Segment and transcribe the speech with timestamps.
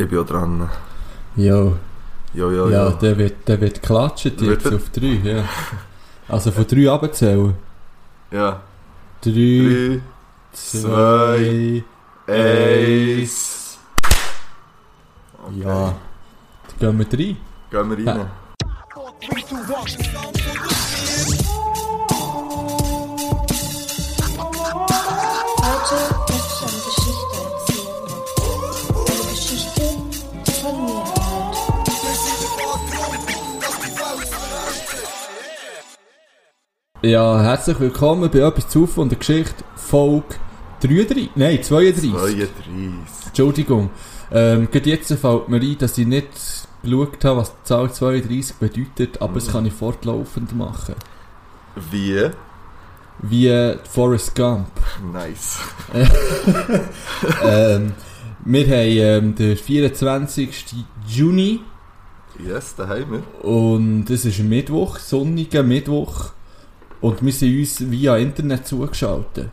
[0.00, 0.68] Ich bin auch dran.
[1.36, 1.76] Jo,
[2.32, 2.90] Jo, jo, ja, jo.
[2.92, 4.76] der wird, der wird klatschen Wird jetzt er?
[4.76, 5.44] auf drei, ja.
[6.28, 7.54] Also von drei abzählen.
[8.30, 8.62] Ja.
[9.20, 10.00] Drei, Drei,
[10.52, 11.84] zwei,
[12.26, 13.78] eins.
[15.46, 15.60] Okay.
[15.64, 15.94] ja.
[16.78, 17.36] Dann gehen wir rein.
[17.70, 18.30] Gehen wir rein.
[18.94, 20.39] Heute
[37.02, 40.34] Ja, herzlich willkommen bei etwas zu von der Geschichte, Folge
[40.82, 42.10] 33, nein, 32.
[42.10, 42.50] 32.
[43.28, 43.88] Entschuldigung.
[44.30, 46.28] Ähm, gerade jetzt fällt mir ein, dass ich nicht
[46.82, 50.94] geschaut habe, was die Zahl 32 bedeutet, aber das kann ich fortlaufend machen.
[51.90, 52.28] Wie?
[53.20, 54.68] Wie äh, Forrest Gump.
[55.10, 55.58] Nice.
[57.42, 57.94] ähm,
[58.44, 60.66] wir haben ähm, den 24.
[61.08, 61.60] Juni
[62.46, 63.44] Yes, da haben wir.
[63.44, 66.32] und es ist ein Mittwoch, sonniger Mittwoch
[67.00, 69.50] und wir sind uns via Internet zugeschaltet.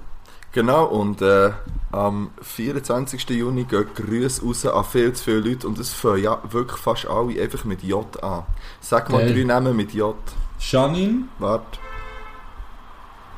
[0.51, 1.51] Genau, und äh,
[1.91, 3.29] am 24.
[3.29, 7.05] Juni gehen Grüße raus an viel zu viele Leute und es fangen ja wirklich fast
[7.07, 8.43] alle einfach mit J an.
[8.81, 9.35] Sag mal Geil.
[9.35, 10.15] drei Namen mit J.
[10.59, 11.79] Janine, Warte.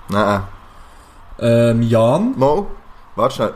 [0.07, 0.43] Nein.
[1.39, 2.67] ähm, Jan, Mo?
[3.15, 3.53] Warte schnell.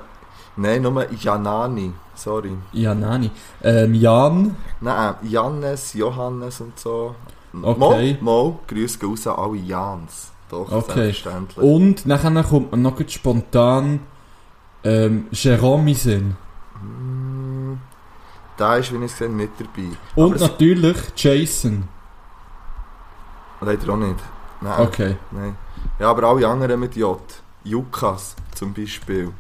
[0.58, 1.94] Nein, nur Janani.
[2.16, 2.52] Sorry.
[2.74, 3.32] ja Nani,
[3.64, 7.16] ähm, Jan, Nein, Jannes, Johannes und so.
[7.62, 8.18] Okay.
[8.22, 10.33] Mo, Mo, Grüße gehen raus an alle Jans.
[10.50, 10.94] Doch, Okay.
[10.96, 11.58] selbstverständlich.
[11.66, 14.02] und nachher kommt man noch spontan
[14.84, 16.36] ähm, Jerome in Sinn.
[16.82, 17.74] Mm,
[18.58, 19.88] Da ist, wie ich gesehen nicht dabei.
[20.16, 21.88] Und Aber es- natürlich Jason.
[23.62, 24.20] Leider auch nicht.
[24.62, 24.80] Nein.
[24.80, 25.16] Okay.
[25.32, 25.56] Nein.
[26.00, 27.20] Ja, aber alle anderen mit J.
[27.64, 29.32] Jukas zum Beispiel.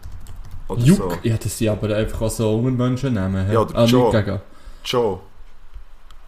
[0.68, 1.12] Oder Juk, so.
[1.24, 3.52] ja, das sind aber einfach auch so Unmenschen nehmen.
[3.52, 4.12] Ja, oder ah, Joe.
[4.12, 4.40] gegen.
[4.86, 5.20] Joe.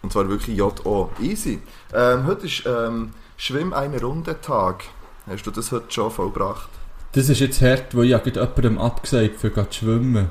[0.02, 1.10] Und zwar wirklich J-O.
[1.22, 1.62] Easy.
[1.94, 4.86] Ähm, heute ist ähm, Schwimm eine Runde Tag.
[5.28, 6.70] Hast du das heute schon vollbracht?
[7.12, 10.30] Das ist jetzt hart, weil ich gerade jemandem abgesagt, für zu schwimmen.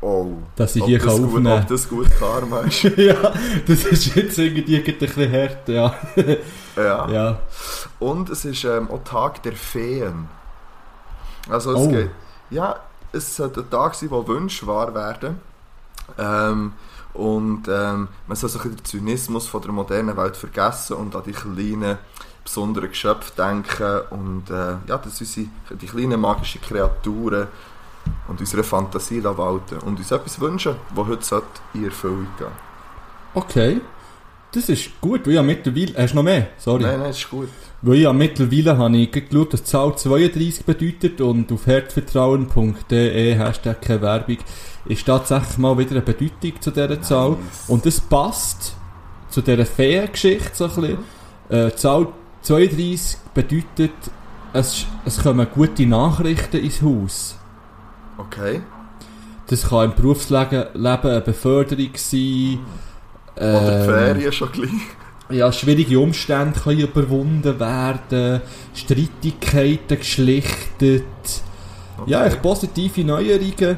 [0.00, 0.34] Oh.
[0.56, 2.82] Dass ich hier das kann gut, aufnehmen ob das gut Karma ist.
[2.96, 3.32] ja,
[3.66, 5.94] das ist jetzt irgendwie ein bisschen hart, ja.
[6.76, 7.10] ja.
[7.10, 7.38] ja.
[7.98, 10.28] Und es ist ähm, auch Tag der Feen.
[11.48, 11.88] Also es Oh.
[11.88, 12.10] geht.
[12.50, 12.76] Ja,
[13.12, 15.40] es sollte ein Tag sein, wo Wünsche wahr werden.
[16.16, 16.72] Ähm,
[17.14, 21.16] und ähm, man soll so ein bisschen den Zynismus von der modernen Welt vergessen und
[21.16, 21.98] an die kleinen,
[22.48, 24.00] besonderen Geschöpfe denken.
[24.10, 27.48] Und äh, ja, dass unsere, die kleinen magischen Kreaturen
[28.28, 29.78] und unsere Fantasie walten.
[29.78, 31.42] Und uns etwas wünschen, das heute
[31.74, 32.48] in Erfüllung gehen
[33.34, 33.80] Okay.
[34.50, 35.92] Das ist gut, weil habe mittlerweile...
[36.02, 36.48] Hast du noch mehr?
[36.56, 36.82] Sorry.
[36.82, 37.50] Nein, nein, ist gut.
[37.82, 43.82] Weil habe mittlerweile habe ich geschaut, dass die Zahl 32 bedeutet und auf herzvertrauen.de Hashtag
[43.82, 44.38] keine Werbung
[44.86, 47.30] ist tatsächlich mal wieder eine Bedeutung zu dieser Zahl.
[47.30, 47.68] Nice.
[47.68, 48.74] Und das passt
[49.28, 50.98] zu dieser Feengeschichte so ein bisschen.
[51.50, 52.08] Äh, die Zahl
[52.48, 53.92] 32 bedeutet,
[54.54, 57.36] es, es kommen gute Nachrichten ins Haus.
[58.16, 58.62] Okay.
[59.48, 62.60] Das kann im Berufsleben Leben eine Beförderung sein.
[63.36, 64.70] Oder ähm, Ferien schon gleich.
[65.30, 68.40] ja, schwierige Umstände können überwunden werden,
[68.72, 71.04] Streitigkeiten geschlichtet.
[72.06, 73.76] Ja, echt positive Neuerungen.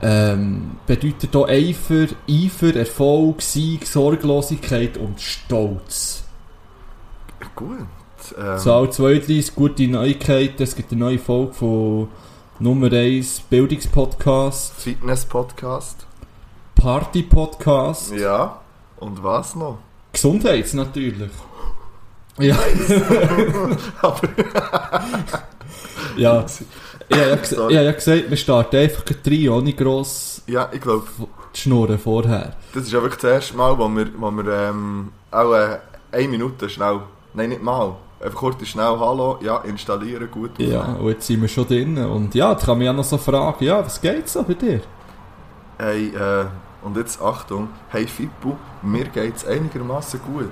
[0.00, 6.19] Ähm, bedeutet auch Eifer, Eifer, Erfolg, Sieg, Sorglosigkeit und Stolz.
[7.60, 7.86] Gut.
[8.38, 10.62] Ähm, Zahl 32, gute Neuigkeiten.
[10.62, 12.08] Es gibt eine neue Folge von
[12.58, 16.06] Nummer 1 Bildungspodcast, Fitness-Podcast.
[16.74, 18.60] Party-Podcast, Ja.
[18.96, 19.76] Und was noch?
[20.10, 21.30] Gesundheits natürlich.
[22.38, 22.56] Ja.
[26.16, 26.46] ja.
[27.10, 27.18] Ich
[27.58, 31.06] habe ja, ja gesagt, wir starten einfach rein, ohne gross Ja, ich glaube,
[31.52, 32.56] zu schnurren vorher.
[32.72, 35.80] das ist ja wirklich das erste Mal, wo wir, wo wir ähm, auch äh,
[36.12, 37.00] eine Minute schnell,
[37.34, 40.58] nein, nicht mal, einfach kurz schnell Hallo, ja, installieren, gut.
[40.58, 41.98] Ja, und jetzt sind wir schon drin.
[41.98, 44.80] Und ja, jetzt kann man ja noch so fragen, ja, was geht so bei dir?
[45.78, 46.46] Hey, äh,
[46.82, 50.50] und jetzt Achtung, hey Fippo, mir geht's einigermaßen gut.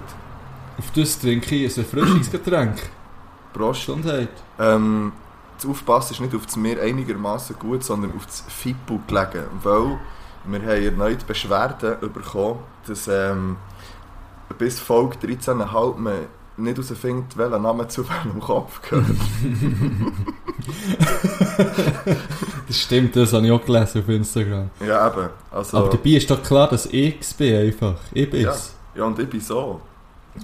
[0.78, 2.78] Auf das trinke ich ein Erfrischungsgetränk.
[3.52, 3.86] Prost.
[3.86, 4.30] Gesundheit.
[4.58, 5.12] Ähm,
[5.56, 9.48] das Aufpassen ist nicht auf das mir einigermaßen gut, sondern auf das Fippo gelegen.
[9.62, 9.98] Weil
[10.44, 13.56] wir haben erneut Beschwerden bekommen, dass ähm,
[14.56, 16.14] bis Folge 13,5 man
[16.58, 19.06] nicht herausfindet, welcher Name zu welchem Kopf gehört.
[22.66, 24.70] Das stimmt, das habe ich auch gelesen auf Instagram.
[24.86, 25.28] ja, eben.
[25.50, 27.94] Also, Aber dabei ist doch klar, dass ich es bin einfach.
[28.12, 28.74] Ich ja, bin's.
[28.94, 29.80] ja, und ich bin so.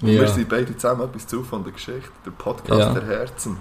[0.00, 0.22] Und Ja.
[0.22, 2.08] wir sind beide zusammen etwas zu von der Geschichte.
[2.25, 2.94] Der Podcast Ja.
[2.94, 3.56] der Herzen.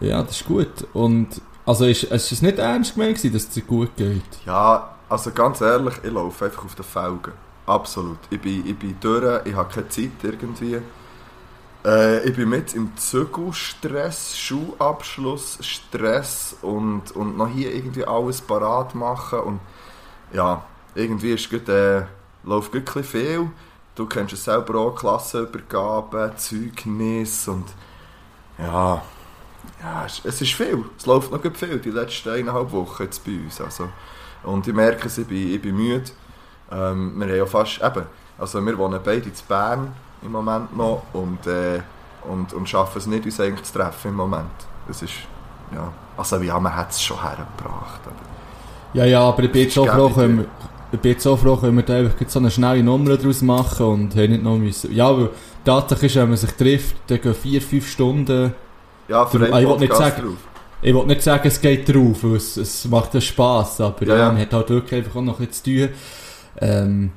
[0.00, 0.86] Ja, das ist gut.
[0.94, 1.28] Und
[1.66, 4.22] also ist, es ist nicht ernst gemeint, gewesen, dass es dir gut geht.
[4.46, 7.32] Ja, Also ganz ehrlich, ich laufe einfach auf den Felgen.
[7.66, 8.18] Absolut.
[8.30, 10.78] Ich bin, ich bin durch, ich habe keine Zeit irgendwie.
[11.84, 18.94] Äh, ich bin mit im Zügelstress, Schulabschluss, Stress und, und noch hier irgendwie alles parat
[18.94, 19.40] machen.
[19.40, 19.60] Und
[20.32, 20.64] ja,
[20.94, 22.04] irgendwie ist gut, äh,
[22.44, 23.50] läuft gut viel.
[23.94, 27.66] Du kennst es selber auch, Klassenübergaben, Zeugnis und
[28.58, 29.02] ja,
[29.82, 30.84] ja, es- es ist viel.
[30.98, 33.60] Es läuft noch gut viel, die letzten eineinhalb Wochen jetzt bei uns.
[33.60, 33.88] Also.
[34.44, 36.10] Und ich merke es, ich bin, ich bin müde.
[36.70, 38.06] Ähm, wir haben ja fast, eben,
[38.38, 41.80] also wir wohnen beide in Bern im Moment noch und, äh,
[42.28, 44.50] und, und schaffen es nicht, uns eigentlich zu treffen im Moment.
[44.88, 45.12] Das ist,
[45.74, 48.00] ja, also ja, man hat es schon hergebracht.
[48.94, 50.44] Ja, ja, aber ich bin jetzt froh, können wir,
[50.92, 54.14] ich bin jetzt froh, können wir da einfach so eine schnelle Nummer daraus machen und
[54.16, 54.92] haben nicht noch müssen.
[54.94, 55.28] Ja, die
[55.64, 58.52] Tatsache ist, wenn man sich trifft, dann gehen vier, fünf Stunden.
[59.08, 60.36] ja, für Du- einen ah, ich wollte nicht sagen- drauf.
[60.84, 64.16] Ich will nicht sagen, es geht drauf, weil es, es macht ja Spass, aber Ja,
[64.16, 65.96] ja, man hat halt wirklich einfach auch noch ein bisschen zu tun.
[66.60, 67.12] Ähm,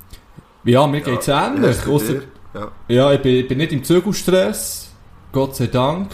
[0.63, 1.77] ja, mir geht's Ja, ähnlich.
[1.81, 2.23] bei Ausser, dir?
[2.55, 2.71] Ja.
[2.87, 4.89] ja, ich bin, ich bin nicht im Zügelstress,
[5.33, 6.09] Gott sei Dank,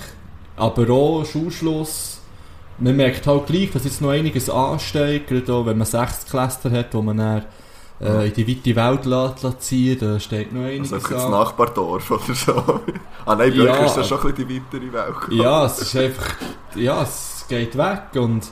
[0.58, 2.20] aber auch Schulschluss.
[2.80, 6.72] Man merkt halt gleich, dass jetzt noch einiges ansteigt, gerade auch wenn man sechs Cluster
[6.72, 7.46] hat, wo man dann
[8.02, 11.26] äh, in die weite Welt lässt, lässt ziehen, da steht noch einiges Also einfach das
[11.26, 11.32] an.
[11.32, 12.54] Nachbardorf oder so.
[13.26, 13.64] ah nein, Ja.
[13.66, 15.16] Bürger ist ja schon ein bisschen die weitere Welt.
[15.30, 16.36] Ja, es ist einfach,
[16.76, 18.48] ja, es geht weg und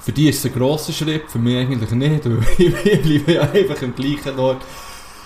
[0.00, 3.42] für die ist es ein grosser Schritt, für mich eigentlich nicht, weil ich bleibe ja
[3.42, 4.62] einfach im gleichen Ort.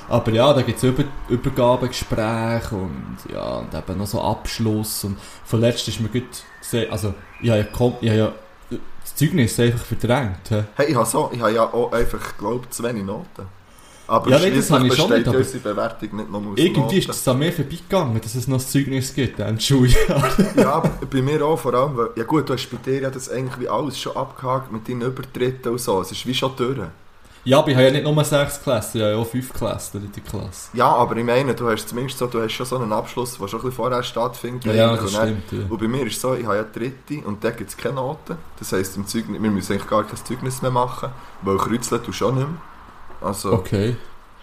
[0.08, 5.18] Aber ja, da gibt es Über Übergabegespräche und ja, und eben noch so Abschluss und
[5.44, 6.24] vorletzt ist mir gut
[6.60, 7.64] gesehen, also ich habe ja,
[8.00, 8.32] ich habe ja
[9.02, 10.50] das Zeugnis einfach verdrängt.
[10.50, 10.64] hä?
[10.76, 13.46] Hey, ich habe so, ich habe ja auch einfach, glaube zu wenig Noten.
[14.06, 16.80] Aber Ja, nein, das habe ich schon nicht, aber unsere Bewertung nicht nur aus Irgendwie
[16.80, 16.96] Noten.
[16.98, 20.30] ist es an mir vorbeigegangen, dass es noch das Zeugnis gibt, ein Schuljahr.
[20.56, 23.30] Ja, bei mir auch, vor allem, weil, ja gut, du hast bei dir ja das
[23.30, 26.78] eigentlich wie alles schon abgehakt mit deinen Übertritten und so, es ist wie schon durch.
[27.44, 30.02] Ja, aber ich habe ja nicht nur sechs Klassen, ich habe ja auch fünf Klassen
[30.04, 30.70] in der Klasse.
[30.72, 33.46] Ja, aber ich meine, du hast zumindest so, du hast schon so einen Abschluss, der
[33.48, 34.64] schon ein bisschen vorher stattfindet.
[34.74, 35.62] Ja, eigentlich, das und dann- stimmt.
[35.62, 35.70] Ja.
[35.70, 37.96] Und bei mir ist es so, ich habe ja dritte und da gibt es keine
[37.96, 38.36] Noten.
[38.58, 41.10] Das heisst, im Zeugnis, wir müssen eigentlich gar kein Zeugnis mehr machen,
[41.42, 42.56] weil kreuzeln du schon nicht mehr.
[43.20, 43.96] Also, Okay.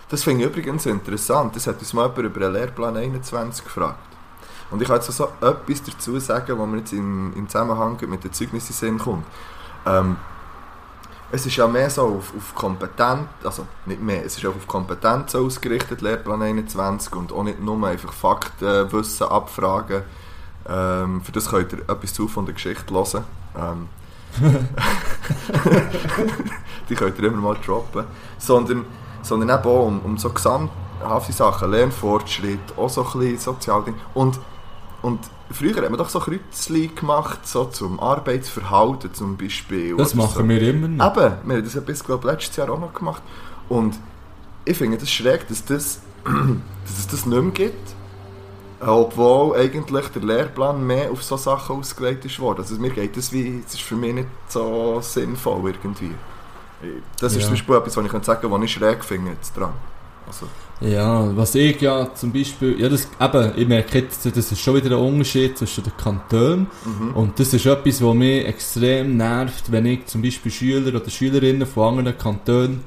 [0.09, 1.55] Das finde ich übrigens interessant.
[1.55, 3.97] Das hat uns mal jemand über den Lehrplan 21 gefragt.
[4.69, 8.23] Und ich kann jetzt so etwas dazu sagen, was mir jetzt im, im Zusammenhang mit
[8.23, 9.25] den Zeugnissen kommt.
[9.85, 10.17] Ähm,
[11.31, 14.67] es ist ja mehr so auf, auf Kompetenz, also nicht mehr, es ist auch auf
[14.67, 20.03] Kompetenz ausgerichtet, Lehrplan 21, und auch nicht nur einfach Faktenwissen abfragen.
[20.67, 23.23] Ähm, für das könnt ihr etwas zu von der Geschichte hören.
[23.57, 23.89] Ähm,
[26.89, 28.05] die könnt ihr immer mal droppen.
[28.37, 28.85] Sondern
[29.21, 33.95] sondern eben auch um, um so gesamthafte Sachen, Lernfortschritt, auch so ein bisschen Sozialding.
[34.13, 34.39] Und,
[35.01, 35.19] und
[35.53, 39.95] früher hat man doch so Kreuzchen gemacht, so zum Arbeitsverhalten zum Beispiel.
[39.97, 41.15] Das machen wir immer noch.
[41.17, 43.21] Eben, wir haben das ja bis glaub, letztes Jahr auch noch gemacht.
[43.69, 43.97] Und
[44.65, 47.95] ich finde das schräg, dass, das, dass es das nicht mehr gibt.
[48.83, 52.61] Obwohl eigentlich der Lehrplan mehr auf so Sachen ausgelegt ist worden.
[52.61, 56.11] Also mir geht das wie, das ist für mich nicht so sinnvoll irgendwie.
[57.19, 57.45] Das ist Ja.
[57.45, 59.73] zum Beispiel etwas, was ich kann sagen was ich schräg finde jetzt dran.
[60.25, 60.47] Also,
[60.81, 64.75] Ja, was ich ja zum Beispiel, ja das, eben, ich merke jetzt, das ist schon
[64.75, 67.11] wieder ein Unterschied zwischen den Kantonen mhm.
[67.13, 71.67] und das ist etwas, was mich extrem nervt, wenn ich zum Beispiel Schüler oder Schülerinnen
[71.67, 72.83] von anderen Kantonen,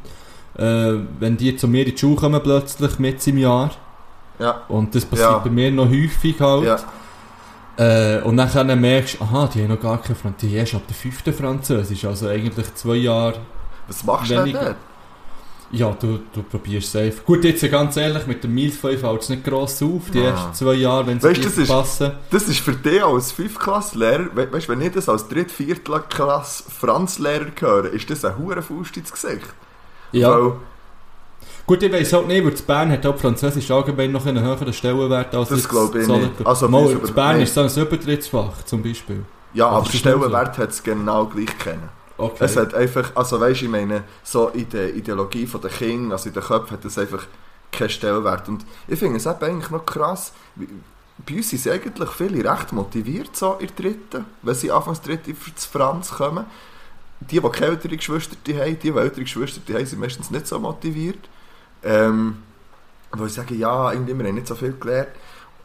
[0.59, 3.71] äh, wenn die zu mir in die Schule kommen plötzlich mit im Jahr
[4.41, 5.39] Ja, und das passiert Ja.
[5.39, 6.65] bei mir noch häufig halt.
[6.65, 6.79] ja.
[7.77, 10.83] Äh, und dann merkst du, aha, die haben noch gar kein Französisch, die erst ab
[10.89, 13.39] der fünften Französisch, also eigentlich zwei Jahre
[13.89, 14.77] Was machst du denn dort?
[15.77, 17.25] Ja, du, du probierst es einfach.
[17.25, 20.31] Gut, jetzt ganz ehrlich, mit dem Milfeu fällt es nicht gross auf, die Ah.
[20.31, 22.13] ersten zwei Jahre, wenn sie das ist- verpassen.
[22.31, 25.77] Das ist für dich als 5-Klass-Lehrer, we weißt du, wenn ich das als 3 4
[26.09, 29.47] klass Franz-Lehrer höre, ist das ein hoher Faust ins Gesicht.
[30.13, 30.31] Ja.
[30.31, 30.53] Weil,
[31.67, 35.35] Gut, ich weiss halt nicht, weil Bern hat auch Französisch allgemein noch einen höheren Stellenwert
[35.35, 36.31] als Das glaube ich nicht.
[36.45, 37.45] Also, Mal, über- Bern nee.
[37.45, 39.25] ist so ein Übertrittsfach, zum Beispiel.
[39.55, 39.99] ja, Aber aber nicht so?
[39.99, 41.89] Stellenwert hat es genau gleich kennen.
[42.17, 42.45] Okay.
[42.45, 46.29] Es hat einfach, also weißt du, ich meine, so in der Ideologie der Kinder, also
[46.29, 47.27] in den Köpfen hat es einfach
[47.73, 48.49] keinen Stellenwert.
[48.49, 52.73] Und ich finde es eben eigentlich noch krass, bei uns sind sie eigentlich viele recht
[52.73, 56.47] motiviert so in dritten, wenn sie anfangs dritte das Franz kommen.
[57.21, 60.59] Die, die keine ältere Geschwister haben, die, die ältere Geschwister haben, sind meistens nicht so
[60.59, 61.29] motiviert.
[61.83, 62.43] Ähm,
[63.13, 65.11] wo ich sage, ja, irgendwie, wir haben nicht so viel gelernt.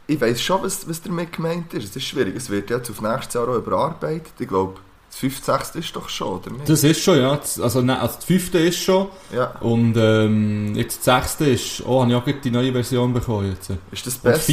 [0.06, 1.90] Ich weiss schon, was, was damit gemeint ist.
[1.90, 2.36] Es ist schwierig.
[2.36, 4.32] Es wird jetzt auf nächstes Jahr auch überarbeitet.
[4.38, 5.44] Ich glaube, das 5.
[5.44, 5.74] 6.
[5.76, 6.68] ist doch schon, oder nicht?
[6.68, 7.32] das ist schon, ja.
[7.60, 9.08] Also, ne, also das fünfte ist schon.
[9.34, 9.50] ja.
[9.60, 13.50] Und ähm, jetzt das sechste ist, oh, habe ich auch gerade die neue Version bekommen
[13.50, 13.70] jetzt.
[13.90, 14.52] Ist das besser?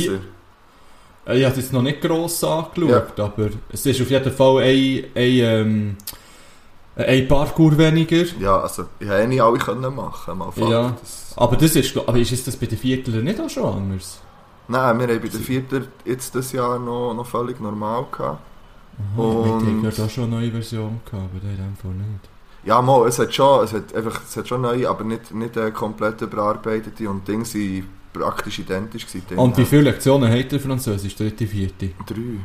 [1.27, 4.57] Äh, Ich habe es jetzt noch nicht gross angeschaut, aber es ist auf jeden Fall
[4.63, 5.97] ein, ein, ähm,
[6.95, 8.25] Äh, Ein Parkour weniger.
[8.39, 10.69] Ja, also, ich hätte eh nicht alle können machen, mal Fakt.
[10.71, 10.95] Ja.
[10.99, 14.19] Das, Aber das ist, aber ist das bei den Vierteln nicht auch schon anders?
[14.69, 18.39] nein, wir haben bei den Vierter jetzt das Jahr noch, noch völlig normal gehabt.
[18.99, 22.29] Aha, Und- ich hatte auch schon eine neue Version gehabt, aber in dem Fall nicht.
[22.63, 25.55] Ja, mal, es hat schon, es hat einfach, es hat schon neue, aber nicht, nicht
[25.55, 29.37] äh, komplett überarbeitete und Dinge sind praktisch identisch gewesen.
[29.37, 31.91] Und wie viele Lektionen hat der Französisch, dritte, vierte?
[32.05, 32.39] Drei.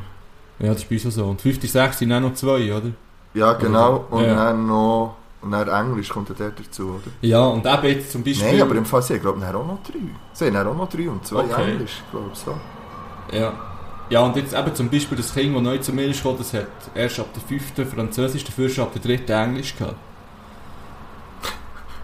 [0.59, 1.25] Ja, das ist bei so.
[1.25, 2.91] Und fünfte, sechste sind auch noch zwei, oder?
[3.33, 4.05] Ja, genau.
[4.11, 4.35] Und Ja.
[4.35, 7.11] dann noch, und dann Englisch kommt ja dort dazu, oder?
[7.21, 8.51] Ja, und eben jetzt zum Beispiel...
[8.51, 9.99] Nein, aber im Fall, sie haben, glaube ich, dann auch noch drei.
[10.31, 11.71] Sie haben dann auch noch drei und zwei Okay.
[11.71, 12.55] Englisch, glaube ich, so.
[13.35, 13.51] Ja.
[14.13, 16.53] Ja, und jetzt eben zum Beispiel das Kind, das neu zu mir ist gekommen, das
[16.53, 19.95] hat erst ab der fünften Französisch, dafür schon ab der dritten Englisch gehabt.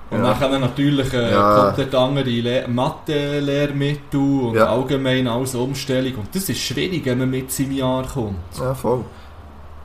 [0.09, 0.33] Und Ja.
[0.33, 1.65] dann natürlich äh, Ja.
[1.65, 4.65] komplett andere Le Mathe-Lehrmittel und Ja.
[4.71, 6.15] allgemein alles Umstellung.
[6.15, 8.37] Und das ist schwierig, wenn man mit seinem Jahr kommt.
[8.59, 9.05] Ja, voll.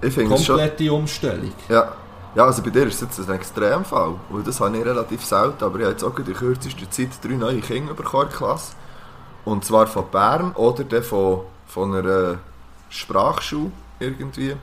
[0.00, 0.56] Ich finde schon...
[0.56, 1.52] Komplette Umstellung.
[1.68, 1.92] Ja.
[2.34, 4.14] ja, also bei dir ist es jetzt ein Extremfall.
[4.30, 7.34] Weil das habe ich relativ selten, aber ich habe jetzt auch in kürzester Zeit drei
[7.34, 8.72] neue Kinder bekommen in der Klasse.
[9.44, 12.38] Und zwar von Bern oder dann von, von einer
[12.88, 14.56] Sprachschule irgendwie.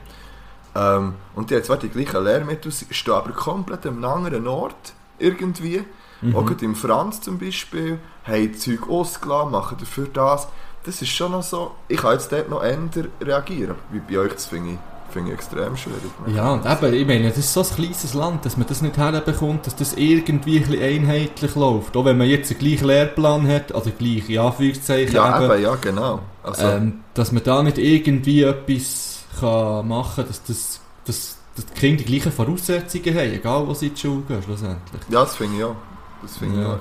[0.74, 5.84] Ähm, und die haben zwar die gleichen Lehrmittel, stehen aber komplett einem anderen Ort irgendwie.
[6.20, 6.36] Mhm.
[6.36, 10.48] Auch im Franz zum Beispiel, haben Zeug ausgelassen, machen dafür das.
[10.84, 13.76] Das ist schon noch so, ich kann jetzt dort noch ändern reagieren.
[13.90, 14.78] Wie bei euch, das finde ich,
[15.12, 16.00] finde ich extrem schwierig.
[16.34, 18.96] Ja, und eben, ich meine, das ist so ein kleines Land, dass man das nicht
[18.96, 21.96] herbekommt, dass das irgendwie ein bisschen einheitlich läuft.
[21.96, 25.62] Auch wenn man jetzt einen gleichen Lehrplan hat, also gleich in Anführungszeichen Ja, eben, eben,
[25.62, 26.20] ja, genau.
[26.42, 31.66] Also, ähm, dass man da nicht irgendwie etwas kann machen kann, dass, das, dass, dass
[31.66, 35.02] die Kinder die gleichen Voraussetzungen haben, egal wo sie in die Schule gehen, schlussendlich.
[35.08, 35.76] ja, das finde ich auch.
[36.22, 36.74] Das finde ich Ja.
[36.74, 36.78] auch.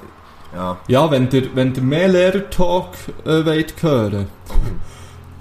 [0.53, 0.77] Ja.
[0.87, 2.89] Ja, wenn ihr, wenn ihr mehr Lehrer-Talk
[3.25, 4.27] äh, wollt hören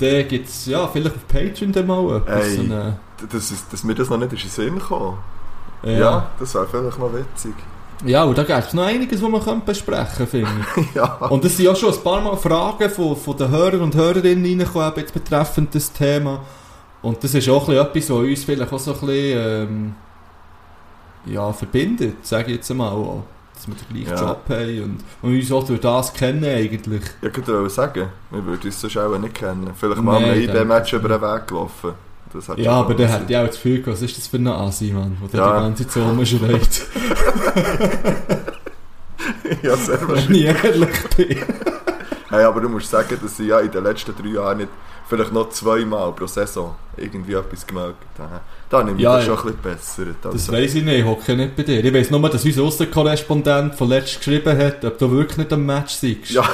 [0.01, 2.47] dann gibt es ja, vielleicht auf Patreon dann mal etwas.
[2.47, 2.57] Ey.
[2.57, 2.99] so eine-
[3.31, 5.19] Das ist, dass mir das noch nicht in den Sinn gekommen.
[5.83, 6.31] Ja, ja.
[6.39, 7.55] das wäre vielleicht noch witzig.
[8.05, 10.87] ja, und da gibt es noch einiges, was man besprechen finde ich.
[10.95, 11.05] ja.
[11.29, 14.45] Und es sind ja schon ein paar Mal Fragen von, von den Hörern und Hörerinnen
[14.45, 16.41] reingekommen, jetzt betreffend das Thema.
[17.03, 19.95] Und das ist auch etwas, was uns vielleicht auch so ein bisschen ähm,
[21.27, 23.23] ja, verbindet, sage ich jetzt mal auch.
[23.61, 24.29] Dass wir den gleichen Ja.
[24.31, 27.03] Job haben und, und uns auch durch das kennen eigentlich.
[27.21, 29.71] Ich könnte sagen, wir würden uns sonst auch nicht kennen.
[29.79, 31.93] Vielleicht mal Nee, ein denke IB-Match über den Weg gelaufen.
[32.49, 33.09] Hat Ja, aber Sinn.
[33.09, 35.59] hätte ich auch das Gefühl, gehabt, was ist das für ein Asi, Mann, der Ja.
[35.59, 36.41] die ganze Zeit so rumschreit,
[39.63, 40.45] ja, sehr wenn wahrscheinlich.
[40.45, 41.37] ich ehrlich bin.
[42.31, 44.69] Hey, aber du musst sagen, dass ich ja in den letzten drei Jahren nicht
[45.09, 48.41] vielleicht noch zweimal pro Saison irgendwie etwas gemerkt habe.
[48.71, 50.17] Da habe ich Ja, das schon ein bisschen gebessert.
[50.23, 51.85] Das Also, weiss ich nicht, ich hocke nicht bei dir.
[51.85, 55.67] Ich weiss nur, dass unser Aussenkorrespondent von letztem geschrieben hat, ob du wirklich nicht am
[55.67, 56.31] Match seist.
[56.31, 56.45] Ja.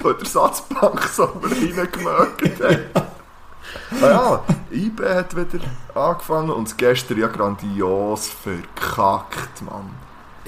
[0.00, 2.78] Weil der Satzbank so reingemerkt hat.
[4.02, 9.90] Ah ja, IB hat wieder angefangen und es gestern ja grandios verkackt, Mann.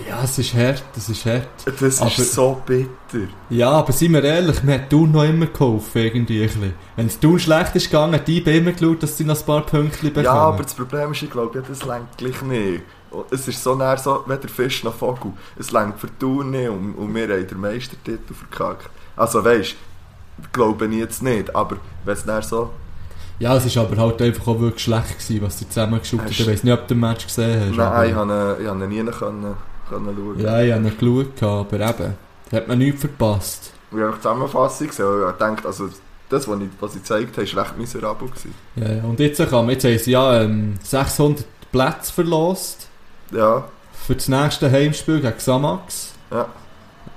[0.08, 1.48] Ja, es ist hart, es ist hart.
[1.64, 3.28] Das ist Aber- so bitter.
[3.50, 6.48] Ja, aber seien wir ehrlich, mir hat Thun noch immer geholfen, irgendwie.
[6.96, 9.44] Wenn es Thun schlecht ist gegangen, hat die IB immer geschaut, dass sie noch ein
[9.46, 10.24] paar Pünktchen bekommen.
[10.24, 12.82] Ja, aber das Problem ist, ich glaube, ja, das längt gleich nicht.
[13.30, 15.32] Es ist so näher so, weder Fisch noch Vogel.
[15.58, 18.88] Es längt für Tour nicht und, und wir haben den Meistertitel verkackt.
[19.16, 19.74] Also weisst,
[20.52, 22.70] glaube ich jetzt nicht, aber wenn es näher so...
[23.40, 26.28] Ja, es war aber halt einfach auch wirklich schlecht, gewesen, was sie zusammengeschaut haben.
[26.30, 27.78] Ich weiss nicht, ob du den Match gesehen hast.
[27.80, 29.54] aber- Nein, ihn, ich habe ihn nie können,
[29.90, 30.40] können schauen.
[30.40, 32.14] Ja, ich habe ihn geschaut, aber eben,
[32.50, 33.72] da hat man nichts verpasst.
[33.92, 35.88] Ich habe die Zusammenfassung gesehen ich dachte, also
[36.28, 38.28] das, was ich, was ich gezeigt habe, war recht miserabel.
[38.28, 38.54] Gewesen.
[38.76, 39.02] Ja, ja.
[39.04, 42.88] Und jetzt, man, jetzt haben sie ja ähm, 600 Plätze verlost
[43.32, 43.64] Ja,
[44.06, 46.12] für das nächste Heimspiel gegen Xamax.
[46.30, 46.46] Ja.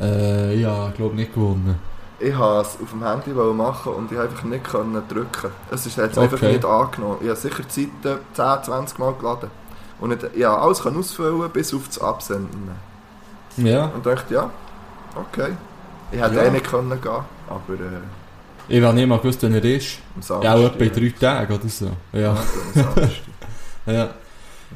[0.02, 1.80] Äh, ja, ich glaube nicht gewonnen.
[2.20, 5.52] ich wollte es auf dem Handy machen und ich konnte einfach nicht drücken.
[5.70, 6.54] Es ist jetzt einfach Okay.
[6.54, 7.18] nicht angenommen.
[7.22, 9.52] Ich habe sicher die Seite 10, 20 Mal geladen.
[10.00, 12.72] Und ich, ich habe alles können ausfüllen bis auf das Absenden.
[13.58, 13.86] Ja.
[13.88, 14.50] Und dachte, ja,
[15.16, 15.52] okay.
[16.12, 16.44] Ich hätte Ja.
[16.44, 17.12] eh nicht können gehen,
[17.50, 18.02] aber äh,
[18.68, 19.98] Ich habe nicht mal gewusst, wann er ist.
[20.42, 21.90] Ja, auch etwa in drei Tagen oder so.
[22.12, 22.36] Ja.
[22.76, 22.94] Ja.
[23.94, 24.10] Ja.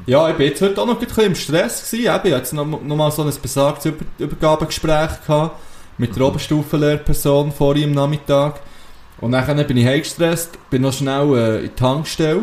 [0.06, 1.94] Ja, ich bin jetzt heute auch noch ein bisschen im Stress gewesen.
[1.94, 5.56] Eben, Ich hatte jetzt noch, noch mal so ein besagtes Über Übergabegespräch gehabt
[5.96, 6.28] mit der Mhm.
[6.28, 8.60] Oberstufenlehrperson vorhin am Nachmittag.
[9.20, 12.42] Und dann bin ich heimgestresst, bin noch schnell äh, in die Tankstelle,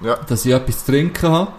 [0.00, 0.16] Ja.
[0.26, 1.52] dass ich etwas zu trinken habe.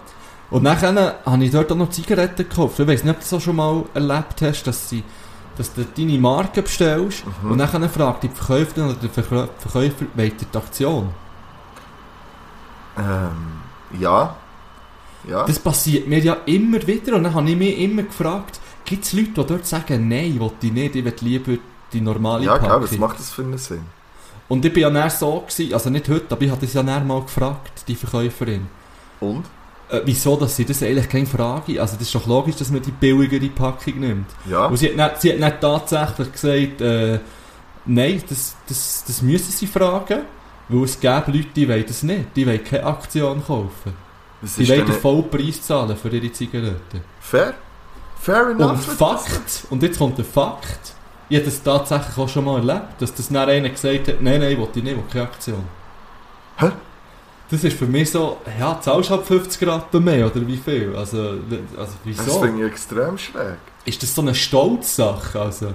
[0.52, 2.78] Und dann habe ich dort auch noch Zigaretten gekauft.
[2.78, 5.02] Ich weiß nicht, ob du das auch schon mal erlebt hast, dass, sie,
[5.56, 7.52] dass du deine Marke bestellst Mhm.
[7.52, 11.08] und dann fragt die Verkäuferin oder der Verkäu- Verkäufer, wollt ihr die Aktion?
[12.98, 14.36] Ähm, ja.
[15.28, 15.44] Ja.
[15.46, 19.12] Das passiert mir ja immer wieder und dann habe ich mich immer gefragt, gibt es
[19.12, 21.52] Leute, die dort sagen, nein, ich will die nicht, ich will lieber
[21.92, 22.66] die normale ja, Packung.
[22.68, 23.82] klar, was macht das für einen Sinn?
[24.48, 26.82] Und ich bin ja dann so gewesen, also nicht heute, aber ich hatte es ja
[26.82, 28.66] dann mal gefragt, die Verkäuferin.
[29.20, 29.44] Und?
[29.92, 32.80] Äh, wieso, dass sie das eigentlich keine Frage Also das ist doch logisch, dass man
[32.80, 34.26] die billigere Packung nimmt.
[34.48, 34.66] Ja.
[34.66, 37.18] Und sie hat nicht, sie hat nicht tatsächlich gesagt, äh,
[37.84, 40.22] nein, das, das, das müssen sie fragen,
[40.68, 42.24] weil es gäbe Leute, die wollen das nicht.
[42.34, 43.92] Die wollen keine Aktion kaufen.
[44.40, 47.02] Was Die wollen den vollen Preis zahlen für ihre Zigaretten.
[47.20, 47.54] fair?
[48.18, 48.96] Fair Und enough.
[48.96, 50.94] Fakt, und jetzt kommt der Fakt,
[51.28, 54.40] ich habe das tatsächlich auch schon mal erlebt, dass das dann einer gesagt hat, nein,
[54.40, 55.64] nein, will ich nicht, will keine Aktion.
[56.56, 56.70] Hä?
[57.52, 60.96] Das ist für mich so, ja, zahlst halt 50 Rappen mehr, oder wie viel?
[60.96, 61.38] Also, also
[61.76, 62.40] Das wieso?
[62.40, 63.58] finde ich extrem schräg.
[63.84, 65.74] Ist das so eine Stolzsache, also?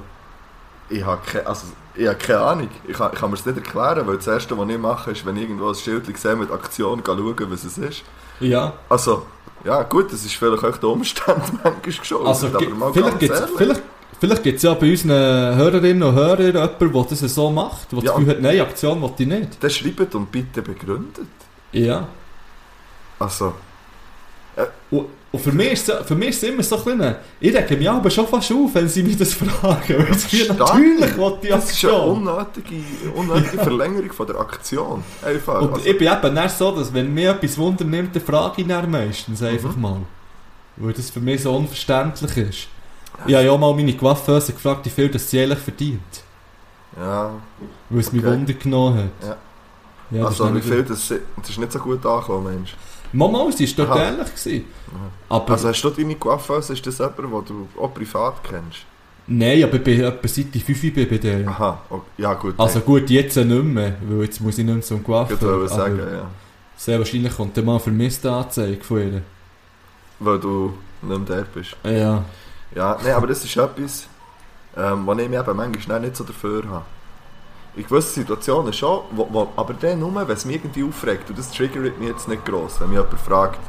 [0.89, 2.69] Ich habe keine, also, ich habe keine Ahnung.
[2.87, 5.23] Ich kann, ich kann mir das nicht erklären, weil das Erste, was ich mache, ist,
[5.25, 8.03] wenn ich irgendwo ein Schild sehe mit Aktion, schauen, was es ist.
[8.39, 9.27] Ja, Also,
[9.63, 13.19] ja gut, das ist vielleicht auch den Umständen manchmal geschuldet, also aber mal vielleicht ganz
[13.19, 13.55] gibt es ehrlich.
[13.57, 13.81] vielleicht,
[14.19, 18.05] vielleicht gibt's ja bei unseren Hörerinnen und Hörern jemanden, der das so macht, der Ja.
[18.05, 19.63] das Gefühl hat, nein, Aktion will ich nicht.
[19.63, 21.27] Dann schreibt und bitte begründet.
[21.71, 22.07] Ja.
[23.19, 23.53] Also,
[24.89, 28.09] Und, und für, mich ist es, mich immer so ein bisschen, ich rege mich aber
[28.09, 29.83] schon fast auf, wenn sie mich das fragen.
[29.87, 30.57] Weil ich das Stark.
[30.59, 32.75] natürlich will ich das ist eine unnötige,
[33.13, 35.03] unnötige Verlängerung von der Aktion.
[35.23, 35.61] Einfach.
[35.61, 38.61] Und also, ich bin eben dann so, dass wenn mir etwas Wunder nimmt, dann frage
[38.61, 39.81] ich dann meistens einfach Mhm.
[39.81, 40.01] mal.
[40.77, 42.67] Weil das für mich so unverständlich ist.
[43.25, 46.01] Ich habe ja auch mal meine Coiffeuse gefragt, wie viel das sie ehrlich verdient.
[46.95, 47.31] ja,
[47.89, 48.31] Weil es mich Okay.
[48.31, 49.27] Wunder genommen hat.
[49.27, 49.35] Ja.
[50.11, 50.63] Ja, also gut.
[50.89, 52.75] das, das ist nicht so gut angekommen, Mensch.
[53.13, 54.11] Mama, sie war dort Aha.
[54.23, 54.65] Gewesen.
[55.29, 58.85] Aber, Also hast du deine Coiffeuse, ist das jemand, den du auch privat kennst?
[59.29, 61.47] nein, aber ich bin etwa seit ich 5 bin bei der.
[61.47, 62.05] Aha, okay.
[62.17, 62.55] ja gut.
[62.57, 65.41] Also gut, jetzt nicht mehr, weil jetzt muss ich nicht mehr zum ich Coiffeur.
[65.59, 66.29] wollte sagen, ja.
[66.77, 69.21] Sehr wahrscheinlich kommt dann mal eine Vermisstenanzeige von ihr.
[70.19, 71.75] Weil du nicht mehr dort bist.
[71.83, 72.23] Ja.
[72.75, 74.07] Ja, nein, aber das ist etwas,
[74.75, 76.85] ähm, wo ich mich eben manchmal nicht so dafür habe.
[77.77, 81.29] In gewissen Situationen schon, wo, wo, aber dann nur, wenn es mich irgendwie aufregt.
[81.29, 83.59] Und das triggert mich jetzt nicht gross, wenn mich jemand fragt.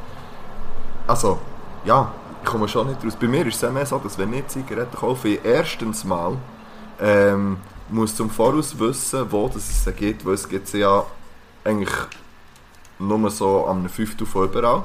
[1.07, 1.39] Also,
[1.85, 2.11] ja,
[2.43, 3.17] ich komme schon nicht raus.
[3.21, 6.39] Bei mir ist es mehr so, dass wenn ich Zigaretten kaufe, ich erstens mal
[6.99, 7.59] ähm,
[7.91, 11.05] muss zum Voraus wissen, wo es sie gibt, weil es gibt sie ja
[11.63, 11.93] eigentlich
[12.99, 14.85] nur so am Fünftel von überall.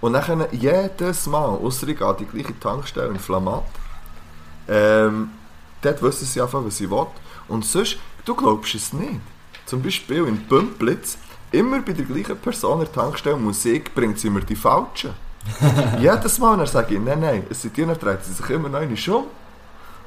[0.00, 3.64] Und dann jedes Mal, außer ich gehe die gleiche Tankstelle in Flamat,
[4.68, 5.30] ähm,
[5.80, 7.06] dort wissen sie einfach, was sie will.
[7.48, 9.20] Und sonst, du glaubst es nicht.
[9.66, 11.18] Zum Beispiel in Pümplitz,
[11.50, 15.10] immer bei der gleichen Person in der Tankstelle Musik bringt sie mir die falschen.
[16.00, 18.68] jedes Mal, dann sage ich, nein, nein, es sind die, dann dreht sie sich immer
[18.68, 18.96] noch eine um,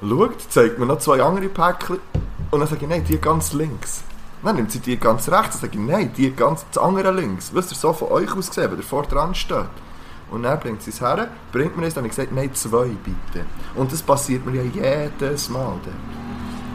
[0.09, 1.99] schaut, zeigt mir noch zwei andere Päckchen
[2.51, 4.03] und dann sage ich, nein, die ganz links.
[4.43, 7.53] Dann nimmt sie die ganz rechts und sage ich, nein, die ganz das andere links.
[7.53, 9.69] Wisst ihr, so von euch aus gesehen, wenn ihr vor dran steht.
[10.31, 12.87] Und dann bringt sie es her, bringt mir es, dann habe ich gesagt, nein, zwei
[12.87, 13.45] bitte.
[13.75, 15.75] Und das passiert mir ja jedes Mal.
[15.83, 16.20] Dort.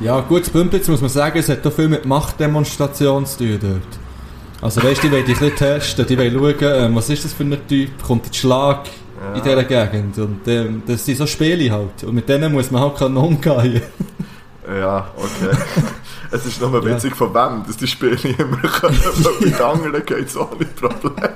[0.01, 3.59] Ja, gut, das Pümplitz muss man sagen, es hat auch viel mit Machtdemonstration zu tun
[3.61, 4.63] dort.
[4.63, 7.25] Also weißt du, die wollen dich ein bisschen testen, die wollen schauen, ähm, was ist
[7.25, 8.87] das für ein Typ, kommt der Schlag
[9.35, 10.19] in dieser Gegend.
[10.19, 12.05] Und ähm, das sind so Spiele halt.
[12.05, 13.83] Und mit denen muss man halt können umgehen.
[14.69, 15.57] Ja, okay.
[16.33, 20.27] es ist nur witzig, von wem dass die Spiele immer können, weil den anderen geht
[20.27, 21.31] es ohne Problem.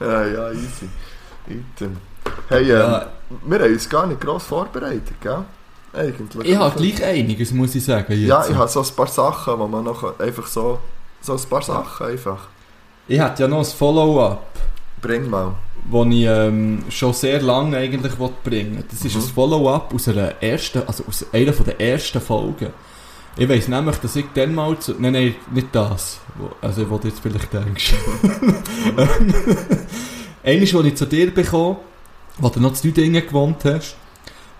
[0.00, 0.88] ja, ja, easy.
[1.46, 1.96] Item.
[2.48, 3.06] Hey, ähm, Ja.
[3.46, 5.44] wir haben uns gar nicht gross vorbereitet, gell?
[5.94, 6.48] Eigentlich.
[6.50, 8.12] Ich habe gleich einiges, muss ich sagen.
[8.12, 8.28] Jetzt.
[8.28, 10.78] Ja, ich habe so ein paar Sachen, wo man noch einfach so...
[11.20, 12.48] So ein paar Sachen einfach.
[13.08, 14.46] ich hätte ja noch ein Follow-up.
[15.00, 15.54] Bring mal.
[15.90, 19.20] das ich ähm, schon sehr lange eigentlich bringen Das ist Mhm.
[19.22, 22.68] ein Follow-up aus einer ersten, also aus einer von der ersten Folgen.
[23.36, 24.92] Ich weiss nämlich, dass ich dann mal zu...
[24.98, 26.20] Nein, nein, nicht das.
[26.38, 27.94] Wo- Also, wo du jetzt vielleicht denkst.
[30.42, 31.76] Eines, als ich zu dir bekomme,
[32.38, 33.96] wo du noch zu Dingen gewohnt hast,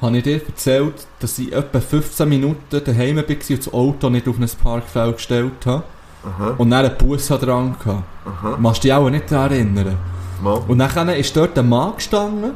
[0.01, 4.29] habe ich dir erzählt, dass ich etwa 15 Minuten daheim war und das Auto nicht
[4.29, 5.85] auf ein Parkfeld gestellt habe
[6.25, 8.03] Aha, und dann einen Bus dran hatte.
[8.25, 8.57] aha.
[8.59, 9.97] Machst du dich auch nicht daran erinnern?
[10.43, 10.61] Mal.
[10.69, 12.53] Und dann ist dort ein Mann gestanden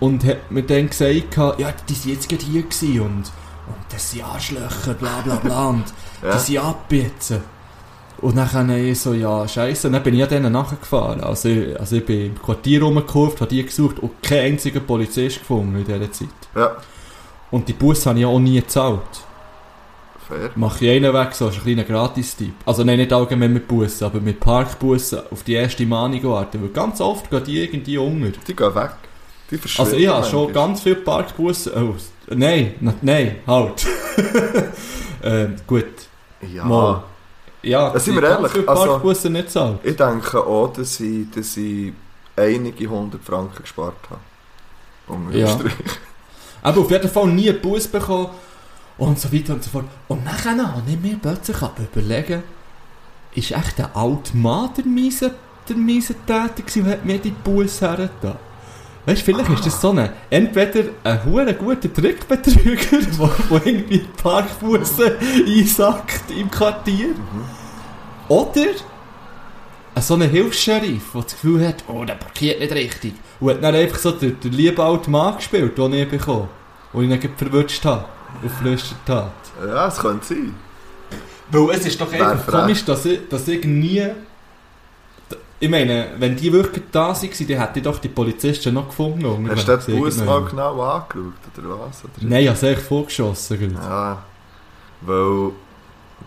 [0.00, 4.10] und hat mir dann gesagt, ja, die sind jetzt gerade hier gewesen und, und das
[4.12, 5.84] sind Arschlöcher, bla bla bla und
[6.22, 6.32] Ja.
[6.34, 7.40] die sind abbitzen.
[8.20, 11.20] Und dann ich so, ja, scheiße, und dann bin ich an denen nachgefahren.
[11.22, 15.38] Also, ich- also ich bin im Quartier rumgekurvt, habe die gesucht und keinen einzigen Polizist
[15.38, 16.28] gefunden in dieser Zeit.
[16.56, 16.76] Ja,
[17.50, 19.00] Und die Bus habe ich auch nie gezahlt.
[20.28, 20.50] fair.
[20.56, 22.52] Mache ich einen weg, so ist ein kleiner Gratis-Tipp.
[22.66, 26.60] Also nein, nicht allgemein mit Bussen, aber mit Parkbussen auf die erste Mahnung warten.
[26.60, 28.32] Weil ganz oft gehen die irgendwie unter.
[28.46, 28.90] Die gehen weg.
[29.50, 29.90] Die verschwinden.
[29.92, 31.72] Also ich habe schon ganz viele Parkbussen...
[31.76, 31.94] Oh,
[32.34, 33.86] nein, nein, halt.
[35.22, 35.86] ähm, gut.
[36.52, 36.64] Ja.
[36.64, 37.02] Mal.
[37.68, 39.78] Ja, Ja, sind wir ehrlich, also- Parkbussen nicht zahlt.
[39.84, 41.92] Ich denke auch, dass ich, dass ich
[42.36, 44.20] einige hundert Franken gespart habe.
[45.08, 45.48] Dem Ja.
[45.48, 45.72] Strich.
[46.62, 48.28] Aber auf jeden Fall nie einen Bus bekommen
[48.98, 49.84] und so weiter und so fort.
[50.08, 52.42] Und nachher habe ich mir plötzlich aber überlegen,
[53.34, 55.32] ist echt ein alter Mann der miese,
[55.68, 58.36] der miese Täter gewesen und hat mir die Busse hergetan.
[59.06, 62.98] Weißt du, vielleicht ist das so ein, entweder ein hure guter Trickbetrüger,
[63.50, 67.14] der irgendwie die Parkbusse einsackt im Quartier,
[68.28, 68.66] oder
[70.00, 73.14] so ein Hilfs-Sheriff, der das Gefühl hat, oh, der parkiert nicht richtig.
[73.40, 76.48] Und hat dann einfach so den, den lieben alten Mann gespielt, den ich bekommen
[76.92, 78.04] den ich dann gerade verwünscht habe
[78.42, 79.30] und flüstert habe.
[79.66, 80.54] Ja, es könnte sein.
[81.50, 84.06] Weil es ist doch einfach komisch, dass ich, dass ich nie...
[85.60, 89.24] Ich meine, wenn die wirklich da waren, dann hätte ich doch die Polizisten noch gefunden.
[89.24, 92.04] und Hast du den Bus mal genau angeschaut, oder was?
[92.04, 92.12] Oder?
[92.20, 93.58] Nein, ich habe es echt vorgeschossen.
[93.58, 93.74] gerade.
[93.74, 94.22] Ja,
[95.00, 95.50] weil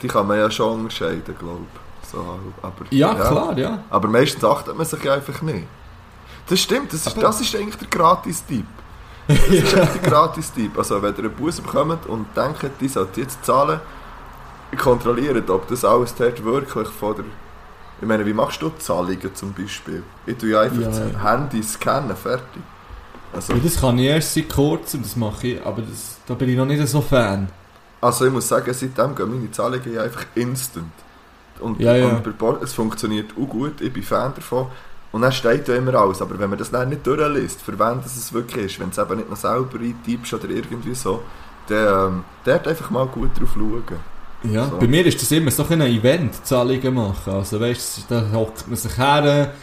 [0.01, 1.90] die kann man ja schon unterscheiden, glaube ich.
[2.11, 3.83] So, aber, Ja, klar, ja.
[3.89, 5.65] Aber meistens achtet man sich ja einfach nicht.
[6.47, 8.65] Das stimmt, das ist, Aber- das ist eigentlich der Gratis-Tipp.
[9.27, 10.77] Das ist echt der Gratis-Tipp.
[10.77, 13.79] Also wenn ihr einen Bus bekommt und denkt, die sollte jetzt zahlen,
[14.77, 17.25] kontrolliert, ob das alles dort wirklich von der...
[18.01, 20.01] Ich meine, wie machst du Zahlungen zum Beispiel?
[20.25, 21.19] Ich tue ja einfach Ja, das ja.
[21.31, 22.63] Handy scannen, fertig.
[23.33, 26.49] Also, Ja, das kann ich erst seit kurzem, das mache ich, aber das, da bin
[26.49, 27.47] ich noch nicht so Fan.
[28.01, 30.91] also ich muss sagen, seitdem gehen meine Zahlungen ja einfach instant.
[31.61, 32.07] Und, Ja, ja.
[32.07, 34.67] und bei Bord, es funktioniert auch gut, ich bin Fan davon.
[35.11, 38.01] Und dann steht ja immer alles, aber wenn man das dann nicht durchliest, für wen
[38.01, 41.21] das es wirklich ist, wenn es eben nicht noch selber eintippst oder irgendwie so,
[41.67, 43.83] dann ähm, dort einfach mal gut drauf schauen.
[44.43, 44.77] Ja, So.
[44.77, 47.33] bei mir ist das immer so ein Event, Zahlungen machen.
[47.33, 49.53] Also weißt du, da hockt man sich her,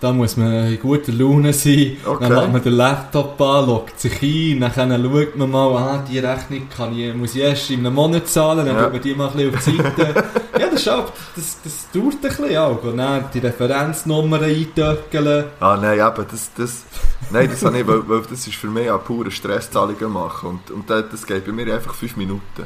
[0.00, 2.24] da muss man in guter Laune sein, Okay.
[2.28, 6.18] dann macht man den Laptop an, loggt sich ein, dann schaut man mal, ah, die
[6.18, 8.84] Rechnung kann ich, muss ich erst in einem Monat zahlen, dann Ja.
[8.84, 10.24] tut man die mal ein bisschen auf die Seite.
[10.58, 12.82] ja, das, ist auch, das, das dauert ein bisschen auch.
[12.82, 15.44] Und dann die Referenznummern eintöckeln.
[15.60, 16.84] Ah nein, eben, das, das,
[17.30, 20.70] nein, das habe ich, weil, weil das ist für mich auch pure Stresszahlungen machen und,
[20.70, 22.64] und das, geht bei mir einfach fünf Minuten.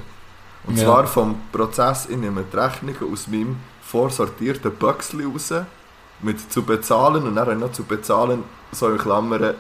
[0.67, 0.85] Und Ja.
[0.85, 5.53] zwar vom Prozess, ich nehme die Rechnungen aus meinem vorsortierten Büchsel raus,
[6.25, 9.55] mit zu bezahlen und dann noch zu bezahlen, so in Klammern,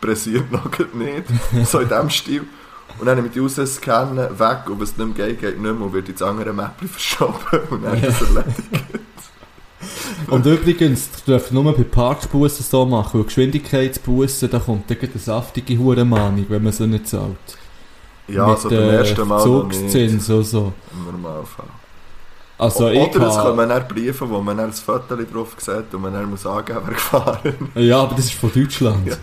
[0.00, 1.24] pressiert noch nicht,
[1.64, 2.44] so in diesem Stil.
[2.98, 5.86] Und dann ich die raus, scannen, weg und was nicht mehr geht, geht nicht mehr
[5.86, 8.62] und wird ins andere Mäppchen verschoben und dann ist es erledigt.
[10.28, 15.18] Und übrigens, du darfst nur bei Parkbussen so machen, weil Geschwindigkeitsbussen, da kommt dann eine
[15.18, 17.36] saftige Hurenmahnung, wenn man sie nicht zahlt.
[18.26, 20.72] Ja, Mit, so beim äh, ersten Mal noch nicht, und so.
[20.92, 21.66] im Normalfall.
[22.58, 26.00] Also ich Oder es kommen dann Briefe, wo man dann ein Foto drauf sieht und
[26.00, 29.06] man dann muss angeben, wer gefahren Ja, aber das ist von Deutschland.
[29.06, 29.14] Ja,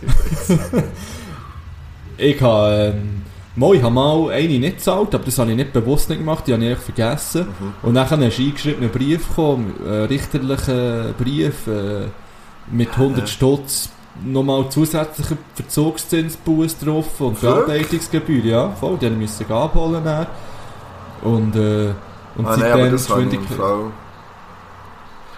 [2.18, 3.24] ich habe, ähm,
[3.56, 6.46] mal, ich habe mal eine nicht gezahlt, aber das habe ich nicht bewusst nicht gemacht,
[6.46, 7.48] die habe ich echt vergessen.
[7.48, 7.74] Mhm.
[7.82, 12.06] Und dann ist ein eingeschriebener Brief gekommen, ein richterlicher Brief äh,
[12.72, 13.90] mit 100 Stutz,
[14.24, 17.66] nochmal zusätzlicher Verzugszinsbuß drauf und Wirklich?
[17.66, 20.04] Verarbeitungsgebühr, ja, voll, die musste ich abholen.
[20.04, 20.28] Dann.
[21.24, 21.94] Und, äh,
[22.36, 23.92] und ah, nein, aber das habe ich Geschwindigkeit-.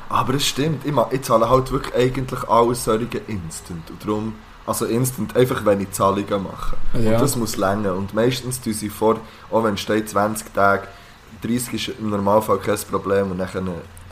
[0.08, 3.90] Aber es stimmt, ich, ich zahle halt wirklich eigentlich alles solche instant.
[3.90, 6.78] Und darum, also instant, einfach wenn ich Zahlungen mache.
[6.94, 7.14] Ja.
[7.14, 7.96] Und das muss länger.
[7.96, 9.18] Und meistens tun sie vor,
[9.52, 10.88] auch wenn steht 20 Tage,
[11.42, 13.50] 30 ist im Normalfall kein Problem und dann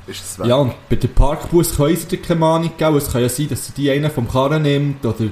[0.07, 0.47] ist es weg.
[0.47, 2.97] Ja, und bei den Parkbus können sie dir keine Mahnung geben.
[2.97, 5.25] Es kann ja sein, dass sie die einen vom Karren nimmt oder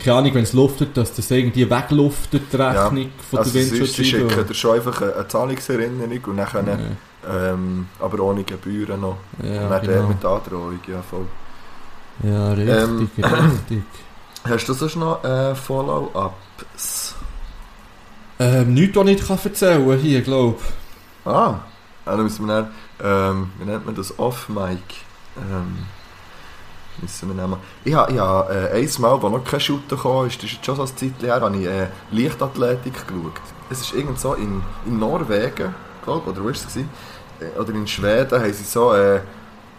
[0.00, 3.70] keine Ahnung, wenn es luftet, dass das irgendwie wegluftet, die Rechnung von also der sie,
[3.86, 4.30] sie Windschutzscheibe.
[4.30, 6.80] schicken dir schon einfach eine, Zahlungserinnerung und dann,
[7.26, 9.18] Ja, ähm, aber ohne Gebühren noch.
[9.42, 10.08] ja, und dann genau.
[10.08, 11.26] mit Androhung, ja voll.
[12.22, 13.82] ja, richtig, Ähm, richtig.
[14.44, 17.14] Hast du sonst noch äh, Follow-ups?
[18.38, 20.58] Ähm, nichts, was ich nicht kann erzählen kann hier, glaube
[21.24, 21.30] Ah,
[22.04, 22.70] ah, dann müssen wir dann,
[23.02, 24.80] ähm, wie nennt man das, Off-Mic,
[25.38, 25.78] ähm,
[27.00, 27.58] müssen wir nehmen.
[27.84, 30.76] Ich habe, habe äh, ein Mal, wo noch kein Shooter kam, ist, das ist schon
[30.76, 33.40] so ein Zeit her, habe ich äh, Leichtathletik geschaut.
[33.70, 36.76] Es ist irgend so in, in Norwegen, glaube oder wo war es?
[36.76, 39.20] Äh, Oder in Schweden haben sie so äh,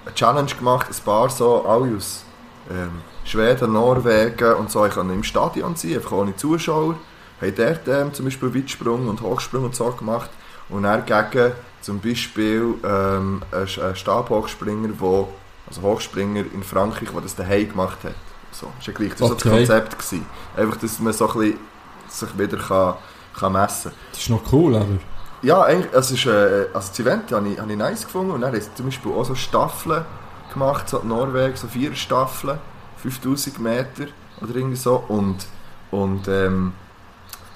[0.06, 2.24] eine Challenge gemacht, ein paar so, alle aus
[2.70, 6.96] ähm, Schweden, Norwegen und so, ich kann im Stadion sein, einfach ohne Zuschauer.
[7.42, 10.30] Haben dort ähm, zum Beispiel Weitsprung und Hochsprung und so gemacht.
[10.70, 15.30] Und dann gegen zum Beispiel ähm, einen Stabhochspringer, wo,
[15.68, 18.16] also Hochspringer in Frankreich, der das daheim gemacht hat.
[18.52, 19.58] So, ist ja gleich, das war so das Okay.
[19.58, 19.98] Konzept.
[19.98, 20.26] Gewesen.
[20.56, 21.60] Einfach, dass man so ein bisschen
[22.08, 22.94] sich wieder kann,
[23.38, 24.00] kann messen kann.
[24.12, 25.00] Das ist noch cool, aber...
[25.42, 28.42] Ja, eigentlich, es ist, äh, also das Event habe ich, habe ich nice gefunden und
[28.42, 30.06] dann haben sie zum Beispiel auch so Staffeln
[30.52, 32.58] gemacht, so in Norwegen, so vier Staffeln,
[32.98, 34.06] 5000 Meter
[34.42, 35.46] oder irgendwie so und,
[35.92, 36.74] und ähm,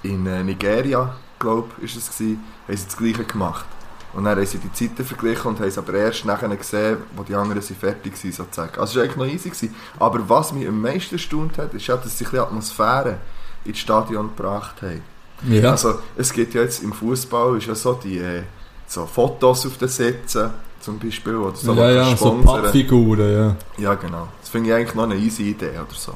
[0.03, 3.65] in äh, Nigeria, glaube ich, ist es gewesen, haben sie das Gleiche gemacht.
[4.13, 7.23] Und dann haben sie die Zeiten verglichen und haben es aber erst nachher gesehen, wo
[7.23, 8.79] die anderen sind fertig waren, sozusagen.
[8.79, 9.49] Also es war eigentlich noch easy.
[9.49, 9.75] Gewesen.
[9.99, 13.17] Aber was mich am meisten erstaunt hat, ist ja, dass sie ein bisschen Atmosphäre
[13.65, 15.03] ins Stadion gebracht haben.
[15.47, 18.43] Ja, Also es gibt ja jetzt im Fußball ist ja so die äh,
[18.87, 20.49] so Fotos auf den Sitzen
[20.81, 22.31] zum Beispiel, oder so ja, ja, so.
[22.43, 23.55] Pappfiguren, ja.
[23.77, 24.27] Ja, genau.
[24.41, 26.13] Das finde ich eigentlich noch eine easy Idee oder so.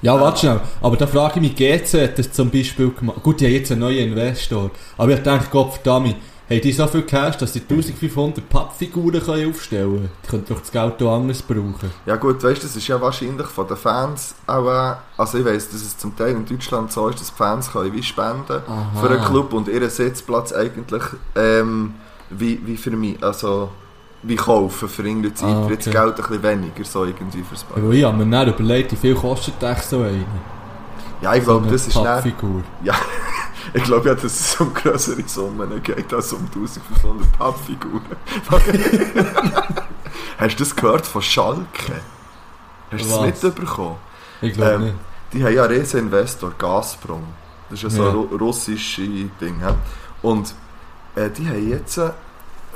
[0.00, 0.60] Ja, warte schnell.
[0.80, 3.22] Aber da frage ich mich, GC hat das zum Beispiel gemacht.
[3.22, 4.70] Gut, die haben jetzt einen neuen Investor.
[4.98, 6.16] Aber ich denke, Gott verdammt,
[6.52, 10.10] haben die so viel Cash, dass sie 1500 Pappfiguren können aufstellen können?
[10.24, 11.90] Die könnten doch das Geld auch anders brauchen.
[12.06, 15.44] Ja gut, weißt du, das ist ja wahrscheinlich von den Fans auch, äh, also ich
[15.44, 18.62] weiss, dass es zum Teil in Deutschland so ist, dass die Fans können wie spenden
[18.66, 18.86] Aha.
[19.00, 21.02] für einen Club und ihren Sitzplatz eigentlich
[21.36, 21.94] ähm,
[22.30, 23.70] wie, wie für mich, also
[24.22, 25.72] wie kaufen für irgendwie das Ah, okay.
[25.98, 27.78] ein bisschen weniger, so irgendwie fürs Bar.
[27.78, 30.24] Aber ich habe mir dann überlegt, wie viel kostet echt so eine?
[31.20, 32.62] Ja, ich glaube, so eine das ist dann, Pappfigur.
[33.74, 38.02] Ich glaube ja, dass es um größere Summen geht als um 1500 Pappfiguren.
[40.38, 42.00] Hast du das gehört von Schalke?
[42.90, 43.96] Hast du das mitbekommen?
[44.40, 44.94] Ich glaube Ähm, nicht.
[45.32, 47.24] Die haben ja einen riesen Investor, Gazprom.
[47.70, 48.10] Das ist ja so Ja.
[48.10, 49.02] ein ru- russische
[49.40, 49.60] Ding.
[49.60, 49.72] hä?
[50.20, 50.54] Und
[51.14, 52.10] äh, die haben jetzt äh,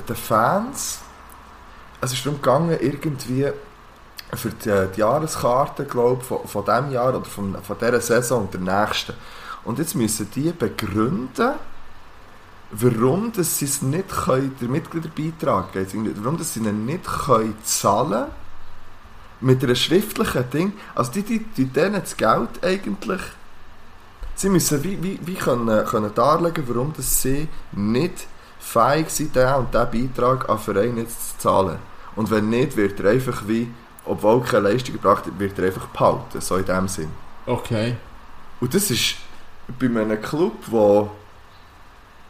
[0.09, 1.01] den Fans,
[2.01, 3.49] es ist darum gegangen, irgendwie
[4.35, 8.01] für die, äh, die Jahreskarte, glaube ich, von, von diesem Jahr oder von, von dieser
[8.01, 9.13] Saison und der nächsten.
[9.67, 11.55] Und jetzt müssen die begründen,
[12.71, 18.27] warum dass sie es nicht können, der Mitgliederbeitrag warum dass sie ihn nicht können zahlen
[19.41, 23.21] mit einer schriftlichen Ding, also die, die, die denen das Geld eigentlich,
[24.37, 28.29] sie müssen wie, wie, wie können, können darlegen, warum dass sie nicht
[28.61, 31.79] fähig sind, diesen und diesen Beitrag an Verein jetzt zu zahlen.
[32.15, 33.69] Und wenn nicht, wird er einfach wie,
[34.05, 37.11] obwohl keine Leistung gebracht wird, wird er einfach behalten, so in dem Sinn.
[37.47, 37.97] Okay.
[38.61, 39.17] Und das ist
[39.79, 41.11] bei einem Club, der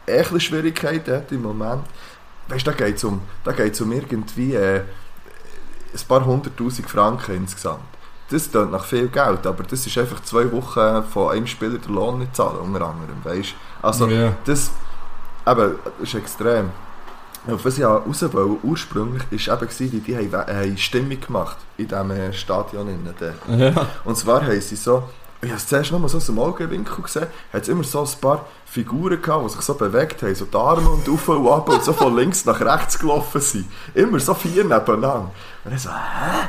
[0.07, 1.83] eh ein Schwierigkeiten hat im Moment.
[2.47, 4.81] Weißt du, da geht es um, da geht's um irgendwie äh,
[5.93, 7.83] ein paar hunderttausend Franken insgesamt.
[8.29, 11.93] Das klingt nach viel Geld, aber das ist einfach zwei Wochen von einem Spieler den
[11.93, 14.35] Lohn nicht zahlen, unter anderem, weißt Also, ja.
[14.45, 14.71] das,
[15.45, 16.71] eben, das ist extrem.
[17.49, 21.57] Auf was ich raus wollte, ursprünglich, war eben, gewesen, wie die haben, haben Stimmung gemacht
[21.77, 22.89] in diesem Stadion.
[22.89, 23.15] innen.
[23.57, 23.87] Ja.
[24.03, 25.03] Und zwar haben sie so,
[25.41, 28.21] ich habe es zuerst mal so aus dem Augenwinkel gesehen, hat es immer so ein
[28.21, 31.69] paar Figuren gehabt, die sich so bewegt haben, so die Arme und auf und ab
[31.69, 33.65] und so von links nach rechts gelaufen sind.
[33.93, 35.31] Immer so vier nebeneinander.
[35.63, 36.47] Und ich so, hä?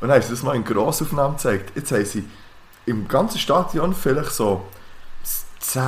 [0.00, 1.72] Und dann haben sie das mal in Grossaufnahme gezeigt.
[1.74, 2.28] Jetzt haben sie
[2.84, 4.62] im ganzen Stadion vielleicht so
[5.60, 5.82] 10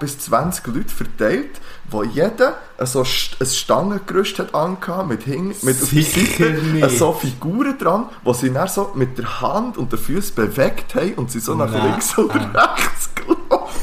[0.00, 1.60] bis 20 Leute verteilt,
[1.90, 6.46] wo jeder so ein Stangengerüst hat angehabt, mit, hing, mit auf Sicher
[6.80, 10.94] Seite so Figuren dran, wo sie dann so mit der Hand und den Füßen bewegt
[10.94, 11.90] haben und sie so nach Nein.
[11.90, 13.80] links oder rechts gelaufen.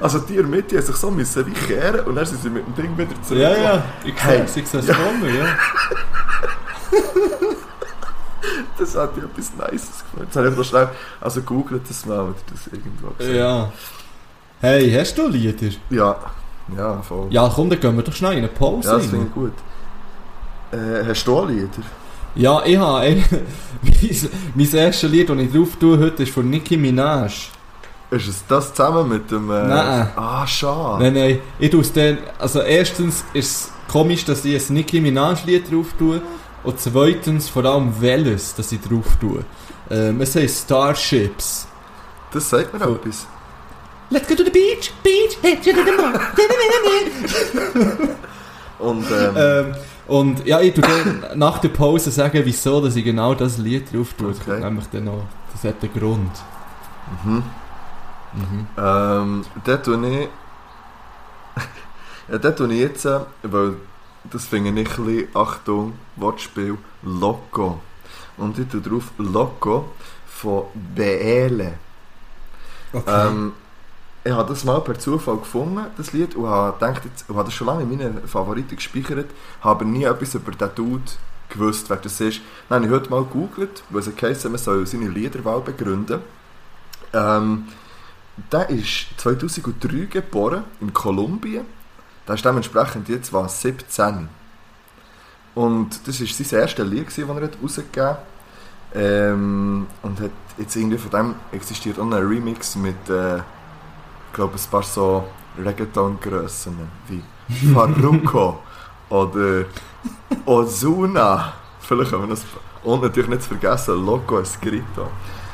[0.00, 2.50] Also die in der Mitte haben sich so müssen wie kehren und dann sind sie
[2.50, 3.40] mit dem Ding wieder zurück.
[3.40, 3.82] Ja, ja.
[4.04, 4.46] Ich Hey.
[4.46, 5.46] sehe es kommen, ja.
[8.78, 10.26] Das hat ja etwas Nices gefunden.
[10.26, 10.88] Jetzt habe ich noch schnell,
[11.20, 13.36] also googelt das mal, oder das irgendwo gesehen.
[13.36, 13.72] Ja.
[14.60, 15.70] Hey, hast du Lieder?
[15.90, 16.16] Ja,
[16.76, 17.26] ja, voll.
[17.30, 18.88] Ja, komm, dann gehen wir doch schnell in eine Pause.
[18.88, 19.52] Ja, das finde ich gut.
[20.72, 21.68] Äh, hast du auch Lieder?
[22.34, 23.24] Ja, ich habe ein,
[23.82, 27.50] mein, mein erstes Lied, das ich drauf tue heute, ist von Nicki Minaj.
[28.10, 29.50] Ist es das zusammen mit dem...
[29.50, 30.08] Äh, Nein.
[30.16, 31.04] Ah, schade.
[31.04, 35.00] Nein, nein, ich tue es dann, also erstens ist es komisch, dass ich ein Nicki
[35.00, 36.20] Minaj Lied drauf tue
[36.64, 39.44] und zweitens vor allem welches, dass ich drauf tue.
[39.90, 41.66] Ähm, es heißt Starships.
[42.32, 42.96] Das sagt mir Cool.
[42.96, 43.26] etwas.
[44.10, 46.14] Let's go to the beach, beach, hey, to the moon.
[48.78, 49.74] Und ähm, ähm,
[50.06, 53.90] und ja, ich tue dann nach der Pause sagen, wieso, dass ich genau das Lied
[53.94, 54.28] drauf tue.
[54.32, 54.60] Das Okay.
[54.60, 56.30] nämlich dann noch, das hat einen Grund.
[57.24, 57.42] mhm.
[58.34, 58.66] Mhm.
[58.76, 60.28] ähm, da tue ich...
[62.32, 63.76] ja, da tue ich jetzt, äh, weil
[64.30, 67.80] das finde ich ein bisschen, Achtung, Wortspiel, Loco.
[68.36, 69.90] Und ich tue drauf Loco
[70.26, 71.74] von Beele.
[72.92, 73.28] Okay.
[73.28, 73.52] Ähm,
[74.24, 77.46] ich habe das mal per Zufall gefunden, das Lied, und habe gedacht, jetzt, und habe
[77.46, 81.12] das schon lange in meinen Favoriten gespeichert, habe nie etwas über den Dude
[81.50, 82.40] gewusst, wer das ist.
[82.68, 86.20] Dann habe ich heute mal gegoogelt, weil es heisst, man soll seine Liederwahl begründen.
[87.12, 87.68] Ähm,
[88.50, 91.66] der ist 2003 geboren, in Kolumbien.
[92.26, 94.28] Der ist dementsprechend jetzt was 17.
[95.54, 98.18] Und das war sein erstes Lied, das er rausgegeben hat.
[98.96, 103.42] Ähm, und hat jetzt irgendwie von dem existiert auch ein Remix mit, äh, ich
[104.32, 105.24] glaube, ein paar so
[105.58, 106.76] Reggaeton-Grössen
[107.08, 107.22] wie
[107.72, 108.60] Farruko
[109.08, 109.64] oder
[110.46, 111.52] Ozuna.
[111.80, 112.44] Vielleicht haben wir das.
[112.82, 115.08] Und natürlich nicht zu vergessen, Loco Escrito.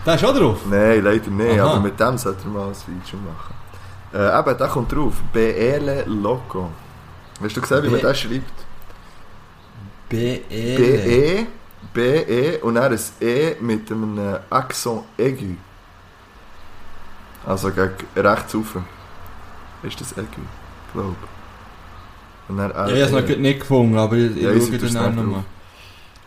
[0.05, 0.59] Da ist auch drauf.
[0.69, 1.71] Nein, leider nicht, Aha.
[1.73, 3.55] aber mit dem sollte er mal ein Feature machen.
[4.13, 5.15] Äh, eben, der kommt drauf.
[5.33, 6.71] BL Loco.
[7.43, 8.53] Hast du gesehen, wie man das schreibt?
[10.09, 10.77] B-E.
[10.77, 11.47] B-E,
[11.95, 14.19] B-E und dann ein E mit einem
[14.51, 15.55] Accent aigu.
[17.47, 18.77] Also gegen rechts rauf.
[19.83, 20.43] Ist das aigu?
[20.93, 21.17] Glaub.
[22.49, 24.97] Und dann, Ja, ich habe es noch nicht gefunden, aber ich, ich Ja, schaue dann
[24.97, 25.45] auch nochmal.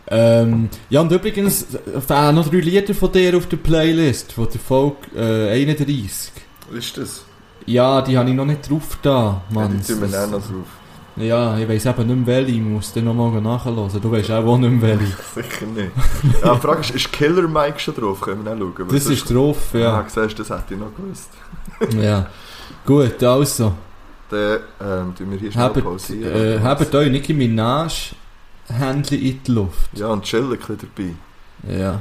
[0.06, 1.66] Ähm, ja, und übrigens
[2.06, 6.32] fehlen noch drei Lieder von dir auf der Playlist, von der Folge äh, 31.
[6.72, 7.24] Ist das?
[7.66, 9.78] Ja, die habe ich noch nicht drauf da, Ja, Mann.
[9.78, 10.66] die tun wir dann noch drauf.
[11.16, 13.88] Ja, ich weiss eben nicht mehr welche, ich muss dann nochmal nachhören.
[14.02, 15.06] Du weißt auch, wo nicht mehr welche.
[15.34, 15.90] Sicher nicht.
[16.44, 18.20] Ja, die Frage ist, ist Killer Mike schon drauf?
[18.20, 18.88] Können wir dann schauen?
[18.88, 20.04] Das ist drauf, Ja, ja.
[20.08, 21.30] siehst du, das hätte ich noch gewusst.
[22.02, 22.26] ja.
[22.84, 23.72] Gut, also.
[24.28, 26.34] Dann ähm, tun wir hier schnell Habt, pausieren.
[26.34, 28.12] äh, habt euch Nicki Minaj
[28.66, 29.90] Händchen in die Luft.
[29.92, 30.78] Ja, und chillen ein bisschen
[31.62, 31.74] dabei.
[31.78, 32.00] Ja.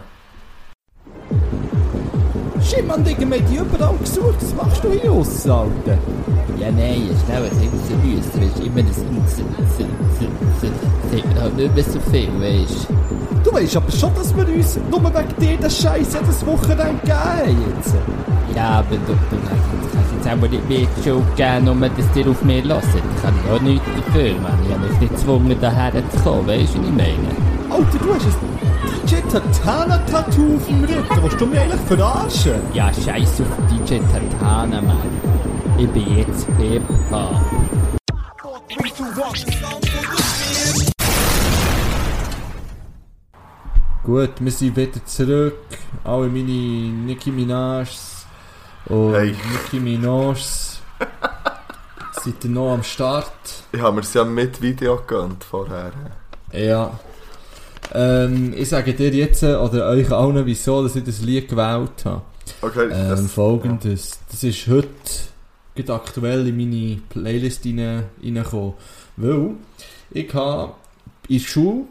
[2.65, 4.37] Shit, Mann, Digga, wir haben die überall gesucht.
[4.41, 5.97] Was machst du hier aus, Alter?
[6.59, 9.03] Ja, nein, schnell, es hängt so Rüst, du weißt, immer das
[11.11, 12.87] sagt mir halt nicht mehr so viel, weißt
[13.43, 17.57] Du weißt aber schon, dass wir uns nur wegen dir den Scheiß jedes Wochenende geben
[17.77, 17.95] jetzt.
[18.55, 22.29] Ja, aber du, du kannst jetzt auch nicht mehr die Schuld geben, nur dass dir
[22.29, 23.01] auf mir lassen.
[23.15, 24.59] Da kann ich auch nichts dafür, Mann.
[24.65, 27.52] Ich habe mich nicht gezwungen, daher zu kommen, weißt du, was ich meine?
[27.73, 31.23] Alter, du hast ein DJ Tatana-Tattoo auf dem Rücken.
[31.23, 32.61] Willst du mich eigentlich verarschen?
[32.71, 34.97] Ja, scheiß auf DJ Tatana, Mann.
[35.79, 37.41] Ich bin jetzt Hip-Hop.
[44.03, 45.57] Gut, wir sind wieder zurück.
[46.03, 46.43] Alle meine
[47.07, 48.27] Nicki Minajs
[48.85, 49.35] und Hey.
[49.51, 50.79] Nicki Minajs
[52.21, 53.31] sind ihr noch am Start.
[53.71, 55.91] Ich habe mir es ja mit Video gegönnt vorher.
[56.51, 56.91] Ja.
[57.93, 62.05] Ähm, ich sage dir jetzt, äh, oder euch allen, wieso dass ich das Lied gewählt
[62.05, 62.21] habe.
[62.61, 64.19] Okay, Ähm, das, Folgendes.
[64.31, 64.87] Das ist heute
[65.75, 68.73] gerade aktuell in meine Playlist rein- reingekommen.
[69.17, 69.49] Weil
[70.11, 70.73] ich habe
[71.27, 71.81] in der Schule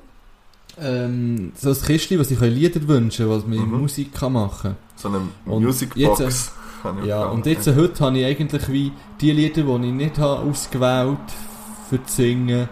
[0.80, 3.80] ähm, so ein Kistchen, was ich Lieder wünschen kann, was man Mhm.
[3.80, 4.76] Musik kann machen kann.
[4.96, 6.18] so eine Musicbox.
[6.20, 6.52] jetzt,
[7.02, 10.18] ich Ja, und jetzt, äh, heute habe ich eigentlich wie die Lieder, die ich nicht
[10.18, 11.18] habe ausgewählt
[11.90, 12.68] für zu singen,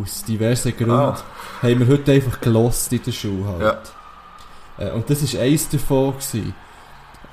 [0.00, 1.18] aus diversen Gründen, Ah.
[1.62, 3.60] haben wir heute einfach gelost in der Schule halt.
[4.78, 4.86] Ja.
[4.86, 6.12] Äh, und das war eins davon.
[6.12, 6.54] Gewesen.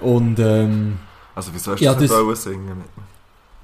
[0.02, 1.00] Und ähm,
[1.36, 3.04] Also wieso hast du Ja, das nicht das- wollen singen mit mir?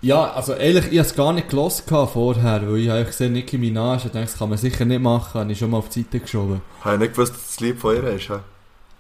[0.02, 3.58] ja, also ehrlich, ich habe es gar nicht gelost vorher, weil ich habe gesehen, Nicki
[3.58, 6.02] Minaj, und dachte, das kann man sicher nicht machen, habe ich schon mal auf die
[6.04, 6.62] Seite geschoben.
[6.82, 8.30] Habe ich nicht gewusst, dass das Lied von ihr ist.
[8.30, 8.40] hä?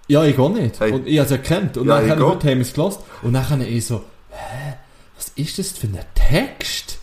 [0.07, 0.79] Ja, ich auch nicht.
[0.79, 0.91] Hey.
[0.91, 1.77] Und ich habe es erkannt.
[1.77, 2.99] Und Ja, dann ich haben wir es gelost.
[3.23, 4.73] Und dann habe ich so, hä,
[5.15, 6.99] was ist das für ein Text?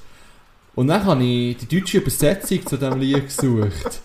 [0.75, 4.01] Und dann habe ich die deutsche Übersetzung zu diesem Lied gesucht.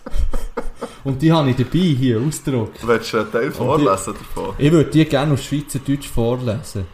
[1.04, 2.86] Und die habe ich dabei hier ausgedruckt.
[2.86, 4.54] Willst du einen Teil vorlesen davon?
[4.58, 6.86] Ich würde die gerne auf Schweizerdeutsch vorlesen.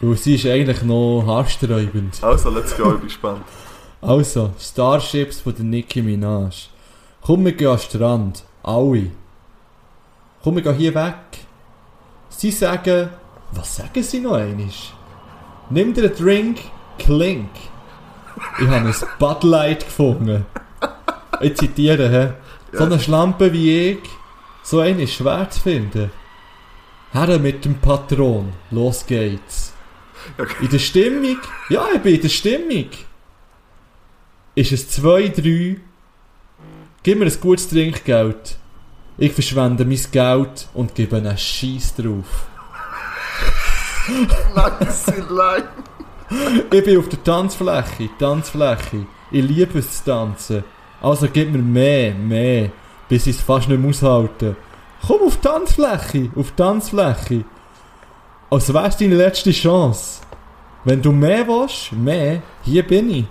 [0.00, 2.22] Weil sie ist eigentlich noch haarsträubend.
[2.22, 3.44] Also, let's go, ich bin gespannt.
[4.00, 6.68] Also, Starships von der Nicki Minaj.
[7.20, 8.44] Komm, wir gehen an den Strand.
[8.62, 9.10] Alle.
[10.42, 11.14] Komm, wir gehen hier weg.
[12.30, 13.10] Sie sagen...
[13.52, 14.70] Was sagen sie noch einmal?
[15.68, 16.58] Nimm dir einen Drink,
[16.98, 17.50] klink.
[18.58, 20.46] Ich habe ein Bud Light gefunden.
[21.40, 22.32] Ich zitiere, hä?
[22.72, 23.98] So eine Schlampe wie ich,
[24.62, 26.10] so eine ist schwer zu finden.
[27.12, 29.74] Herr mit dem Patron, los geht's.
[30.38, 30.64] Okay.
[30.64, 32.88] In der Stimmung, ja, ich bin in der Stimmung.
[34.54, 35.76] Ist es 2, 3,
[37.02, 38.56] gib mir ein gutes Trinkgeld.
[39.18, 42.46] Ich verschwende mein Geld und gebe einen Scheiß drauf.
[44.54, 45.68] Nice line.
[46.70, 49.06] Ich bin auf der Tanzfläche, Tanzfläche.
[49.30, 50.64] Ich liebe es zu tanzen.
[51.00, 52.70] Also gib mir mehr, mehr,
[53.08, 54.56] bis ich es fast nicht mehr aushalte.
[55.06, 57.44] Komm auf die Tanzfläche, auf die Tanzfläche.
[58.50, 60.20] Als wär's deine letzte Chance.
[60.84, 63.24] Wenn du mehr willst, mehr, hier bin ich.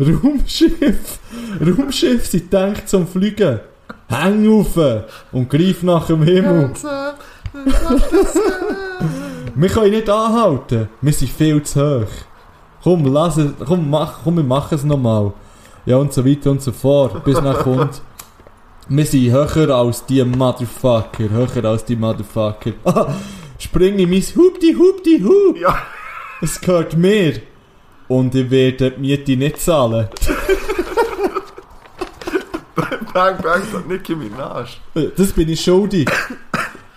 [0.00, 1.18] Raumschiff,
[1.60, 3.60] Raumschiff sind gedacht zum Fliegen.
[4.08, 4.76] Häng auf
[5.32, 6.72] und greif nach dem Himmel.
[9.56, 10.88] Wir können nicht anhalten.
[11.00, 12.08] Wir sind viel zu hoch.
[12.82, 15.32] Komm, lass es, komm, mach, komm, wir machen es nochmal.
[15.86, 17.22] Ja, und so weiter und so fort.
[17.24, 18.02] Bis nach kommt.
[18.88, 21.28] Wir sind höher als die Motherfucker.
[21.30, 22.72] Höher als die Motherfucker.
[22.84, 23.06] Ah,
[23.58, 25.56] spring in mein Hupti, Hupti, Hup.
[25.58, 25.78] Ja,
[26.42, 27.40] Es gehört mir.
[28.08, 30.08] Und ich werde die Miete nicht zahlen.
[33.14, 34.66] bang, bang, sagt Nicki Minaj.
[34.94, 36.10] Äh, Das bin ich schuldig.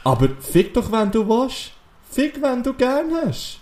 [0.04, 1.72] Aber fick doch, wenn du willst.
[2.18, 3.60] Fick, wenn du gern hast.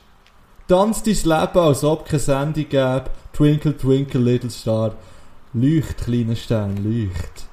[0.70, 3.04] Tanz dein Leben, als ob kein Sendung gäbe.
[3.34, 4.94] Twinkle, twinkle, little star.
[5.52, 7.50] Leucht, kleiner Stern, leucht.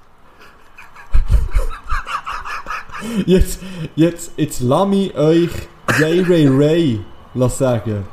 [3.27, 3.59] Jetzt,
[3.97, 5.51] jetzt, jetzt lass mich euch
[5.89, 7.01] Ray Ray Ray
[7.49, 8.07] sagen.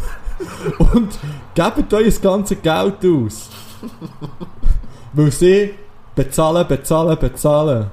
[0.78, 1.16] Und
[1.54, 3.50] gebt euch das ganze Geld aus.
[5.12, 5.74] Weil sie
[6.16, 7.86] bezahlen, bezahlen, bezahlen.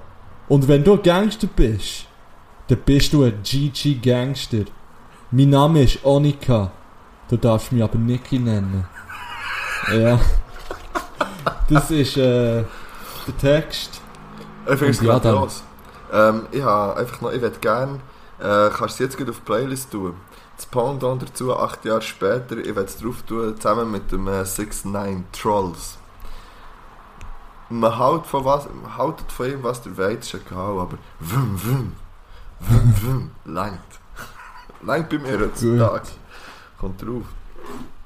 [0.48, 2.07] Und wenn du Gangster bist,
[2.68, 4.66] dann bist du ein GG Gangster.
[5.32, 6.72] Mein Name ist Onika.
[7.30, 8.86] Du darfst mich aber Niki nennen.
[9.94, 10.20] Ja.
[11.70, 12.64] Das ist äh,
[13.28, 14.02] der Text.
[14.66, 15.64] Ich finde es Und ja, dann- grandios.
[16.12, 18.00] Ähm, ich habe einfach noch, ich würde gerne,
[18.40, 20.14] äh, kannst du es jetzt gut auf die Playlist tun.
[20.56, 24.42] Das Pendant dazu, acht Jahre später, ich werde es drauf tun, zusammen mit dem äh,
[24.44, 25.98] 6ix9ine Trolls.
[27.70, 31.94] Man hält von, was, man haltet von ihm, was der ist egal, aber wum, wum,
[32.60, 33.80] wum, wum, langt.
[34.84, 36.08] Langt bei mir heutzutage.
[36.80, 37.26] Kommt drauf.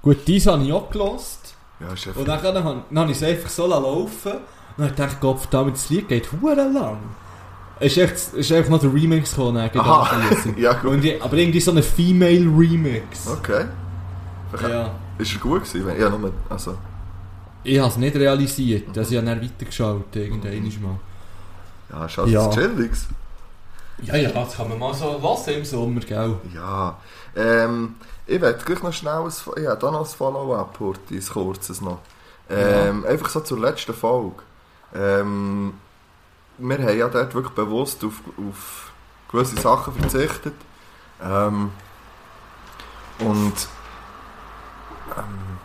[0.02, 1.56] Gut, dies habe ich auch gelost.
[1.80, 2.54] Ja, ist Und dann, dann,
[2.89, 4.32] dann habe ich es einfach so laufen.
[4.34, 4.41] Und
[4.78, 6.97] dann habe ich gedacht, Gott verdammt, das Lied geht hure lang.
[7.80, 9.70] Es ist, echt, ist einfach noch der Remix gekommen.
[9.76, 10.20] Aha,
[10.58, 10.91] ja gut.
[10.91, 13.28] Und ich, aber irgendwie so ein Female Remix.
[13.28, 13.66] Okay.
[14.62, 14.91] Ja.
[15.18, 15.99] Ist er gut gewesen?
[15.99, 16.78] Ja, nur, also...
[17.64, 18.97] Ich habe es nicht realisiert.
[18.97, 20.99] Also ich habe dann weitergeschaut, irgendwann mal.
[21.91, 22.45] Ja, ist halt Ja.
[22.47, 23.08] das Chilliges.
[24.02, 26.36] Ja, ja, das kann man mal so lassen im Sommer, gell?
[26.54, 26.97] Ja,
[27.36, 27.95] ähm,
[28.26, 31.82] ich werde gleich noch schnell, ein, Fo- ich habe da noch ein Follow-up, ein kurzes
[31.82, 31.99] noch.
[32.49, 34.38] Ähm, Einfach so zur letzten Folge.
[34.93, 35.74] Ähm,
[36.58, 38.91] wir haben ja dort wirklich bewusst auf, auf
[39.32, 40.54] gewisse Sachen verzichtet.
[41.24, 41.72] Ähm,
[43.20, 43.54] und
[45.18, 45.58] ähm,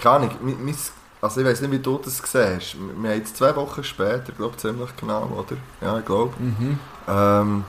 [0.00, 0.76] keine Ahnung, mein,
[1.20, 2.32] also ich weiß nicht, wie du das siehst.
[2.32, 2.58] Wir
[3.02, 5.56] wir haben jetzt zwei Wochen später, glaube ziemlich genau, oder?
[5.80, 6.32] Ja, ich glaube.
[6.38, 6.78] Mhm.
[7.08, 7.64] Ähm,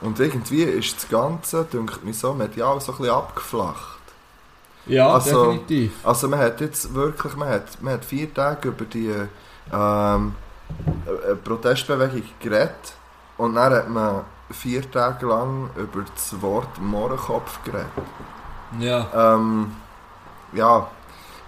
[0.00, 3.98] und irgendwie ist das Ganze, denke ich, so medial so ein bisschen abgeflacht.
[4.86, 5.92] Ja, Also- definitiv.
[6.04, 9.12] Also man hat jetzt wirklich, man hat, man hat vier Tage über die
[9.72, 10.34] ähm,
[11.06, 12.94] äh, Protestbewegung geredet
[13.36, 17.86] und dann hat man vier Tage lang über das Wort Mohrenkopf geredet.
[18.78, 19.34] Ja.
[19.34, 19.72] Ähm,
[20.52, 20.86] ja,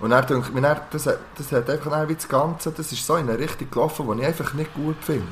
[0.01, 3.07] und dann denke ich mir, das, hat- das hat einfach wie das Ganze, das ist
[3.07, 5.27] so in eine Richtung gelaufen, die ich einfach nicht gut finde.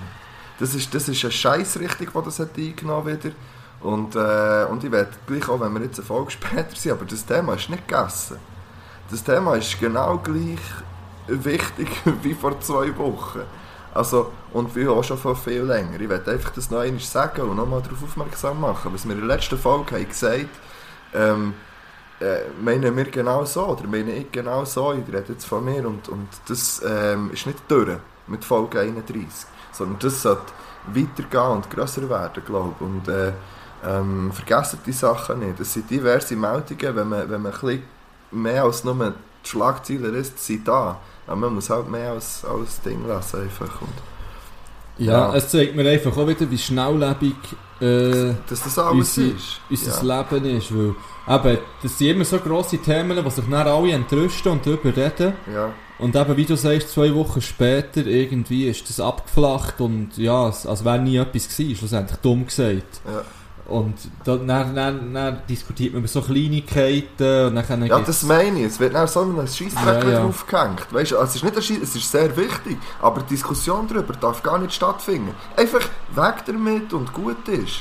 [0.58, 3.34] Das ist, das ist eine Scheißrichtung, die das hat eingenommen wieder.
[3.80, 7.04] Und, äh, und ich werde gleich auch, wenn wir jetzt eine Folge später sind, aber
[7.04, 8.38] das Thema ist nicht gegessen.
[9.10, 10.58] Das Thema ist genau gleich
[11.26, 11.88] wichtig
[12.22, 13.42] wie vor zwei Wochen.
[13.94, 15.98] Also, und wie auch schon vor viel länger.
[16.00, 19.26] Ich werde einfach das noch einmal sagen und nochmal darauf aufmerksam machen, was wir in
[19.26, 20.48] der letzten Folge haben gesagt
[21.14, 21.54] ähm,
[22.20, 25.86] äh, meinen wir genau so, oder meine ich genau so, ich rede jetzt von mir
[25.86, 29.48] und, und das ähm, ist nicht durch mit Folge 31,
[29.78, 30.42] sondern das sollte
[30.92, 32.80] weitergehen und grösser werden, glaube ich.
[32.86, 33.32] Und äh,
[33.86, 35.60] ähm, vergessen die Sachen nicht.
[35.60, 37.82] Es sind diverse Meldungen, wenn man, wenn man ein bisschen
[38.32, 38.94] mehr als nur
[39.44, 40.98] die Schlagzeilen ist, sind da.
[41.26, 43.80] Aber man muss halt mehr als, als Ding lassen einfach.
[43.80, 43.92] Und
[44.98, 45.12] ja.
[45.30, 45.34] Ja.
[45.36, 47.36] es zeigt mir einfach auch wieder, wie schnelllebig
[47.80, 49.60] äh, dass das alles Unser- ist.
[49.70, 50.18] unser ja.
[50.32, 50.72] Leben ist.
[50.74, 50.94] Weil,
[51.52, 55.34] eben, das sind immer so grosse Themen, die sich dann alle entrüsten und darüber reden.
[55.52, 55.70] Ja.
[55.98, 60.84] Und eben, wie du sagst, zwei Wochen später irgendwie ist das abgeflacht und ja, als
[60.84, 63.00] wäre nie etwas gewesen, schlussendlich dumm gesagt.
[63.04, 63.22] Ja.
[63.68, 68.60] Und da, dann, dann, dann diskutiert man über so Kleinigkeiten und dann Ja, das meine
[68.60, 68.66] ich.
[68.66, 70.22] Es wird dann so ein Scheissdreck Ja, ja.
[70.22, 70.86] draufgehängt.
[70.90, 73.86] Weißt du, also es ist nicht ein Scheiss, es ist sehr wichtig, aber die Diskussion
[73.86, 75.34] darüber darf gar nicht stattfinden.
[75.56, 75.82] Einfach
[76.14, 77.80] weg damit und gut ist.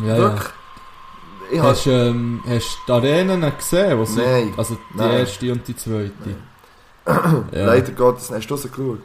[0.00, 0.16] ja, ja.
[0.18, 0.48] Wirklich.
[1.52, 4.00] Ich hab, Hast du ähm, hast du die Arenen gesehen?
[4.00, 4.52] Was Nein.
[4.56, 5.10] Also die Nein.
[5.18, 6.12] erste und die zweite.
[6.24, 6.34] Ja.
[7.52, 9.00] Leider Gottes, hast du sie geschaut?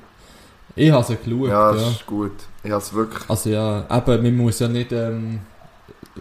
[0.76, 1.74] Ich habe sie geschaut, Ja, ja.
[1.74, 2.32] das ist gut.
[2.64, 3.30] Ich habe es wirklich...
[3.30, 5.40] Also ja, eben, man muss ja nicht ähm,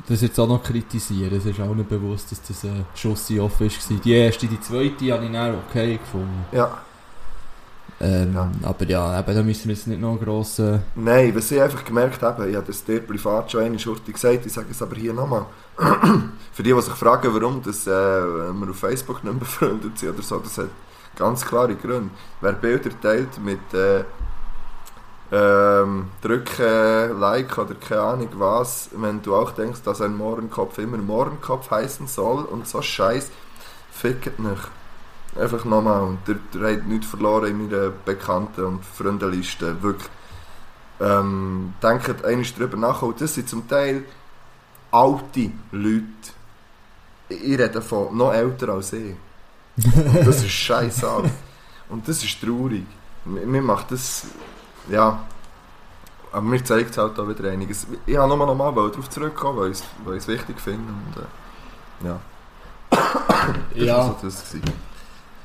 [0.09, 1.35] das jetzt auch noch kritisieren.
[1.37, 3.97] Es ist auch nicht bewusst, dass das ein Schuss in offen war.
[4.05, 6.45] Die erste, die zweite habe ich dann okay gefunden.
[6.53, 6.79] Ja.
[8.01, 8.51] Ähm, Ja.
[8.63, 10.59] Aber ja, eben, da müssen wir jetzt nicht noch gross...
[10.59, 14.11] Äh, Nein, was ich einfach gemerkt habe, ich habe das dir privat schon eine Schurte
[14.13, 15.47] gesagt, ich sage es aber hier nochmal.
[16.53, 20.15] Für die, die sich fragen, warum das, äh, wir auf Facebook nicht mehr befreundet sind
[20.15, 20.69] oder so, das hat
[21.17, 22.11] ganz klare Gründe.
[22.41, 24.05] Wer Bilder teilt mit äh,
[25.33, 30.99] ähm, drücken, Like oder keine Ahnung was, wenn du auch denkst, dass ein Mohrenkopf immer
[30.99, 33.31] Mohrenkopf heißen soll und so Scheiß,
[33.93, 34.71] fickt nicht.
[35.39, 36.03] Einfach nochmal.
[36.03, 39.81] Und der, der hat nichts verloren in meiner Bekannten- und Freundenliste.
[39.83, 40.11] Wirklich.
[40.99, 43.03] Ähm, denkt einmal drüber nach.
[43.03, 44.05] Und das sind zum Teil
[44.91, 46.05] alte Leute.
[47.29, 49.15] Ich rede von noch älter als ich.
[49.85, 51.07] Und das ist scheiße.
[51.89, 52.85] Und das ist traurig.
[53.25, 54.27] Mir mir macht das.
[54.91, 55.25] Ja.
[56.33, 57.87] Aber mir zeigt es halt auch wieder einiges.
[58.07, 60.93] Ich habe nochmal nochmal darauf zurückkommen, weil ich es- weil ich es wichtig finde.
[60.93, 62.21] Und, äh, ja.
[62.91, 64.49] Das war so das.
[64.51, 64.63] Gewesen.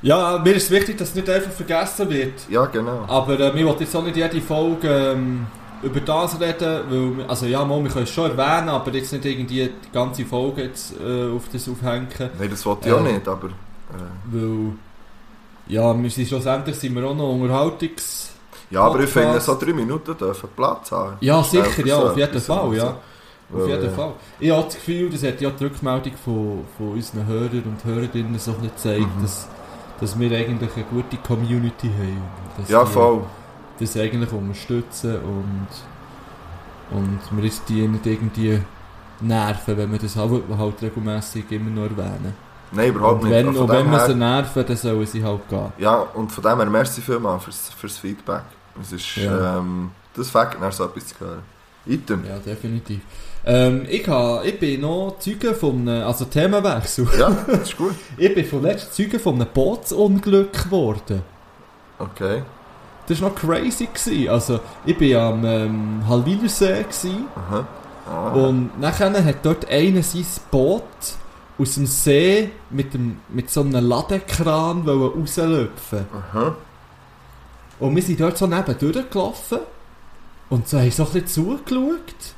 [0.02, 2.48] ja, mir ist wichtig, dass es nicht einfach vergessen wird.
[2.48, 3.04] Ja, genau.
[3.08, 5.46] Aber äh, wir wollten jetzt auch nicht jede Folge ähm,
[5.82, 9.12] über das reden, weil, wir- also ja, mal, wir können es schon erwähnen, aber jetzt
[9.12, 12.08] nicht irgendwie die ganze Folge jetzt äh, auf das aufhängen,
[12.38, 13.48] Nein, das wollte ich auch Ähm, nicht, aber.
[13.92, 14.72] Äh, weil,
[15.68, 18.30] ja, wir sind schlussendlich sind wir auch noch Unterhaltungs...
[18.70, 21.16] ja, aber ich finde, so drei Minuten dürfen Platz haben.
[21.20, 22.96] Ja, sicher, ja, auf jeden Fall, ja.
[23.52, 24.12] Auf jeden Fall.
[24.40, 28.38] Ich habe das Gefühl, das hat ja die Rückmeldung von, von unseren Hörern und Hörerinnen
[28.40, 29.22] so bisschen gezeigt, Mhm.
[29.22, 29.46] dass,
[30.00, 32.22] dass wir eigentlich eine gute Community haben.
[32.58, 33.22] Dass Ja, voll.
[33.78, 35.68] Das eigentlich unterstützen und,
[36.90, 38.60] und wir uns die nicht irgendwie
[39.20, 42.34] nerven, wenn wir das halt, halt regelmässig immer noch erwähnen.
[42.76, 43.36] Nein, überhaupt Und nicht.
[43.38, 45.72] wenn, Und und von wenn wir her- sie nerven, dann sollen sie halt gehen.
[45.78, 48.42] Ja, und von dem her merci vielmals fürs, fürs Feedback.
[48.80, 49.58] Es ist, Ja.
[49.58, 51.42] ähm, das fängt nach so etwas zu hören.
[51.86, 52.24] Item.
[52.28, 53.00] Ja, definitiv.
[53.44, 57.06] Ähm, ich, ha, ich bin noch Zeuge von einem, also Themenwechsel.
[57.18, 57.94] Ja, das ist gut.
[58.16, 61.22] Ich bin vorletzt Zeuge von einem Bootsunglück geworden.
[61.98, 62.42] Okay.
[63.06, 63.86] Das war noch crazy.
[63.86, 64.28] Gewesen.
[64.28, 66.84] Also, ich war am ähm, Halwilersee
[67.36, 67.66] Aha.
[68.10, 68.30] Ah.
[68.32, 70.82] und nachher hat dort einer sein Boot
[71.58, 76.06] aus dem See mit, dem, mit so einem Ladekran rauslöpfen.
[76.12, 76.56] Aha.
[77.78, 79.58] Und wir sind dort so neben durchgelaufen
[80.48, 82.34] und so haben so ein bisschen zugeschaut.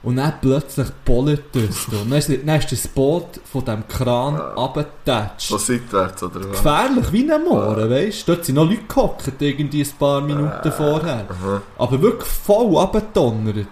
[0.00, 1.88] Und dann plötzlich bollet es.
[1.88, 5.48] Und dann ist, dann ist das Boot von diesem Kran runtergetatscht.
[5.48, 6.62] So seitwärts, oder was?
[6.62, 8.34] Gefährlich wie ein Mohren, weißt du?
[8.34, 11.26] Dort sind noch Leute gehockt, irgendwie ein paar Minuten vorher.
[11.28, 11.62] Aha.
[11.78, 13.66] Aber wirklich voll abgedonnert.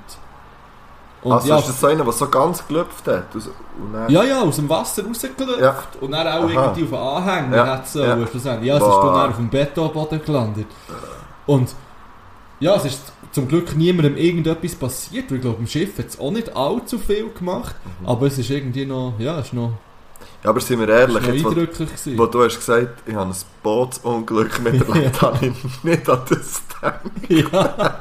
[1.27, 3.35] Und Also ja, ist das so einer, der so ganz gelöpft hat?
[3.35, 5.77] Und dann, ja, ja, aus dem Wasser rausgelöpft Ja.
[6.01, 6.73] und dann auch Aha.
[6.73, 8.27] irgendwie auf den Anhänger Ja, hat so, ja.
[8.29, 8.69] schlussendlich.
[8.69, 10.67] Ja, es ist dann auf dem Betonboden gelandet.
[11.47, 11.75] Und
[12.61, 13.01] ja, es ist
[13.33, 16.99] zum Glück niemandem irgendetwas passiert, weil ich glaube, im Schiff hat es auch nicht allzu
[16.99, 18.07] viel gemacht, Mhm.
[18.09, 19.73] aber es ist irgendwie noch, ja, es ist noch,
[20.45, 24.61] Ja, aber sind wir ehrlich, jetzt, wo, wo du hast gesagt, ich habe ein Bootsunglück
[24.63, 27.01] miterlebt, habe ich nicht an das gedacht.
[27.29, 28.01] ja.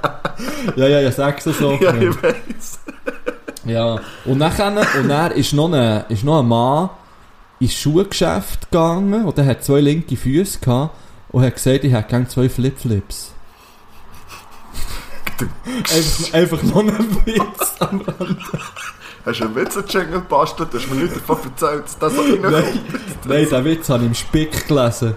[0.76, 1.74] ja, ja, ja, sag's so.
[1.74, 2.80] Ja, ich weiss.
[3.66, 6.90] Ja, und dann, und dann ist, noch ein, ist noch ein Mann
[7.60, 10.96] ins Schuhgeschäft gegangen und der hat zwei linke Füße gehabt
[11.30, 13.32] und hat gesagt, ich hätte gerne zwei Flipflips.
[15.94, 18.38] einfach, einfach noch ein Witz am Rand.
[19.26, 20.72] Hast du einen Witz-Jingle gebastelt?
[20.72, 22.52] Du hast mir nicht davon erzählt, dass das so reinkommt.
[22.52, 22.80] Nein,
[23.26, 25.16] nein, den Witz habe ich im Spick gelesen.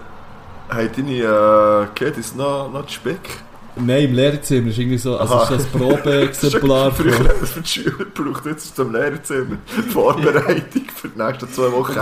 [0.69, 3.41] Hey, deine äh, Kiddies noch, noch zu Speck?
[3.81, 5.43] Nein, im Lehrerzimmer ist irgendwie so, also Aha.
[5.43, 6.91] ist das Probeexemplar.
[6.91, 9.57] Früher haben wir es für die Schüler gebraucht, jetzt ist es zum Lehrerzimmer.
[9.77, 11.93] Die Vorbereitung für die nächsten zwei Wochen.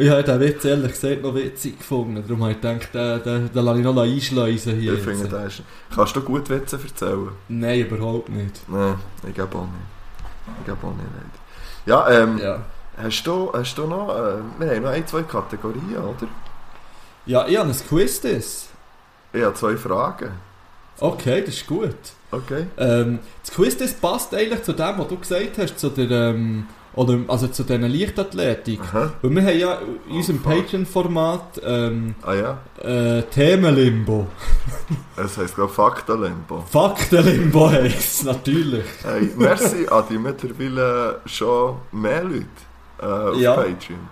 [0.00, 2.22] Ich habe den Witz- den ehrlich gesagt noch witzig gefunden.
[2.26, 4.92] Darum habe ich gedacht, den, den, den lasse ich noch einschleusen hier.
[4.94, 5.62] Ich finde, das ist...
[5.94, 7.28] Kannst du gut Witze erzählen?
[7.48, 8.60] Nein, überhaupt nicht.
[8.68, 8.94] Nein,
[9.26, 10.58] ich glaube auch nicht.
[10.60, 11.08] Ich glaube auch nicht.
[11.86, 12.60] Ja, ähm, Ja.
[13.02, 14.10] hast, du, hast du noch...
[14.10, 16.28] Äh, wir haben noch ein, zwei Kategorien, oder?
[17.26, 18.20] Ja, ich habe ein Quiz.
[18.20, 18.68] Das.
[19.32, 20.30] Ich habe zwei Fragen.
[21.00, 21.94] Okay, das ist gut.
[22.30, 22.66] Okay.
[22.76, 26.66] Ähm, das Quiz das passt eigentlich zu dem, was du gesagt hast, zu der, ähm,
[26.94, 28.80] oder, also zu dieser Leichtathletik.
[28.80, 29.12] Aha.
[29.22, 29.78] Weil wir haben ja
[30.10, 30.52] in unserem fuck.
[30.56, 34.26] Patreon-Format ähm, Ah ja, äh, Themenlimbo.
[35.16, 36.64] es heisst glaube Faktenlimbo.
[36.68, 38.84] Faktenlimbo heisst es, natürlich.
[39.04, 42.46] Hey, merci an die mittlerweile schon mehr Leute
[43.00, 43.54] äh, auf Ja.
[43.54, 44.08] Patreon.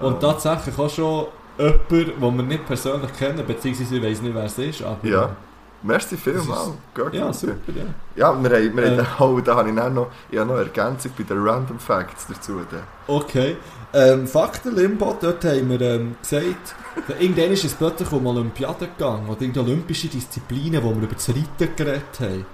[0.00, 1.26] Und Ähm, tatsächlich auch schon
[1.58, 4.82] jemand, den wir nicht persönlich kennen, beziehungsweise ich weiß nicht, wer es ist.
[4.82, 5.34] Aber Ja.
[5.82, 6.70] Merci vielmals.
[6.94, 7.34] Geht Ja, gut.
[7.36, 7.84] super, ja.
[8.16, 9.22] Ja, wir haben, wir haben Äh.
[9.22, 12.60] oh, da habe ich dann noch, ich habe noch Ergänzung bei den Random Facts dazu.
[12.70, 12.82] dann.
[13.06, 13.56] Okay.
[13.94, 16.74] Ähm, Faktenlimbo, dort haben wir ähm, gesagt,
[17.20, 21.28] irgendwann ist es plötzlich um Olympiaden gegangen, oder irgendeine olympische Disziplinen, wo wir über das
[21.28, 22.44] Reiten geredet haben.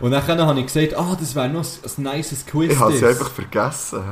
[0.00, 2.72] Und dann habe ich gesagt, ah, das wäre noch ein, ein nices Quiz.
[2.72, 3.10] Ich habe sie das.
[3.10, 4.02] einfach vergessen.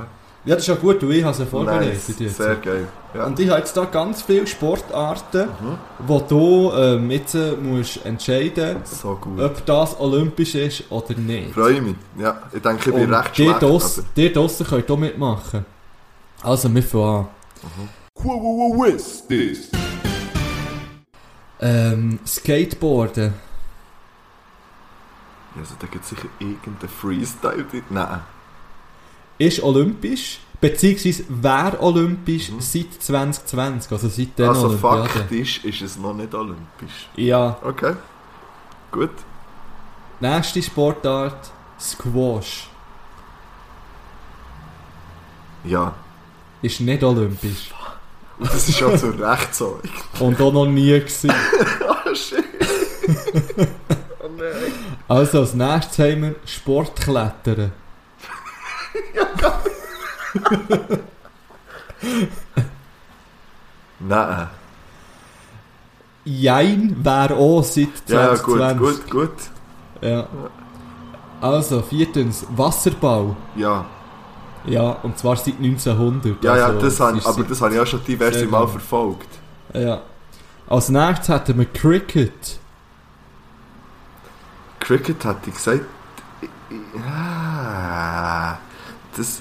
[0.46, 2.36] Ja, das ist ja gut, weil ich habe sie vorbereitet Nice, jetzt.
[2.38, 2.88] sehr geil.
[3.14, 3.26] Ja.
[3.26, 5.78] Und ich habe jetzt da ganz viele Sportarten, Mhm.
[6.06, 9.38] wo du ähm, jetzt äh, musst entscheiden So gut.
[9.38, 11.52] ob das olympisch ist oder nicht.
[11.52, 11.96] Freue mich.
[12.18, 13.62] Ja, ich denke, ich bin Und recht schlecht.
[13.62, 13.80] aber-
[14.16, 15.66] die draussen könnt auch mitmachen.
[16.42, 17.26] Also, wir fangen
[18.14, 19.68] Quiz this.
[19.72, 19.80] an.
[21.60, 23.34] Ähm, Skateboarden.
[25.58, 27.64] Also, da gibt es sicher irgendeinen Freestyle.
[27.90, 28.20] Nein.
[29.40, 34.50] Ist olympisch, beziehungsweise wäre olympisch seit 2020, also seit den Mhm.
[34.50, 35.06] also, Olympiaden.
[35.08, 37.08] faktisch ist es noch nicht olympisch.
[37.16, 37.94] Ja, Okay.
[38.92, 39.10] Gut.
[40.20, 42.68] nächste Sportart, Squash.
[45.64, 45.94] Ja.
[46.62, 47.72] Ist nicht olympisch.
[48.38, 49.80] Und das ist schon zu Recht so.
[50.18, 51.30] Und auch noch nie gewesen.
[51.30, 52.44] Ah, shit.
[54.22, 54.72] oh nein.
[55.08, 57.72] Also als nächstes haben wir Sportklettern.
[64.00, 64.48] Nein.
[66.24, 68.78] Jein wäre auch seit Ja, 2020.
[68.78, 69.30] gut, gut, gut.
[70.00, 70.26] Ja.
[71.40, 73.36] Also, viertens, Wasserball.
[73.56, 73.84] Ja,
[74.66, 76.44] Ja, und zwar seit 1900.
[76.44, 79.28] ja, ja also, das, habe, aber das habe ich auch schon diverse Mal verfolgt.
[79.72, 80.02] Ja.
[80.68, 82.58] Als nächstes hätten wir Cricket.
[84.78, 85.80] Cricket hat ich gesagt.
[86.94, 88.58] Ja,
[89.16, 89.40] das.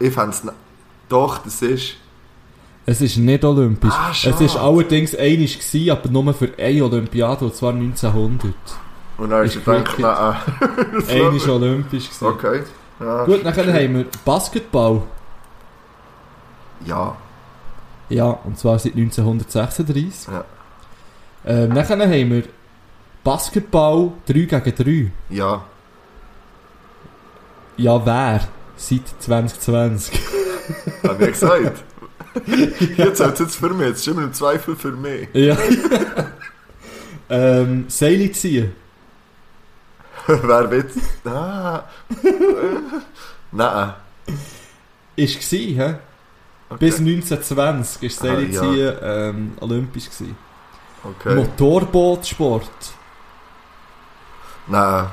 [0.00, 0.42] Ich fände es.
[1.08, 1.96] Doch, das ist.
[2.86, 3.92] Es ist nicht olympisch.
[3.94, 8.54] Ah, es ist allerdings einig gewesen, aber nur für eine Olympiade, und zwar 1900.
[9.16, 10.36] Und dann ist gedacht, nein.
[11.08, 12.26] Eine ist olympisch gewesen.
[12.26, 12.62] Okay.
[13.00, 13.24] Ja.
[13.24, 15.02] Gut, dann haben wir Basketball.
[16.84, 17.16] Ja.
[18.08, 20.28] Ja, und zwar seit 1936.
[20.32, 20.44] Ja.
[21.46, 22.42] Ähm, dann haben wir
[23.22, 25.34] Basketball 3 gegen 3.
[25.34, 25.64] Ja.
[27.76, 28.48] Ja, wer?
[28.76, 30.20] Seit 2020.
[31.02, 31.84] Hab ich gesagt.
[32.96, 33.88] Jetzt hat es für mich.
[33.88, 35.28] Jetzt ist immer im Zweifel für mich.
[35.34, 35.56] ja.
[37.30, 38.72] ähm, Seile ziehen.
[40.26, 40.90] Wer will...
[41.24, 41.84] Ah.
[43.52, 43.92] Nein.
[45.16, 45.94] Ist gsi, hä?
[46.70, 46.78] Okay.
[46.78, 48.60] Bis 1920 ist Seile Ah, ja.
[48.60, 50.34] ziehen ähm, olympisch gsi.
[51.04, 51.34] Okay.
[51.36, 52.70] Motorbootsport
[54.66, 55.06] Nein.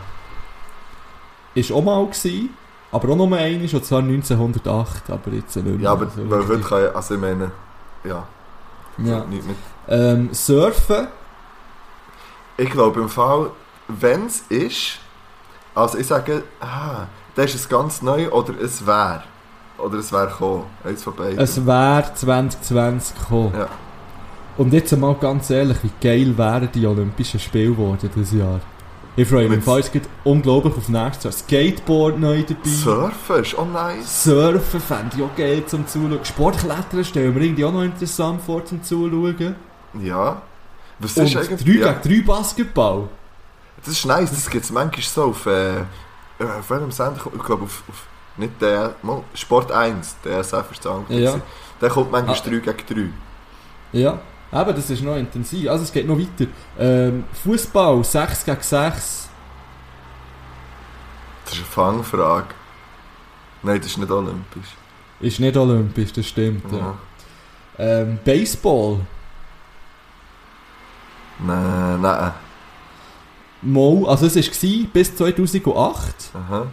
[1.55, 2.49] Ist auch mal gsi,
[2.91, 5.75] aber auch nur einmal, und zwar 1908, aber jetzt nicht mehr.
[5.79, 6.49] Ja, aber so richtig.
[6.49, 6.95] heute kann.
[6.95, 7.51] Also ich meine...
[8.03, 8.27] Ja.
[8.97, 9.25] Ja.
[9.25, 9.55] Nicht mit...
[9.87, 11.07] Ähm, Surfen,
[12.57, 13.51] Ich glaube im Fall,
[13.87, 14.99] wenn es ist...
[15.73, 16.43] Also ich sage...
[16.59, 19.23] Ah, das ist es ganz neu oder es wäre.
[19.77, 20.65] Oder es wäre gekommen.
[20.83, 21.39] Eins von beiden.
[21.39, 23.53] es wäre 2020 gekommen.
[23.57, 23.67] Ja.
[24.57, 28.59] Und jetzt mal ganz ehrlich, wie geil wären die Olympischen Spiele geworden dieses Jahr.
[29.16, 31.34] Ich freue mich Fall, es geht unglaublich auf nächstes Jahr.
[31.34, 32.70] Skateboard neu dabei.
[32.70, 34.24] Surfen ist auch nice.
[34.24, 36.24] Surfen fände ich auch geil zum Zuschauen.
[36.24, 39.55] Sportklettern stellen wir irgendwie auch noch interessant vor zum Zuschauen.
[40.01, 40.41] Ja.
[40.99, 41.80] Was Und ist 3 eigentlich...
[41.80, 41.91] Ja.
[41.93, 43.09] gegen 3 Basketball.
[43.84, 45.84] Das ist nice, das gibt es manchmal so auf, äh, äh,
[46.59, 48.05] auf welchem Sender, ich glaube auf, auf
[48.38, 48.95] nicht der,
[49.34, 51.20] Sport 1, der SF ist der andere.
[51.20, 51.41] Ja.
[51.82, 52.41] Der kommt manchmal Ah.
[52.49, 53.14] 3 gegen
[53.91, 54.20] Ja,
[54.53, 55.69] eben, das ist noch intensiv.
[55.69, 56.49] Also es geht noch weiter.
[56.77, 58.69] Ähm, Fußball 6 gegen 6.
[58.71, 58.91] 3.
[61.45, 62.47] Das ist eine Fangfrage.
[63.63, 64.67] Nein, das ist nicht olympisch.
[65.19, 66.71] Ist nicht olympisch, das stimmt.
[66.71, 66.77] Ja.
[66.77, 66.95] Ja.
[67.77, 68.99] Ähm, Baseball.
[71.39, 72.31] Nein, nein.
[73.63, 76.65] Mo, also es war bis 2008 Aha.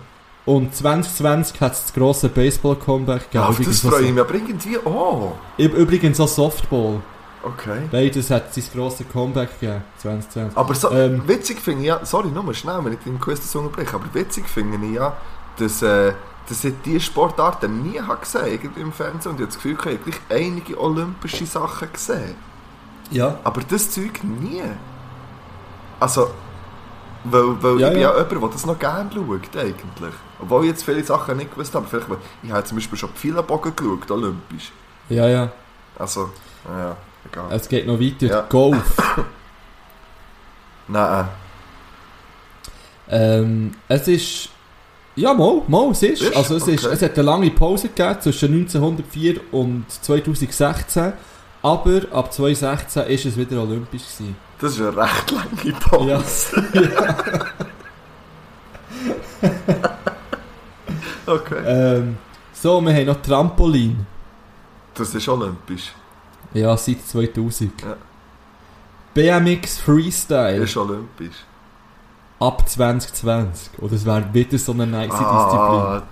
[0.46, 3.44] und 2020 hat es das grosse Baseball-Comeback gegeben.
[3.44, 5.34] Auf das freue ich so- mich aber irgendwie auch.
[5.58, 7.00] Üb- Übrigens auch Softball.
[7.43, 7.82] Okay.
[7.91, 10.57] Beides hat sein grosses Comeback gegeben, 2020.
[10.59, 11.22] Aber so, Ähm.
[11.26, 14.49] witzig finde ich ja, sorry, nur schnell, wenn ich den Quiz das unterbreche, aber witzig
[14.49, 15.16] finde ich ja,
[15.59, 16.12] dass, äh,
[16.49, 19.84] dass ich diese Sportarten nie habe gesehen im Fernsehen und ich habe das Gefühl, ich
[19.86, 22.34] habe gleich einige olympische Sachen gesehen.
[23.11, 23.39] Ja.
[23.45, 24.62] Aber das Zeug nie.
[26.01, 26.30] Also,
[27.24, 28.11] weil, weil Ja, ich bin ja.
[28.12, 30.14] ja jemand, der das noch gerne schaut, eigentlich.
[30.41, 31.86] Obwohl ich jetzt viele Sachen nicht gewusst habe.
[31.89, 34.70] Vielleicht, weil- ich habe zum Beispiel schon viele Bogen geschaut, olympisch.
[35.09, 35.51] Ja, ja.
[35.99, 36.30] Also,
[36.66, 36.97] ja,
[37.32, 37.46] egal.
[37.50, 38.26] Es geht noch weiter.
[38.26, 38.40] Ja.
[38.48, 38.96] Golf.
[40.88, 41.28] Nein,
[43.10, 44.48] ähm, es ist...
[45.16, 46.22] Ja, mal, mal, es ist.
[46.22, 46.36] Ist?
[46.36, 46.94] Also es, ist, Okay.
[46.94, 51.12] es hat eine lange Pause gegeben zwischen 1904 und 2016.
[51.62, 54.36] Aber ab 2016 ist es wieder olympisch gewesen.
[54.60, 56.64] das ist eine recht lange Pause.
[56.74, 57.14] Ja.
[61.26, 61.62] Okay.
[61.66, 62.16] ähm,
[62.54, 64.06] so, wir haben noch Trampolin.
[64.94, 65.92] Das ist olympisch.
[66.55, 67.72] Ja, seit 2000.
[67.82, 67.96] Ja.
[69.14, 71.36] BMX Freestyle Ist olympisch.
[72.40, 73.78] ab 2020.
[73.80, 76.03] Oder es wäre wieder so eine nice Ah,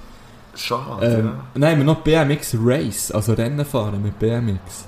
[0.54, 1.18] schade, Disziplin.
[1.20, 1.32] Ähm,
[1.62, 1.68] ja.
[1.68, 4.86] Haben wir noch BMX Race, also Rennen fahren mit BMX.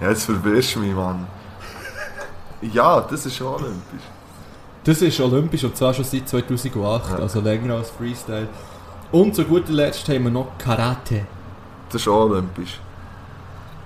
[0.00, 1.26] Ja, jetzt verwirrst du mich, Mann.
[2.60, 4.02] Ja, das ist schon olympisch.
[4.84, 7.16] Das ist olympisch und zwar schon seit 2008, Ja.
[7.16, 8.48] also länger als Freestyle.
[9.12, 11.26] Und zu guter Letzt haben wir noch Karate.
[11.90, 12.80] Das ist auch olympisch.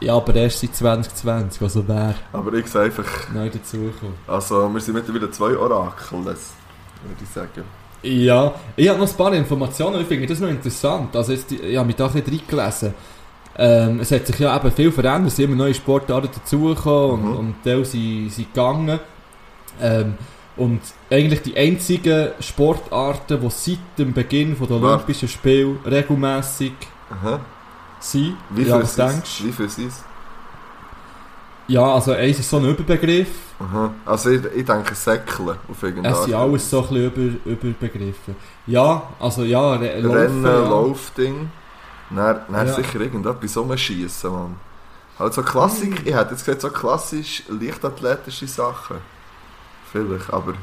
[0.00, 4.14] Ja, aber erst seit 2020, also wer Aber ich sage einfach, neu dazugekommen.
[4.26, 6.52] also wir sind mittlerweile zwei Orakel, das
[7.02, 7.64] würde ich sagen.
[8.02, 11.16] Ja, ich habe noch ein paar Informationen, ich finde das noch interessant.
[11.16, 12.94] Also jetzt, ich habe mich da ein bisschen reingelesen.
[13.60, 17.30] Ähm, es hat sich ja eben viel verändert, es sind immer neue Sportarten dazugekommen Mhm.
[17.32, 19.00] und, und Teile sind, sind gegangen.
[19.80, 20.14] Ähm,
[20.56, 20.80] und
[21.10, 24.70] eigentlich die einzigen Sportarten, die seit dem Beginn der.
[24.70, 26.72] Olympischen Spiele regelmäßig
[27.10, 27.40] Aha.
[28.00, 28.36] Sind.
[28.50, 29.44] Wie viel ist denkst?
[29.44, 30.04] Wie viel ist es?
[31.66, 33.28] Ja, also eins ist so ein Überbegriff.
[33.60, 33.90] Aha.
[34.06, 38.34] Also ich, ich denke Säckeln auf irgendeine Es sind alles so ein bisschen über, Überbegriffe.
[38.66, 40.58] Ja, also ja, Re Rennen, ja.
[40.60, 41.50] Laufding.
[42.10, 42.72] Dann, dann Ja.
[42.72, 44.56] sicher irgendetwas rumschießen, Mann.
[45.18, 46.06] Halt so Klassik, Hm.
[46.06, 48.96] ich hätte jetzt gesagt, so klassisch leichtathletische Sachen.
[49.92, 50.54] Vielleicht, aber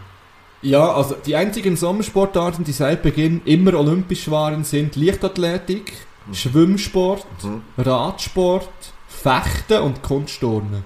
[0.62, 5.94] Ja, also die einzigen Sommersportarten, die seit Beginn immer olympisch waren, sind Leichtathletik,
[6.34, 7.62] Schwimmsport, mhm.
[7.78, 8.70] Radsport,
[9.08, 10.84] Fechten und Kunstturnen.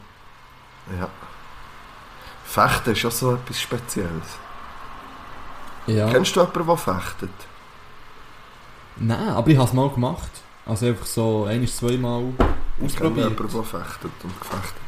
[1.00, 1.08] ja.
[2.46, 4.38] Fechten ist ja so etwas Spezielles.
[5.86, 6.10] Ja.
[6.10, 7.30] Kennst du jemanden, der fechtet?
[8.98, 10.30] Nein, aber ich habe es mal gemacht.
[10.66, 12.24] Also einfach so ein, zweimal
[12.86, 13.30] Ich kenne ausprobiert?
[13.32, 14.82] jemanden, der fechtet und gefechtet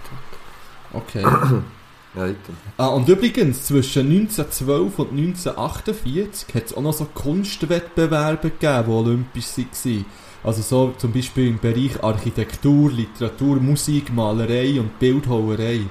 [0.93, 1.24] Okay.
[1.26, 1.64] hat.
[2.14, 2.58] Ja, item.
[2.78, 8.91] Ah, und übrigens, zwischen 1912 und 1948 hat es auch noch so Kunstwettbewerbe gegeben, die
[8.91, 10.06] olympisch waren.
[10.44, 15.82] Also so zum Beispiel im Bereich Architektur, Literatur, Musik, Malerei und Bildhauerei.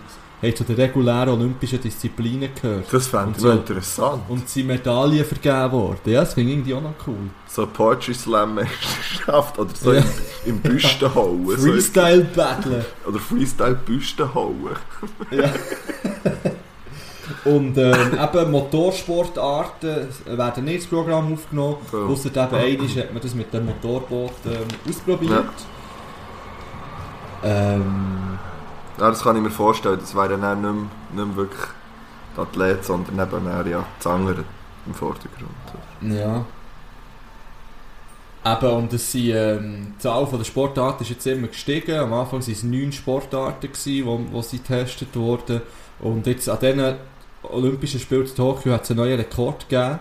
[0.42, 2.86] Haben zu den regulären olympischen Disziplinen gehört.
[2.90, 3.50] Das fände ich so.
[3.50, 4.22] interessant.
[4.28, 5.98] Und sind Medaillen vergeben worden.
[6.06, 7.28] Ja, das finde ich irgendwie auch noch cool.
[7.46, 10.00] So Poetry Slam Meisterschaft oder so Ja.
[10.46, 11.46] im, im Büsten hauen.
[11.46, 12.84] so- Freestyle Battle.
[13.06, 14.70] Oder Freestyle Büsten hauen.
[15.30, 15.44] Ja.
[17.44, 21.76] Und ähm, eben Motorsportarten werden nicht ins Programm aufgenommen.
[21.92, 21.98] Ja.
[21.98, 25.44] Ausser eben einmal hat man das mit dem Motorboot ähm, ausprobiert.
[27.42, 28.38] Ähm,
[28.98, 29.98] Ja, das kann ich mir vorstellen.
[29.98, 31.68] Das wäre dann nicht mehr, nicht mehr wirklich
[32.36, 34.44] der Athlet, sondern eben eher, ja, das andere
[34.86, 35.50] im Vordergrund.
[36.02, 36.44] ja.
[38.42, 41.98] Eben, und das sind, ähm, die Zahl der Sportarten ist jetzt immer gestiegen.
[41.98, 43.70] Am Anfang waren es neun Sportarten,
[44.04, 45.60] wo, wo sie getestet wurden.
[45.98, 46.94] Und jetzt an diesen
[47.42, 50.00] Olympischen Spielen in Tokio hat es einen neuen Rekord gegeben.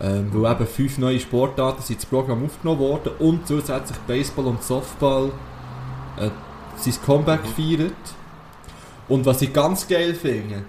[0.00, 4.62] Ähm, weil eben fünf neue Sportarten sind ins Programm aufgenommen worden und zusätzlich Baseball und
[4.62, 5.30] Softball
[6.18, 6.30] äh,
[6.76, 7.92] sein Comeback feiert.
[9.08, 10.64] Und was ich ganz geil finde,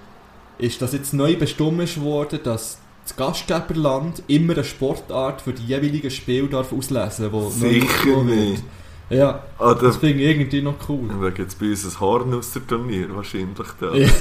[0.59, 5.65] ist, dass jetzt neu bestimmt ist worden, dass das Gastgeberland immer eine Sportart für die
[5.65, 8.63] jeweiligen Spiele darf auslesen darf, die neu aufgenommen wird.
[9.09, 11.07] Ja, Ah, das da, finde ich irgendwie noch cool.
[11.21, 13.67] da gibt es bei uns ein Horn aus der Turnier, wahrscheinlich.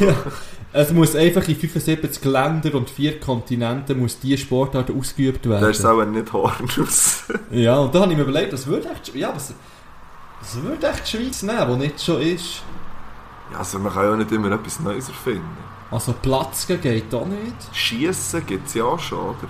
[0.01, 0.14] Ja.
[0.72, 5.78] Es muss einfach in 75 Ländern und vier Kontinenten muss diese Sportart ausgeübt Da ist
[5.78, 6.01] es werden.
[6.01, 7.24] auch nicht Horn aus.
[7.51, 9.55] Ja, und da habe ich mir überlegt, das würde echt, ja, das,
[10.41, 12.62] das würde echt die Schweiz nehmen, wo nicht schon ist.
[13.53, 15.57] Ja, also man kann ja nicht immer etwas Neues erfinden.
[15.91, 17.55] Also Platzgen geht auch nicht.
[17.72, 19.49] Schiessen gibt es ja auch schon, oder?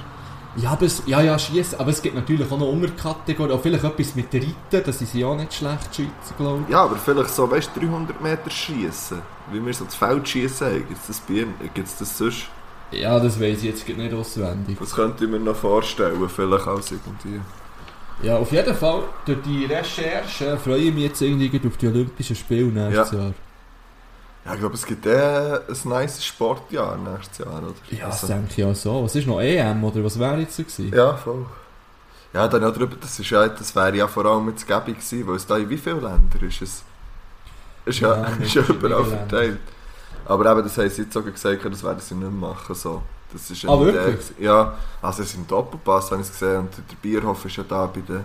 [0.57, 3.83] Ja, aber es, ja, ja, schießen, aber es gibt natürlich auch noch Unterkategorien, auch vielleicht
[3.83, 6.73] etwas mit Reiten, das ist ja auch nicht schlecht, Schweizer, glaube ich.
[6.73, 9.21] Ja, aber vielleicht so, weißt du, 300 Meter schiessen.
[9.51, 10.89] Wie wir so das Feld schiessen haben.
[10.89, 11.55] Gibt es das bei Ihnen?
[11.75, 12.47] Gibt es das sonst?
[12.93, 14.79] Ja, das weiß ich jetzt nicht auswendig.
[14.79, 17.41] Das könnte ich mir noch vorstellen, vielleicht als irgendwie.
[18.23, 22.37] Ja, auf jeden Fall, durch die Recherche freue ich mich jetzt irgendwie auf die Olympischen
[22.37, 23.35] Spiele nächstes Jahr.
[24.45, 27.73] Ja, ich glaube, es gibt eh ein nice Sportjahr nächstes Jahr, oder?
[27.91, 29.05] Ja, das Also- denke ich auch so.
[29.05, 30.93] Was ist noch EM oder was wäre jetzt so gewesen?
[30.95, 31.47] Ja, voll.
[32.33, 35.27] Ja, dann ja drüber, das, ist ja, das wäre ja vor allem jetzt gäbig gewesen,
[35.27, 36.83] weil es da in wie vielen Ländern ist es?
[37.87, 39.61] Ist ja, Ja, ist ja überall verteilt.
[40.27, 42.75] Aber eben, das haben sie jetzt sogar gesagt, das werden sie nicht machen.
[42.75, 43.03] So.
[43.33, 44.05] Das ist Ah, Idee wirklich?
[44.17, 44.35] gewesen.
[44.41, 47.65] Ja, also es ist im Doppelpass, habe ich es gesehen, und der Bierhoff ist ja
[47.69, 48.25] da bei den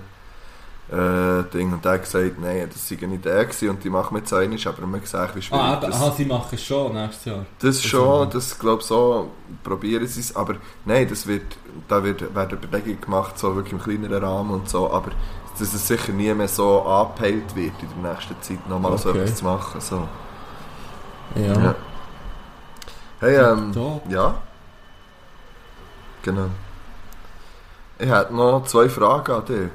[0.92, 4.16] äh, Ding und der hat gesagt, nein, das sei eine Idee gewesen und die machen
[4.16, 6.94] wir jetzt einmal, aber man gesagt, wie schwierig Ah, das aha, sie machen es schon
[6.94, 7.46] nächstes Jahr.
[7.60, 9.30] das schon, das glaube so
[9.64, 13.82] probieren sie es, aber nein, das wird, da wird, werden Überlegungen gemacht, so wirklich im
[13.82, 15.12] kleineren Rahmen und so, aber
[15.60, 19.20] dass es sicher nie mehr so angepeilt wird in der nächsten Zeit, nochmal so Okay.
[19.20, 19.82] etwas zu machen.
[19.82, 20.08] So.
[21.36, 21.54] Ja.
[21.62, 21.76] Ja.
[23.20, 23.72] Hey, ähm,
[24.10, 24.36] ja.
[26.24, 26.48] Genau.
[27.98, 29.70] Ich hätte noch zwei Fragen an dich.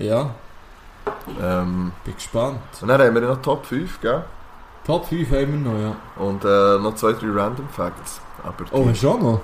[0.00, 0.30] Ja,
[1.40, 2.58] Ähm, bin gespannt.
[2.80, 4.24] und dann haben wir noch Top 5, gell?
[4.86, 5.96] Top 5 haben wir noch, ja.
[6.24, 8.20] Und äh, noch zwei, drei Random Facts.
[8.42, 9.40] Aber die, Oh, hast du auch noch?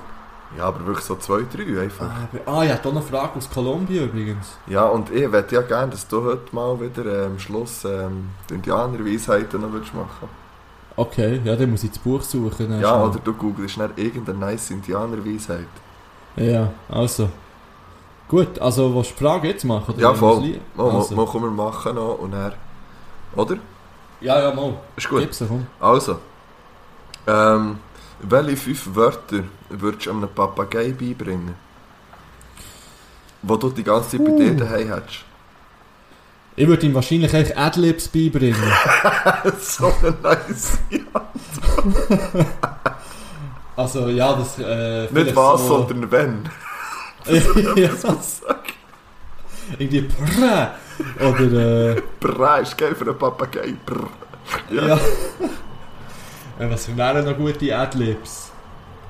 [0.56, 2.06] ja, aber wirklich so zwei, drei einfach.
[2.06, 4.56] Ah, aber- ah, ich hatte auch noch eine Frage aus Kolumbien übrigens.
[4.66, 8.30] Ja, und ich hätte ja gerne, dass du heute mal wieder äh, am Schluss ähm,
[8.48, 10.28] die Indianerweisheiten noch würdest machen
[10.98, 12.80] Okay, ja, dann muss ich das Buch suchen.
[12.80, 15.66] Ja, oder du googelst schnell irgendeine nice Indianerweisheit.
[16.36, 17.28] Ja, also.
[18.28, 19.94] Gut, also willst du die Frage jetzt machen?
[19.94, 20.58] oder Ja, voll.
[20.74, 21.14] Mal, also.
[21.14, 22.54] mal, mal können wir machen noch und er.
[23.36, 23.56] Oder?
[24.20, 24.74] Ja, ja, mal.
[24.96, 25.20] Ist gut.
[25.20, 25.66] Gib's komm.
[25.78, 26.18] Also.
[27.26, 27.78] Ähm,
[28.20, 31.54] welche fünf Wörter würdest du einem Papagei beibringen?
[33.42, 34.38] Wo du die ganze Zeit bei Uh.
[34.38, 35.24] dir daheim hättest.
[36.56, 38.56] Ich würde ihm wahrscheinlich eigentlich Adlibs beibringen.
[39.60, 40.78] so eine nice.
[43.76, 44.58] also, ja, das...
[44.58, 46.48] Äh, Nicht was, so, sondern wenn.
[47.76, 48.60] ich sagen.
[49.78, 50.68] irgendwie Prä.
[51.20, 53.74] Oder, äh, Brr, ist geil für einen Papagei.
[54.70, 54.86] Ja.
[54.86, 55.00] Ja.
[56.58, 56.70] ja.
[56.70, 58.50] Was wären noch gute Adlibs?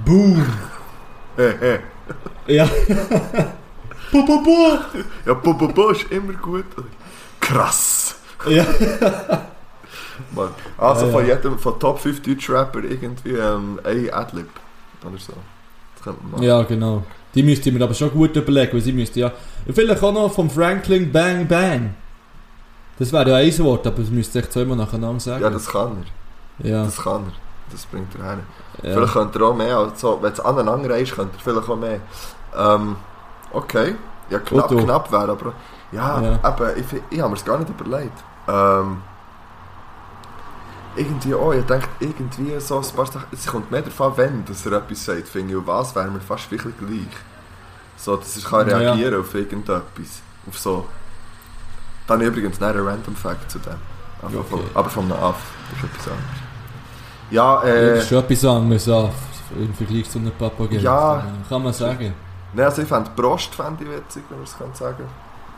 [0.04, 0.44] Boom.
[1.36, 1.78] Hey, hey.
[2.46, 2.68] Ja.
[4.10, 4.78] bu.
[5.24, 6.64] Ja, Bobo Bo ist immer gut.
[7.40, 8.16] Krass.
[8.46, 8.64] Ja.
[10.34, 10.50] Mann.
[10.78, 14.48] Also Ja, von jedem, von Top 5 Deutschrapper irgendwie ähm, ein Adlib.
[15.02, 15.32] Oder so.
[15.94, 16.42] Das könnte man machen.
[16.42, 17.04] ja, genau.
[17.34, 19.32] Die müsste ich mir aber schon gut überlegen, weil sie müsste ja...
[19.72, 21.94] Vielleicht auch noch vom Franklin Bang Bang.
[22.98, 25.42] Das wäre ja ein Wort, aber das müsste ich zweimal nacheinander sagen.
[25.42, 26.04] Ja, das kann
[26.60, 26.66] er.
[26.70, 26.84] ja.
[26.84, 27.32] Das kann er.
[27.72, 28.38] Das bringt er her.
[28.82, 28.92] ja.
[28.94, 29.76] Vielleicht könnte er auch mehr.
[29.76, 32.00] Also, wenn es aneinander ist, könnte er vielleicht auch mehr.
[32.56, 32.96] Ähm,
[33.52, 33.96] okay.
[34.30, 35.52] Ja, knapp, knapp wäre, aber...
[35.92, 36.32] Ja, Ja.
[36.48, 38.24] eben, ich, ich habe mir es gar nicht überlegt.
[38.48, 38.98] Ähm,
[40.97, 44.64] irgendwie, oh, ich denke, irgendwie so ein paar Sachen, es kommt mehr davon, wenn dass
[44.66, 47.16] er etwas sagt, finde ich, und was wäre mir fast wirklich gleich.
[47.97, 48.92] So, dass ich kann Ja, ja.
[48.92, 50.22] reagieren auf irgendetwas.
[50.49, 50.86] Auf so.
[52.07, 53.74] Dann übrigens noch einen Random Fact zu dem.
[54.22, 54.47] Aber, Okay.
[54.51, 56.40] von, aber einem Aff, das ist etwas anderes.
[57.30, 59.11] Ja, Das äh, ist schon etwas anderes an,
[59.59, 60.76] im Vergleich zu einem Papagei.
[60.76, 61.24] Ja.
[61.49, 62.14] Kann man sagen.
[62.53, 65.05] ne, also ich fände Prost fände ich witzig, wenn man es kann sagen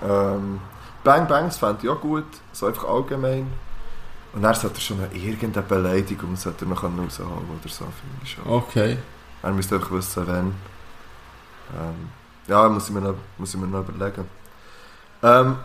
[0.03, 0.61] ähm,
[1.05, 3.53] Bang Bangs fände ich auch gut, so einfach allgemein.
[4.33, 8.23] Und dann sollte er schon noch irgendeine Beleidigung sollte er noch rausholen oder so, finde
[8.23, 8.47] ich schon.
[8.47, 8.99] Okay.
[9.43, 10.47] Er müsste einfach wissen, wenn.
[11.77, 12.11] Ähm,
[12.47, 14.25] ja, muss ich mir noch, muss ich mir noch überlegen.
[15.23, 15.57] Ähm,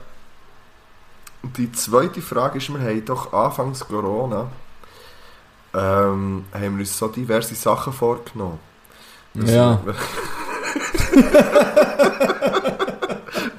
[1.43, 4.49] die zweite Frage ist, wir haben doch anfangs Corona
[5.73, 8.59] ähm, haben wir uns so diverse Sachen vorgenommen.
[9.33, 9.79] Ja.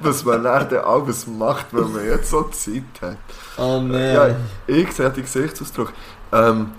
[0.05, 3.17] Was man dann alles macht, wenn man jetzt so Zeit hat.
[3.57, 4.13] Oh nein.
[4.13, 4.35] Ja,
[4.67, 5.91] ich sehe den Gesichtsausdruck.
[6.31, 6.71] Ähm,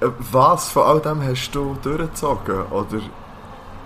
[0.00, 2.62] äh, was von all dem hast du durchgezogen?
[2.70, 3.00] Oder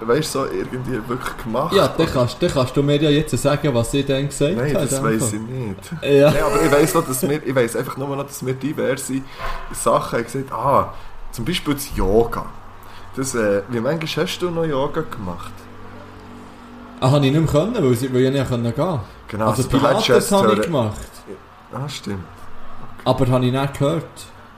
[0.01, 1.73] weißt du, so irgendwie wirklich gemacht?
[1.73, 4.75] Ja, dann kannst, dann kannst du mir ja jetzt sagen, was ich dann gesagt Nein,
[4.75, 4.87] habe.
[4.87, 5.93] das in dem weiß ich nicht.
[6.03, 6.31] Ja.
[6.31, 9.21] Nein, aber ich weiß noch, dass wir, ich weiß einfach nur noch, dass wir diverse
[9.73, 10.95] Sachen haben gesagt ah,
[11.33, 12.47] zum Beispiel das Yoga.
[13.17, 15.53] Das, äh, wie manchmal hast du noch Yoga gemacht?
[17.01, 19.01] Ah, habe ich nicht mehr können, weil, ich- weil ich nicht gehen konnte.
[19.29, 20.97] Genau, Also hättest Pilates habe ich gemacht.
[21.73, 22.25] Ah, stimmt.
[23.05, 24.05] Aber habe ich nicht gehört.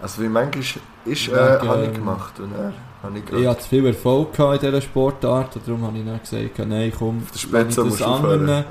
[0.02, 0.64] Also wie manchmal
[1.04, 2.72] ist, äh, habe ich gemacht und dann
[3.02, 3.46] habe ich Ich gehört.
[3.48, 7.22] hatte zu viel Erfolg in dieser Sportart und darum habe ich nicht gesagt, nein komm,
[7.34, 8.40] ich das du aufhören.
[8.40, 8.64] anderen, Ja.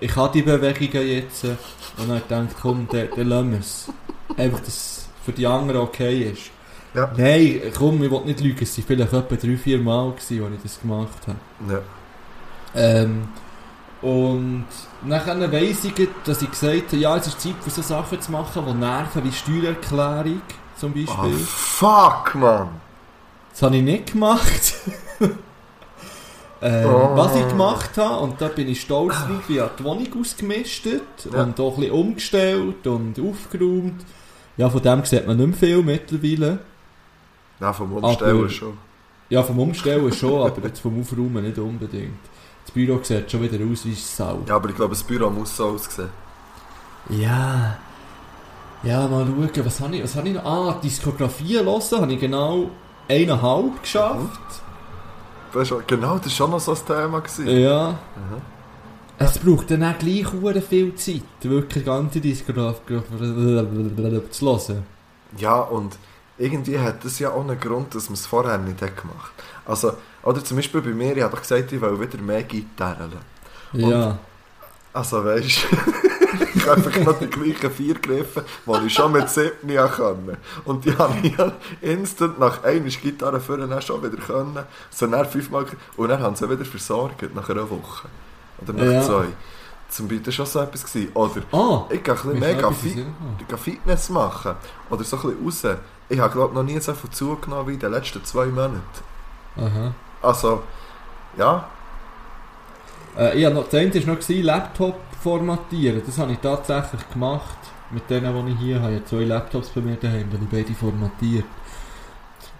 [0.00, 1.56] ich habe die Bewegungen jetzt und
[1.98, 3.88] dann habe ich gedacht, komm, dann, dann lassen wir es.
[4.36, 6.50] Einfach, dass es für die anderen okay ist.
[6.94, 7.10] Ja.
[7.16, 10.54] Nein, komm, ich will nicht lügen, es waren vielleicht etwa drei, vier Mal, gewesen, als
[10.56, 11.38] ich das gemacht habe.
[11.72, 11.80] Ja.
[12.74, 13.28] Ähm,
[14.02, 14.64] und
[15.04, 18.30] nachher weiss ich, dass ich gesagt habe, ja, es ist Zeit für so Sachen zu
[18.30, 20.42] machen, die nerven, wie Steuererklärung
[20.76, 21.38] zum Ah, Beispiel.
[21.46, 22.68] fuck, Mann!
[23.50, 24.74] Das habe ich nicht gemacht.
[26.60, 27.16] äh, Oh.
[27.16, 31.02] Was ich gemacht habe, und da bin ich stolz drauf, ich habe die Wohnung ausgemistet
[31.32, 31.42] Ja.
[31.42, 34.04] und auch ein bisschen umgestellt und aufgeräumt.
[34.56, 36.58] Ja, von dem sieht man nicht mehr viel mittlerweile.
[37.60, 38.78] Nein, vom Umstellen Aber- schon.
[39.30, 42.18] Ja, vom Umstellen schon, aber jetzt vom Aufräumen nicht unbedingt.
[42.68, 44.42] Das Büro sieht schon wieder aus wie Sau.
[44.46, 46.10] Ja, aber ich glaube, das Büro muss so aussehen.
[47.08, 47.78] Ja.
[48.82, 50.44] Ja, mal schauen, was habe ich, was habe ich noch?
[50.44, 52.68] Ah, Diskografie hören, habe ich genau
[53.08, 54.60] eineinhalb geschafft.
[55.50, 57.20] Das ist, genau, das war schon noch so ein Thema.
[57.20, 57.48] Gewesen.
[57.48, 57.92] Ja.
[57.92, 58.42] Mhm.
[59.16, 60.26] Es braucht dann auch gleich
[60.68, 63.00] viel Zeit, wirklich ganze Diskografie
[64.30, 64.84] zu hören.
[65.38, 65.96] Ja, und
[66.36, 69.32] irgendwie hat das ja auch einen Grund, dass man es vorher nicht hat gemacht
[69.64, 69.94] Also,
[70.28, 73.12] oder zum Beispiel bei mir, ich habe doch gesagt, ich will wieder mehr Gitarren.
[73.72, 74.18] Ja.
[74.92, 75.46] Also, weißt
[76.54, 80.36] ich habe einfach noch die gleichen vier Griffe, die ich schon mit 7 ja können.
[80.64, 84.58] Und die habe ich ja instant nach einer Gitarre auch schon wieder können.
[84.90, 85.66] So nach fünfmal.
[85.96, 88.08] Und dann haben sie wieder versorgt, nach einer Woche.
[88.62, 89.02] Oder nach Ja.
[89.02, 89.26] zwei.
[89.88, 90.84] Zum Beispiel schon so etwas.
[90.84, 91.10] Gewesen.
[91.14, 91.84] Oder Ah!
[91.90, 93.06] ich gehe ein mega in fit,
[93.48, 94.52] gehe Fitness machen.
[94.90, 95.78] Oder so ein bisschen raus.
[96.10, 98.80] Ich habe glaube noch nie so viel zugenommen wie in den letzten zwei Monaten.
[99.56, 99.92] Aha.
[100.22, 100.62] Also,
[101.38, 101.68] ja.
[103.18, 106.02] Äh, ja, noch, das eine war noch Laptop formatieren.
[106.06, 107.56] Das habe ich tatsächlich gemacht.
[107.90, 108.92] Mit denen, die ich hier habe.
[108.92, 111.44] Ich habe zwei Laptops bei mir daheim, die habe ich beide formatiert.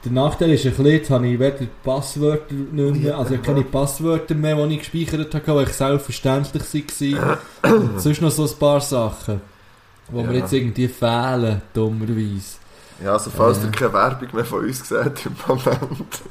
[0.05, 3.63] Der Nachteil ist ein bisschen, jetzt habe ich weder Passwörter nicht mehr, also ich keine
[3.63, 6.63] Passwörter mehr, die ich gespeichert habe, weil ich selbstverständlich
[7.21, 7.39] war.
[7.71, 9.43] Und sonst noch so ein paar Sachen,
[10.09, 10.33] die mir Ja.
[10.39, 12.57] jetzt irgendwie fehlen, dummerweise.
[13.05, 13.65] Ja, also falls Äh.
[13.67, 16.23] ihr keine Werbung mehr von uns seht im Moment.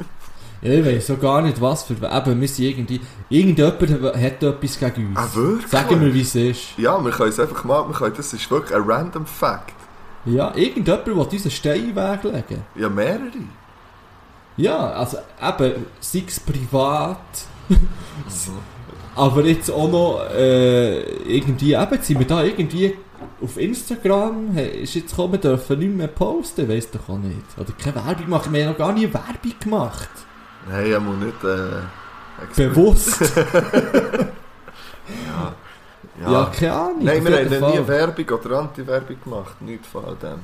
[0.62, 1.94] Ich weiß so gar nicht, was für...
[1.94, 3.02] Eben, wir sind irgendwie...
[3.30, 3.82] Irgendjemand
[4.16, 5.18] hat etwas gegen uns.
[5.18, 5.68] Ah, wirklich?
[5.68, 6.78] Sagen wir, wie es ist.
[6.78, 9.74] Ja, wir können es einfach mal, wir können, das ist wirklich ein random Fact.
[10.26, 12.64] Ja, irgendjemand will uns einen Stein in den Weg legen.
[12.76, 13.32] Ja, mehrere.
[14.58, 17.18] Ja, also eben, sei es privat,
[19.16, 21.02] aber jetzt auch noch äh,
[21.32, 22.96] irgendwie, eben, sind wir da irgendwie
[23.42, 27.38] auf Instagram, hey, ist jetzt gekommen, dürfen nicht mehr posten, weiss doch auch nicht.
[27.56, 30.10] Oder keine Werbung machen, wir haben noch gar nie Werbung gemacht.
[30.70, 31.44] Nein, ich muss nicht...
[31.44, 33.20] Äh, Bewusst.
[35.30, 35.54] Ja.
[36.22, 36.52] Ja, ja.
[36.58, 37.04] keine Ahnung.
[37.04, 37.88] Nein, wir haben nie.
[37.88, 39.62] Werbung oder Anti-Werbung gemacht.
[39.62, 40.40] Nichts von all dem.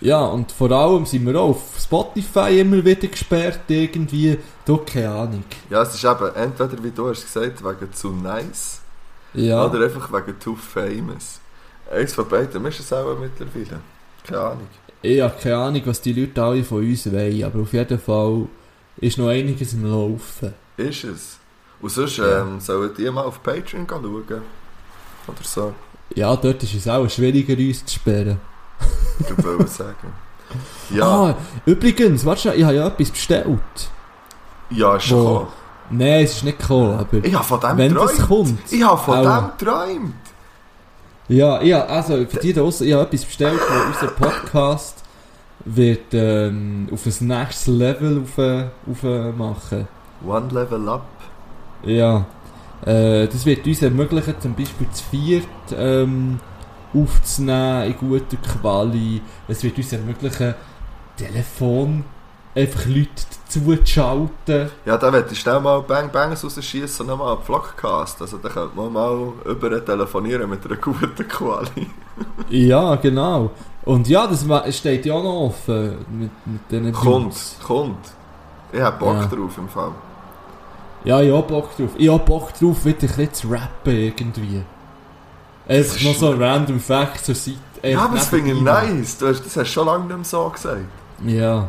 [0.00, 4.38] Ja, und vor allem sind wir auch auf Spotify immer wieder gesperrt, irgendwie.
[4.64, 5.44] Du, keine Ahnung.
[5.68, 8.80] Ja, es ist eben entweder, wie du hast gesagt, wegen zu nice
[9.34, 9.64] Ja.
[9.66, 11.40] oder einfach wegen too famous.
[11.90, 13.80] Eins von beiden ist es auch mittlerweile.
[14.26, 14.68] Keine Ahnung.
[15.02, 18.46] Ich habe keine Ahnung, was die Leute alle von uns wollen, aber auf jeden Fall
[19.00, 20.54] ist noch einiges im Laufen.
[20.76, 21.38] Ist es.
[21.80, 22.40] Und sonst Ja.
[22.42, 24.42] ähm, sollen die mal auf Patreon gehen schauen.
[25.26, 25.72] Oder so.
[26.14, 28.40] Ja, dort ist es auch schwieriger, uns zu sperren.
[29.20, 30.12] Ich wollte sagen.
[30.90, 31.36] Ja, Ah,
[31.66, 33.58] übrigens, warte schon, ich habe ja etwas bestellt.
[34.70, 35.24] ja, ist schon Wo?
[35.28, 35.48] gekommen.
[35.90, 38.28] Nein, es ist nicht gekommen, aber Ich habe von dem wenn das geträumt.
[38.28, 38.72] kommt.
[38.72, 39.38] Ich habe von Auch.
[39.38, 40.14] dem geträumt.
[41.28, 45.02] Ja, ja, also für die da draussen, ich habe etwas bestellt, wo unser Podcast
[45.64, 49.02] wird ähm, auf ein nächstes Level auf, auf
[49.36, 49.88] machen.
[50.26, 51.06] One level up.
[51.84, 52.26] Ja,
[52.84, 55.46] äh, das wird uns ermöglichen, zum Beispiel zu viert
[55.76, 56.40] ähm,
[56.94, 59.20] aufzunehmen in guter Quali.
[59.46, 60.54] Es wird uns ermöglichen,
[61.16, 62.04] Telefon
[62.54, 63.10] einfach Leute
[63.48, 64.70] zuzuschalten.
[64.84, 68.20] Ja, da werde ich schnell mal Bang Bangs rausschießen und nochmal Vlogcast.
[68.20, 71.90] Also da könnte man mal über telefonieren mit einer guten Quali.
[72.48, 73.50] Ja, genau.
[73.88, 74.44] Und ja, das
[74.76, 77.56] steht ja auch noch offen mit, mit diesen Kommt, Beats.
[77.66, 77.96] kommt.
[78.70, 79.24] Ich habe Bock Ja.
[79.26, 79.92] drauf im Fall.
[81.04, 81.90] Ja, ich hab Bock drauf.
[81.96, 84.62] Ich hab Bock drauf, wieder ein bisschen zu rappen irgendwie.
[85.66, 87.56] Einfach ist noch so ein random Fact zur Seite.
[87.82, 89.16] Ja, aber das finde ich nice.
[89.16, 90.80] Du hast, das hast du schon lange nicht mehr so gesagt.
[91.24, 91.68] Ja.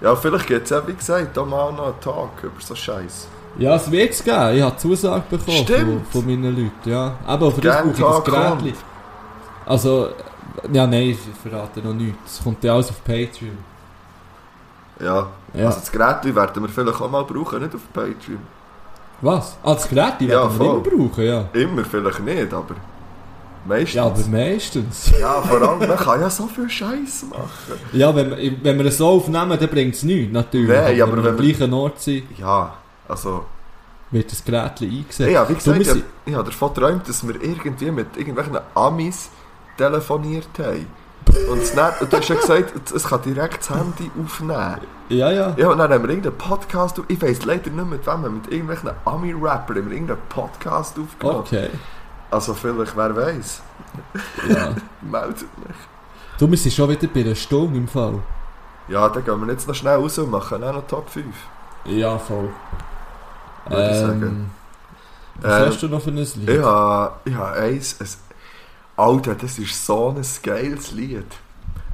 [0.00, 3.28] Ja, vielleicht gibt es ja, wie gesagt, da mal noch einen Talk über so Scheiß.
[3.58, 4.56] Ja, es wird es geben.
[4.56, 6.06] Ich habe Zusage bekommen von, Stimmt.
[6.08, 6.90] von meinen Leuten.
[6.90, 7.16] Ja.
[7.26, 8.74] Aber für das brauche ich das Talk Gerät.
[9.66, 10.08] Also,
[10.72, 12.38] ja, nein, ich verrate noch nichts.
[12.38, 13.58] Es kommt ja alles auf Patreon.
[15.00, 15.28] Ja.
[15.54, 15.66] Ja.
[15.66, 18.38] Also das Gerät werden wir vielleicht auch mal brauchen, nicht auf Patreon.
[19.22, 19.56] Was?
[19.62, 20.66] Ah, das Gerät, Ja, werden wir voll.
[20.66, 21.44] immer brauchen, ja.
[21.52, 22.74] Immer vielleicht nicht, aber
[23.66, 23.94] meistens.
[23.94, 25.12] Ja, aber meistens.
[25.20, 27.80] Ja, vor allem, man kann ja so viel Scheiß machen.
[27.92, 30.68] Ja, wenn, wir- wenn wir es so aufnehmen, dann bringt es nichts, natürlich.
[30.68, 32.74] Nein, aber wenn wir am gleichen Ort sind, Ja,
[33.08, 33.44] also...
[34.10, 35.30] wird das Gerät eingesetzt.
[35.30, 39.30] Ja, wie gesagt, ich, sind- ich habe davon geträumt, dass wir irgendwie mit irgendwelchen Amis
[39.80, 40.86] telefoniert haben.
[41.48, 44.80] Und, du hast ja gesagt, es kann direkt das Handy aufnehmen.
[45.08, 45.54] Ja, ja.
[45.56, 48.50] Ja, und dann haben wir irgendeinen Podcast, auf- ich weiss leider nicht mit wem, mit
[48.50, 51.40] irgendwelchen Ami-Rappern haben wir irgendeinen Podcast aufgenommen.
[51.40, 51.70] Okay.
[52.30, 53.62] Also vielleicht, wer weiß,
[54.48, 54.74] Ja.
[55.02, 55.76] meldet mich.
[56.38, 58.14] Du, wir sind schon wieder bei einer Stunde im Fall.
[58.88, 61.26] Ja, dann gehen wir jetzt noch schnell raus und machen auch noch Top 5.
[61.84, 62.48] Ja, voll.
[63.68, 64.50] Würde ich sagen.
[65.40, 66.48] was Ähm, hast du noch für ein Lied?
[66.48, 68.08] Ich habe, ich habe eins, ein,
[69.00, 71.24] Alter, das ist so ein geiles Lied.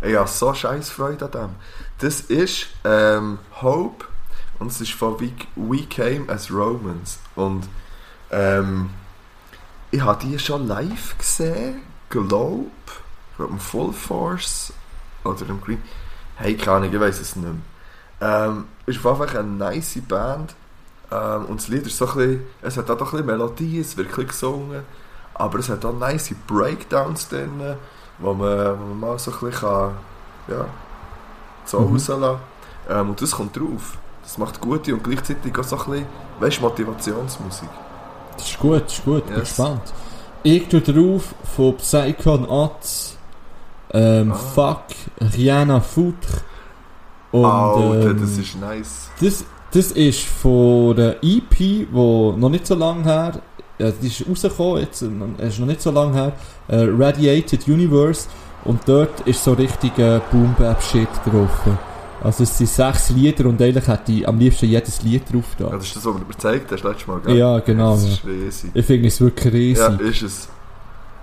[0.02, 1.50] Ich habe so scheiß Freude an dem.
[1.98, 4.06] Das ist ähm, Hope
[4.58, 7.20] und es ist von We, We Came as Romans.
[7.36, 7.68] Und
[8.32, 8.90] ähm,
[9.92, 12.64] ich habe die schon live gesehen, glaube
[13.38, 14.72] ich, im Full Force
[15.22, 15.80] oder im Green.
[16.34, 17.54] Hey, keine Ahnung, ich weiß es nicht mehr.
[18.20, 20.56] Ähm, ist einfach eine nice Band.
[21.12, 23.96] Ähm, und das Lied ist so ein bisschen, es hat auch ein bisschen Melodie, es
[23.96, 24.82] wird ein gesungen,
[25.38, 27.50] aber es hat auch nice Breakdowns drin,
[28.18, 29.90] wo man, wo man mal so ein bisschen kann,
[30.48, 30.64] ja,
[31.64, 31.92] so Mhm.
[31.92, 32.38] rauslassen
[32.88, 33.98] ähm, Und das kommt drauf.
[34.22, 36.06] Das macht gute und gleichzeitig auch so ein bisschen,
[36.40, 37.68] weißt, Motivationsmusik.
[38.36, 39.26] Das ist gut, das ist gut.
[39.26, 39.48] Bin Yes.
[39.48, 39.92] gespannt.
[40.42, 43.16] Ich tue drauf von Psychon Oz.
[43.92, 44.34] Ähm, Ah.
[44.34, 44.82] Fuck,
[45.20, 46.40] Rihanna Foutre.
[47.32, 49.10] Und, Alter, ähm, das ist nice.
[49.20, 53.40] Das, das ist von der EP, die noch nicht so lange her,
[53.78, 56.32] ja, die ist rausgekommen, jetzt, äh, ist noch nicht so lange her,
[56.68, 58.28] äh, Radiated Universe,
[58.64, 61.50] und dort ist so richtig äh, Boom Bap Shit drauf.
[62.22, 65.66] Also es sind sechs Lieder und eigentlich hätte ich am liebsten jedes Lied drauf Ja,
[65.66, 65.76] da.
[65.76, 67.36] das ist das, was du mir gezeigt hast letztes Mal, gell?
[67.36, 67.92] Ja, genau.
[67.92, 68.12] Das Ja.
[68.14, 68.70] ist riesig.
[68.74, 69.84] Ich finde es wirklich riesig.
[70.00, 70.48] Ja, ist es.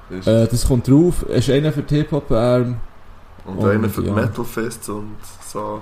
[0.10, 0.49] Ist Äh, es.
[0.51, 2.76] das kommt drauf, es ist einer für die Hip-Hop-Arm.
[3.45, 4.14] Und und, einer für die ja.
[4.14, 5.82] Metal Fists und so.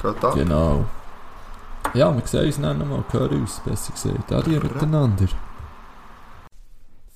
[0.00, 0.34] Geht ab.
[0.36, 0.84] Genau.
[1.92, 4.32] Ja, wir sehen uns dann nochmal, hören uns, besser gesagt.
[4.32, 5.26] Adieu miteinander.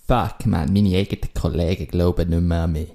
[0.09, 2.89] Fuck, man, meine eigenen Kollegen glauben nicht mehr an mich.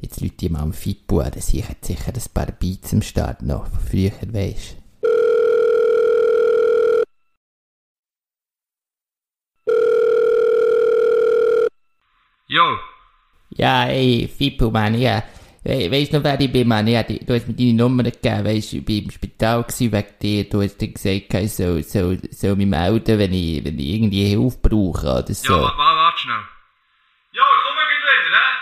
[0.00, 3.42] Jetzt Leute mal am Fippo an, dass ich jetzt sicher ein paar Beats am Start
[3.42, 4.76] noch von früher weisst.
[12.46, 12.78] Jo,
[13.56, 15.22] Ja, ey, Fippo, man, ja.
[15.66, 16.86] We weißt du noch, wer ich bin, man?
[16.86, 20.04] Ja, die, du hast mir deine Nummer gegeben, weißt du, ich war im Spital wegen
[20.20, 20.44] dir.
[20.50, 24.26] Du hast dann gesagt, ich soll, soll, soll mich melden, wenn ich, wenn ich irgendwie
[24.26, 25.54] Hilfe brauche oder ja, so.
[25.54, 26.42] wa- wa- warte schnell.
[27.32, 28.52] Jo, ich komme gleich wieder, hä?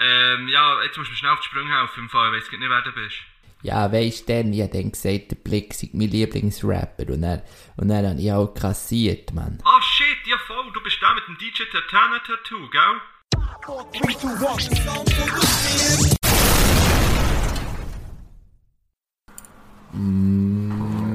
[0.00, 2.50] Ähm, ja, jetzt musst du mir schnell auf die Sprünge helfen, im Fall, ich weiss
[2.50, 3.16] grad nicht, wer du bist.
[3.62, 7.42] Ja, weisst du, denn, ich hab dann gesagt, der Blick sei mein Lieblingsrapper und dann,
[7.76, 9.58] und dann hab ich auch kassiert, man.
[9.64, 13.00] Ah, shit, ja voll, du bist der mit dem DJ Tatana Tattoo, gell?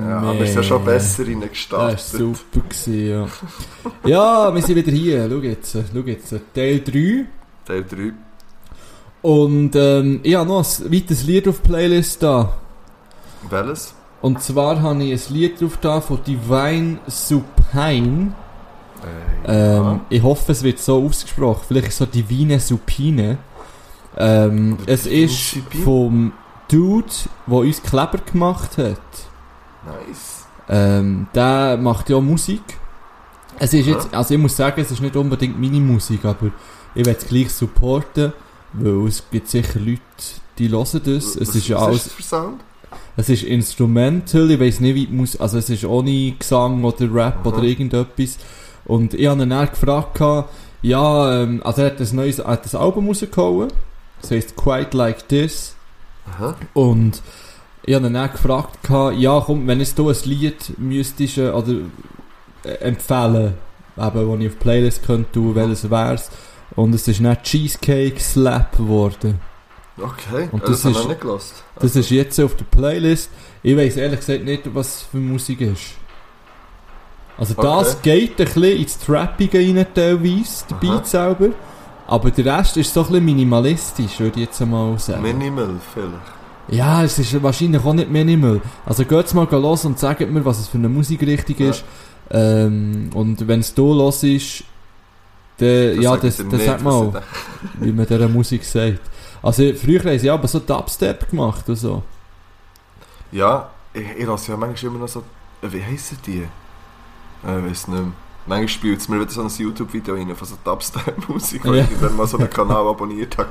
[0.09, 1.99] Ja, aber es ist ja schon besser Das war reingestartet.
[1.99, 3.27] super, gewesen, ja.
[4.05, 5.29] ja, wir sind wieder hier.
[5.29, 6.35] Schau jetzt, schau jetzt.
[6.53, 7.25] Teil 3.
[7.65, 8.13] Teil 3.
[9.23, 12.53] Und ähm, ich habe noch ein weiteres Lied auf Playlist da.
[13.49, 13.95] Welches?
[14.21, 18.33] Und zwar habe ich ein Lied drauf da von Divine Supine.
[19.47, 21.63] Äh, Ähm, ich hoffe, es wird so ausgesprochen.
[21.67, 23.37] Vielleicht ist es so Divine Supine.
[24.17, 26.31] Ähm, es ist vom
[26.69, 27.07] Dude,
[27.47, 29.01] der uns Kleber gemacht hat.
[29.85, 30.45] nice.
[30.69, 32.61] Ähm, der macht ja Musik.
[33.59, 36.51] Es ist jetzt, also ich muss sagen, es ist nicht unbedingt meine Musik, aber
[36.95, 38.33] ich werde es gleich supporten,
[38.73, 40.01] weil es gibt sicher Leute,
[40.57, 41.35] die hören das.
[41.35, 42.09] Es ist ja alles,
[43.15, 47.13] es ist Instrumental, ich weiß nicht wie die Musik, also es ist ohne Gesang oder
[47.13, 47.49] Rap Aha.
[47.49, 48.37] oder irgendetwas.
[48.85, 50.19] Und ich habe ihn dann gefragt,
[50.81, 53.69] ja, ähm, also er hat ein neues, er hat ein Album rausgehauen,
[54.21, 55.75] das heisst Quite Like This.
[56.27, 56.55] Aha.
[56.73, 57.21] Und
[57.83, 58.79] ich habe ihn dann gefragt,
[59.17, 61.73] ja komm, wenn jetzt du ein Lied müsstest äh, oder
[62.63, 63.53] äh, empfehlen,
[63.97, 66.31] eben, das ich auf Playlist könnte tun, welches wär's?
[66.75, 69.39] Und es ist nicht Cheesecake Slap geworden.
[69.97, 71.63] Okay, Und das das, ist- nicht gelost.
[71.79, 73.29] Das ist jetzt auf der Playlist.
[73.61, 75.83] Ich weiß ehrlich gesagt nicht, was für Musik ist.
[77.37, 80.75] Also das geht ein bisschen ins Trappige rein teilweise, der.
[80.77, 81.49] Beat selber.
[82.07, 85.21] Aber der Rest ist so ein bisschen minimalistisch, würde ich jetzt einmal sagen.
[85.23, 86.31] Minimal vielleicht.
[86.69, 88.61] Ja, es ist wahrscheinlich auch nicht minimal.
[88.85, 91.69] Also geht's mal los und sagt mir, was es für eine Musikrichtung Ja.
[91.69, 91.83] ist.
[92.31, 94.63] Ähm, und wenn es du los ist,
[95.57, 97.25] dann, ja, sag ich das, das nicht, sag was mal, ich denke.
[97.79, 98.99] wie man dieser Musik sagt.
[99.41, 102.03] Also früher haben sie aber so Dubstep gemacht und so.
[103.31, 105.23] Ja, ich, ich lasse ja manchmal immer noch so...
[105.61, 106.39] Wie heissen die?
[107.45, 108.11] Äh, Ich weiß nicht mehr.
[108.45, 111.83] Manchmal spielt es mir wieder so ein YouTube-Video rein von so Dubstep-Musik, wo Ja.
[111.89, 113.49] ich dann mal so einen Kanal abonniert habe.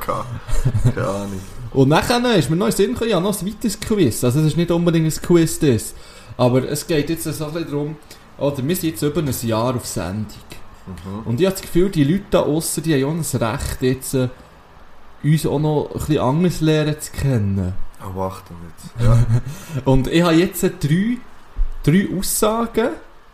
[0.95, 1.41] Keine Ahnung.
[1.73, 4.23] Und nachher ist mir noch in Sinn gekommen, ja, noch ein weiteres Quiz.
[4.23, 5.95] Also es ist nicht unbedingt ein Quiz, das.
[6.37, 7.97] Aber es geht jetzt so ein bisschen darum,
[8.37, 10.27] oder wir sind jetzt über ein Jahr auf Sendung.
[10.87, 11.27] Mhm.
[11.27, 14.15] Und ich habe das Gefühl, die Leute da aussen, die haben ja ein Recht, jetzt
[14.15, 14.29] äh,
[15.23, 17.75] uns auch noch ein bisschen anders lernen zu kennen.
[18.03, 18.95] Oh, Achtung jetzt.
[19.05, 19.25] Ja.
[19.85, 21.19] Und ich habe jetzt äh, drei,
[21.85, 22.91] drei Aussagen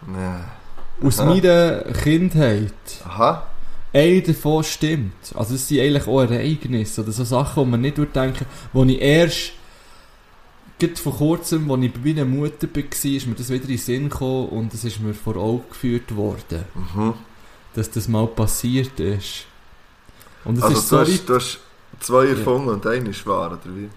[0.06, 1.06] nee.
[1.06, 1.34] aus Aha.
[1.34, 2.72] meiner Kindheit.
[3.06, 3.46] Aha.
[3.92, 5.34] Eine davon stimmt.
[5.34, 8.44] Also es sind eigentlich auch Ereignisse oder so Sachen, die man nicht durchdenken,
[8.74, 9.52] wo ich erst
[10.78, 13.78] gerade vor kurzem, als ich bei meiner Mutter war, ist mir das wieder in den
[13.78, 17.14] Sinn gekommen und es ist mir vor Augen geführt worden, Mhm.
[17.78, 19.46] Dass das mal passiert ist.
[20.44, 21.58] Und es Also ist du, so hast, weit, du hast
[22.00, 23.88] zwei erfunden und einer ist wahr, oder wie?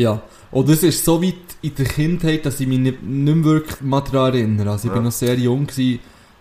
[0.00, 3.80] ja, und es ist so weit in der Kindheit, dass ich mich nicht, nicht wirklich
[3.80, 4.70] mal daran erinnere.
[4.70, 4.94] Also ich Ja.
[4.94, 6.00] bin noch sehr jung gewesen,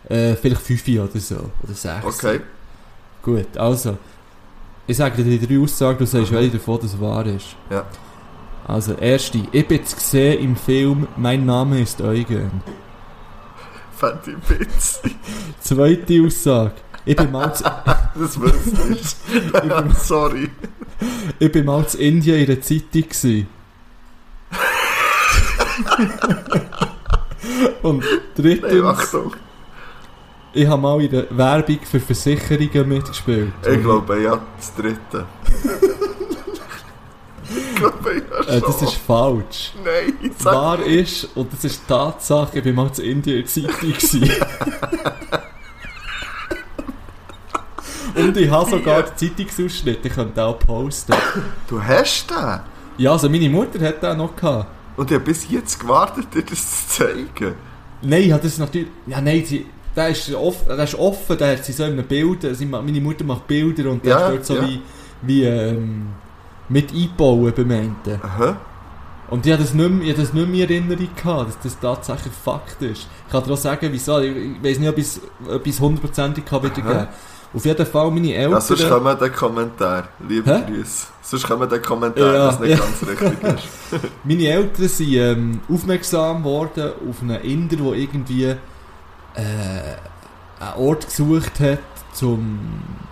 [0.09, 2.05] äh, vielleicht fünf oder so, oder sechs.
[2.05, 2.41] Okay.
[3.23, 3.97] Gut, also.
[4.88, 6.36] Ich sage dir die drei Aussagen, du sagst, Mhm.
[6.36, 7.55] welche davon das wahr ist.
[7.71, 7.86] Ja.
[8.67, 9.39] Also, erste.
[9.51, 12.61] Ich bin zu sehen im Film Mein Name ist Eugen.
[13.97, 15.15] Fände ich witzig.
[15.59, 16.71] Zweite Aussage.
[17.05, 17.63] Ich bin mal zu,
[18.15, 19.97] Das wüsste ich.
[19.99, 20.49] Sorry.
[21.39, 23.47] ich bin mal zu Indien in einer Zeitung gewesen.
[27.83, 29.33] Und Nein, drittens, Achtung.
[30.53, 33.53] ich habe mal in der Werbung für Versicherungen mitgespielt.
[33.69, 35.25] Ich glaube, ja, das dritte.
[37.76, 38.55] Glaube, schon.
[38.55, 39.73] Äh, das ist falsch.
[39.84, 43.49] Nein, sag Wahr ist, und das ist Tatsache, ich bin mal zu Indien in der
[43.49, 44.30] Zeitung.
[48.15, 51.13] Und ich habe sogar den Zeitungsausschnitt, ich könnte auch posten.
[51.67, 52.59] Du hast den.
[52.97, 54.69] Ja, also meine Mutter hat den noch gehabt.
[54.95, 57.55] Und ich habe bis jetzt gewartet, dir das zu zeigen.
[58.01, 58.88] Nein, ich habe das natürlich...
[59.05, 59.65] Ja, nein, sie,
[59.95, 63.01] der, ist offen, der ist offen, der hat sie so in einem Bild, sie, meine
[63.01, 64.67] Mutter macht Bilder und der Ja, ist dort so ja.
[64.67, 64.82] wie,
[65.23, 66.07] wie ähm,
[66.70, 67.95] mit einbauen beim einen.
[68.22, 68.57] Aha.
[69.30, 71.80] Und ich habe das nicht mehr, ich das nicht mehr in Erinnerung gehabt, dass das
[71.80, 73.07] tatsächlich Fakt ist.
[73.26, 74.19] Ich kann dir auch sagen, wieso.
[74.19, 77.07] Ich, ich weiß nicht, ob ich es etwas hundertprozentig kann wiedergeben Aha.
[77.56, 78.52] Auf jeden Fall meine Eltern...
[78.52, 80.10] Ja, sonst kommen der Kommentar.
[80.27, 80.64] Liebe Hä?
[80.69, 81.07] Grüße.
[81.22, 82.77] Sonst kommen der Kommentar, Ja, dass nicht ja.
[82.77, 84.03] ganz richtig ist.
[84.26, 88.56] Meine Eltern sind ähm, aufmerksam geworden auf einen Inder, der irgendwie äh,
[89.35, 91.80] einen Ort gesucht hat
[92.11, 92.60] zum,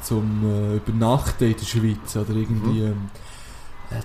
[0.02, 2.15] zum äh, Übernachten in der Schweiz.
[2.15, 2.82] Oder irgendwie.
[2.82, 2.88] Mhm.
[2.88, 3.23] Ähm, äh,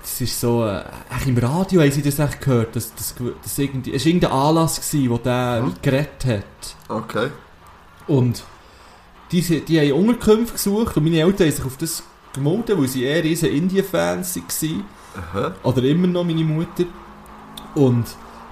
[0.00, 0.64] das ist so.
[0.66, 0.82] Äh,
[1.26, 2.76] im Radio haben sie das echt gehört.
[2.76, 5.74] Dass, dass, dass irgendwie, es war irgendein Anlass, gewesen, wo der Mhm.
[5.82, 6.76] geredet hat.
[6.88, 7.28] Okay.
[8.06, 8.44] Und
[9.32, 12.02] die, die haben Unterkünfte gesucht und meine Eltern haben sich auf das
[12.32, 14.84] gemeldet, weil sie eher riesen Indien-Fans waren.
[15.16, 15.52] Aha.
[15.62, 16.84] Oder immer noch meine Mutter.
[17.74, 18.06] Und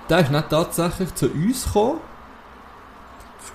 [0.09, 2.01] der ist dann tatsächlich zu uns gekommen.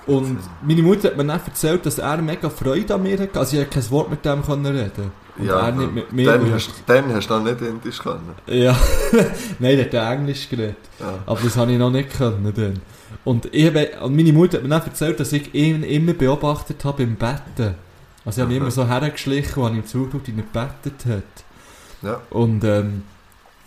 [0.07, 3.39] Und meine Mutter hat mir dann erzählt, dass er mega Freude an mir hatte.
[3.39, 5.11] Also ich konnte kein Wort mit dem reden.
[5.41, 6.25] Und Ja, er nicht mit mir.
[6.31, 8.29] dann hast, dann hast du noch nicht Indisch können.
[8.47, 8.75] ja,
[9.59, 10.75] nein, der hat Englisch geredet.
[10.99, 11.19] Ja.
[11.25, 12.79] Aber das habe ich noch nicht können dann.
[13.25, 16.83] Und, ich habe, und meine Mutter hat mir dann erzählt, dass ich ihn immer beobachtet
[16.85, 17.75] habe im Betten.
[18.25, 18.61] Also ich habe Aha.
[18.61, 21.43] immer so hergeschlichen, als ich ihm zugeschaut wie er gebettet hat.
[22.03, 22.21] Ja.
[22.29, 23.03] Und, ähm,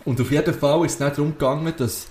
[0.05, 2.07] und auf jeden Fall ist es dann darum gegangen, dass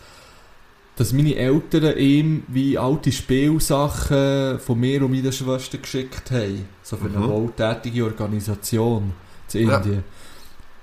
[0.97, 6.67] dass meine Eltern ihm wie alte Spielsachen von mir und meiner Schwester geschickt haben.
[6.85, 7.29] So für eine Mhm.
[7.29, 9.13] wohltätige Organisation
[9.47, 9.77] zu Ja.
[9.79, 10.05] Indien.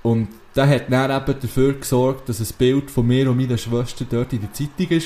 [0.03, 4.05] Und der hat dann eben dafür gesorgt, dass ein Bild von mir und meiner Schwester
[4.09, 4.99] dort in der Zeitung war.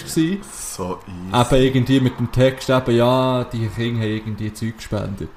[0.57, 0.99] So
[1.43, 1.55] easy.
[1.55, 5.29] Eben irgendwie mit dem Text, eben, ja, die Kinder haben irgendwie Zeug gespendet.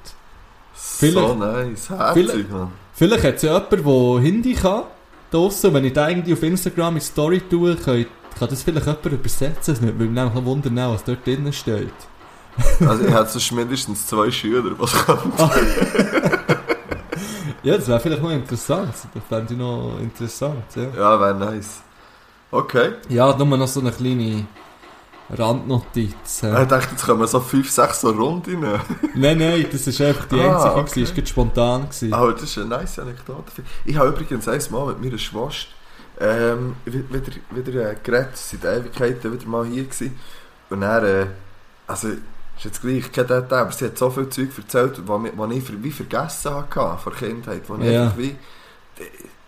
[0.73, 1.89] so vielleicht- nice.
[1.89, 2.71] Herzig, vielleicht- Mann.
[2.93, 4.83] Vielleicht hat es ja jemand, der Hindi kann,
[5.31, 8.05] draussen, wenn ich da irgendwie auf Instagram in Story tue, kann,
[8.37, 9.73] kann das vielleicht jemand übersetzen.
[9.75, 11.93] Es würde mich nämlich wundern, was dort drinnen steht.
[12.81, 15.33] Also ich hätte mindestens zwei Schüler, was kommt.
[17.63, 18.93] Ja, das wäre vielleicht noch interessant.
[19.13, 20.83] Das fände ich noch interessant, ja.
[20.95, 21.81] Ja, wäre nice.
[22.51, 22.93] Okay.
[23.09, 24.45] Ja, nur noch so eine kleine
[25.31, 26.41] Randnotiz.
[26.41, 26.65] Ich hä?
[26.65, 28.81] dachte, jetzt kommen so fünf, sechs so Runden rein.
[29.15, 30.89] Nein, nein, das ist einfach die Ah, einzige, okay.
[30.89, 32.13] gewesen, ist gerade spontan gewesen.
[32.13, 33.51] Aber das ist eine nice Anekdote.
[33.85, 35.67] Ich habe übrigens einmal mit meiner Schwester
[36.19, 40.19] ähm, wi- wieder, wieder äh, geredet, seit Ewigkeiten wieder mal hier gewesen.
[40.71, 41.27] Und er, äh,
[41.87, 42.09] also,
[42.59, 45.91] ist jetzt gleich, kein Detail, aber sie hat so viel Zeug erzählt, was ich wie
[45.91, 47.63] vergessen hatte von Kindheit.
[47.67, 48.03] Wo ich Ja.
[48.03, 48.35] einfach wie,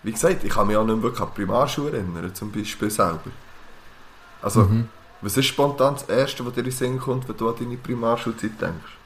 [0.04, 2.90] wie gesagt, ich kann mich auch nicht mehr wirklich an die Primarschule erinnern, zum Beispiel
[2.90, 3.20] selber.
[4.42, 4.88] Also, Mhm.
[5.22, 7.78] was ist spontan das Erste, was dir in den Sinn kommt, wenn du an deine
[7.78, 8.98] Primarschulzeit denkst?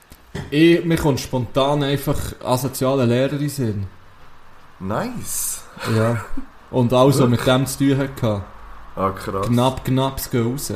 [0.51, 3.87] Ich, mir kommt spontan einfach asoziale Lehrer in Sinn.
[4.79, 5.63] Nice!
[5.95, 6.23] Ja.
[6.71, 8.41] Und alles, was mit dem zu tun hatte.
[8.95, 9.47] Ah, krass.
[9.47, 10.73] Knapp, knapp, es geht raus.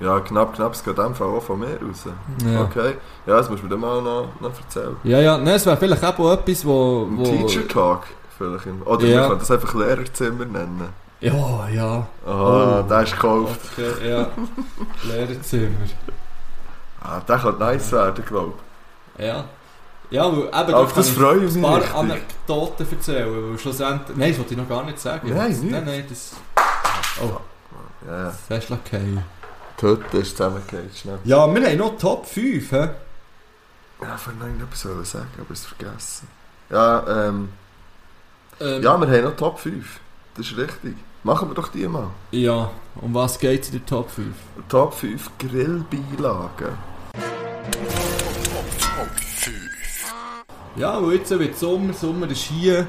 [0.00, 2.04] Ja, knapp, knapp, es geht Fall auch von mir raus.
[2.44, 2.62] Ja.
[2.62, 2.94] Okay.
[3.26, 4.96] Ja, das musst du mir dann mal noch, noch erzählen.
[5.04, 7.04] Ja, ja, nein, es wäre vielleicht auch etwas, wo...
[7.08, 8.02] Ein wo Teacher Talk
[8.36, 8.66] vielleicht.
[8.84, 9.20] Oder Ja.
[9.22, 10.88] wir können das einfach Lehrerzimmer nennen.
[11.20, 12.06] Ja, ja.
[12.26, 12.82] Ah, Oh.
[12.88, 13.60] der ist gekauft.
[13.72, 14.26] Okay, ja.
[15.04, 15.70] Lehrerzimmer.
[17.06, 18.54] Ah, der könnte nice werden, glaube
[19.18, 19.44] Ja.
[20.08, 21.94] Ja, weil eben Auf das kann freue ich ein mich paar richtig.
[21.94, 24.16] Anekdoten erzählen, weil schlussendlich...
[24.16, 25.28] Nein, das wollte ich noch gar nicht sagen.
[25.34, 25.70] Nein, nicht.
[25.70, 26.32] Nein, nein, das...
[27.22, 28.08] Oh, ich.
[28.08, 28.32] Ja, ja.
[28.48, 29.18] das ist okay.
[29.84, 31.18] Die Hütte ist zusammengefallen, schnell.
[31.24, 32.76] Ja, wir haben noch Top 5, hä?
[32.76, 32.88] Ja,
[34.00, 36.28] ich wollte noch irgendetwas wollen sagen, aber ich habe es vergessen.
[36.70, 37.48] Ja, ähm,
[38.60, 40.00] Ähm, ja, wir haben noch Top 5.
[40.36, 40.96] Das ist richtig.
[41.22, 42.08] Machen wir doch die mal.
[42.30, 44.34] Ja, um was geht es in der Top 5?
[44.70, 46.78] Top 5 Grillbeilagen.
[50.76, 52.86] Ja, und jetzt wird Sommer, Sommer ist hier.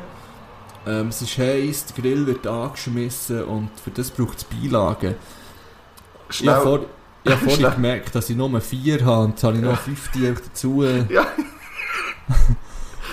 [0.87, 5.15] Ähm, es ist heiß, der Grill wird angeschmissen und für das braucht es Beilagen.
[6.29, 6.53] Ich Schnell.
[6.55, 6.79] habe vor,
[7.23, 7.71] ich habe vorhin Schnell.
[7.71, 11.05] gemerkt, dass ich nur vier habe und jetzt habe ich noch fünf die dazu äh,
[11.13, 11.25] Ja.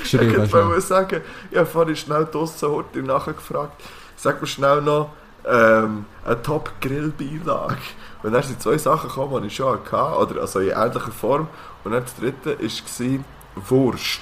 [0.04, 0.36] Ich geschrieben.
[0.36, 0.68] wollte schon.
[0.68, 1.20] mal sagen,
[1.50, 3.80] ich habe vorhin schnell draussen heute nachgefragt,
[4.16, 5.10] sag mir schnell noch
[5.46, 7.76] ähm, eine Top-Grill-Beilage.
[8.22, 11.46] Und dann sind zwei Sachen gekommen, die ich schon hatte, oder also in ähnlicher Form.
[11.84, 13.24] Und dann das dritte war
[13.68, 14.20] Wurst.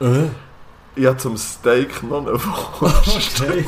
[0.00, 0.28] Äh?
[0.96, 3.40] Ich habe zum Steak noch eine Wurst.
[3.42, 3.64] Okay.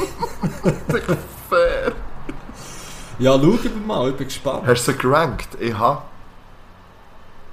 [3.19, 4.66] Ja, schauen wir mal, ich bin gespannt.
[4.66, 5.49] Hast du sie gerankt?
[5.61, 6.03] Ich habe.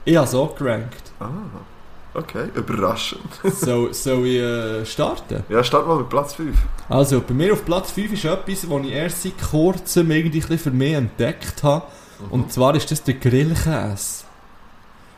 [0.05, 1.11] Ich habe auch gerankt.
[1.19, 1.29] Ah,
[2.13, 3.39] okay, überraschend.
[3.43, 5.43] So, soll ich äh, starten?
[5.49, 6.57] Ja, start mal mit Platz 5.
[6.89, 10.41] Also, bei mir auf Platz 5 ist etwas, das ich erst seit kurzem irgendwie ein
[10.41, 11.85] bisschen für mich entdeckt habe.
[12.29, 14.25] Und zwar ist das der Grillkäse.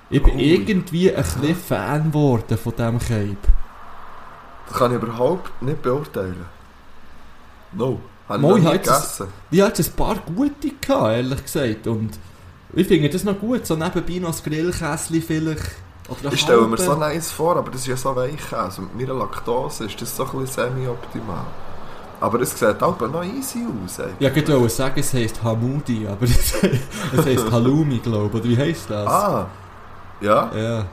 [0.10, 0.54] Ich bin Ui.
[0.54, 3.38] irgendwie ein bisschen Fan geworden von diesem Cape.
[4.68, 6.46] Das kann ich überhaupt nicht beurteilen.
[7.74, 8.00] No.
[8.42, 8.80] Habe
[9.52, 11.88] ich hatte ein paar gute, gehabt, ehrlich gesagt.
[11.88, 12.18] Und
[12.74, 15.64] ich finde das noch gut, so nebenbei noch das Grillkäse vielleicht.
[16.10, 18.52] Oder Ich stelle mir so nice vor, aber das ist ja so weich.
[18.52, 21.46] Also mit meiner Laktose ist das so ein bisschen semi-optimal.
[22.20, 24.00] Aber es sieht auch noch easy aus.
[24.00, 24.08] Ey.
[24.20, 26.54] Ja, ich wollte sagen, es heisst Hamudi, aber es,
[27.26, 28.34] heisst Halloumi, glaube ich.
[28.34, 29.08] Oder wie heisst das?
[29.08, 29.48] Ah,
[30.22, 30.52] ja.
[30.56, 30.86] Ja.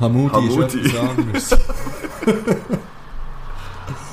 [0.00, 0.80] Hamudi, Hamudi.
[0.80, 1.56] ist etwas anderes.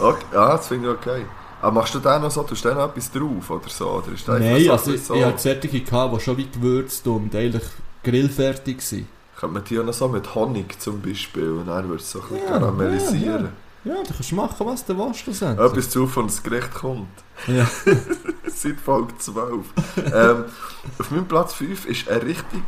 [0.01, 0.25] Okay.
[0.33, 1.25] Ja, das finde ich okay.
[1.61, 3.89] Aber machst du da noch so, tust du da noch etwas drauf oder so?
[3.89, 5.13] Oder ist Nein, einfach also so, ich, so?
[5.15, 7.63] ich hatte solche, gehabt, die schon wie gewürzt und eigentlich
[8.03, 9.07] grillfertig waren.
[9.39, 12.19] Könnte man die auch noch so mit Honig zum Beispiel und dann würde es so
[12.19, 13.49] ein bisschen Ja, karamellisieren.
[13.83, 15.27] Ja, du kannst machen, was du willst.
[15.41, 17.07] Etwas zu von das Gericht kommt.
[17.47, 17.67] Ja.
[18.47, 19.65] Seit Folge 12.
[20.13, 20.45] ähm,
[20.99, 22.61] auf meinem Platz 5 ist eine richtig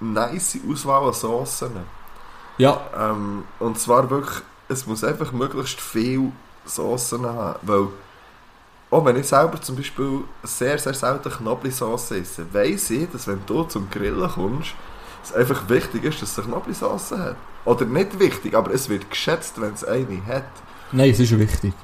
[0.00, 1.70] nice Auswahl an Soßen.
[2.58, 6.32] ja, Ähm, und zwar wirklich, es muss einfach möglichst viel
[6.66, 7.58] Soßen haben.
[7.62, 7.88] Weil,
[8.90, 13.44] auch wenn ich selber zum Beispiel sehr, sehr selten Knoblauchsauce esse, weiss ich, dass wenn
[13.46, 14.74] du zum Grillen kommst,
[15.22, 17.36] es einfach wichtig ist, dass es eine Knoblauchsauce hat.
[17.64, 20.44] Oder nicht wichtig, aber es wird geschätzt, wenn es eine hat.
[20.92, 21.74] nein, es ist wichtig.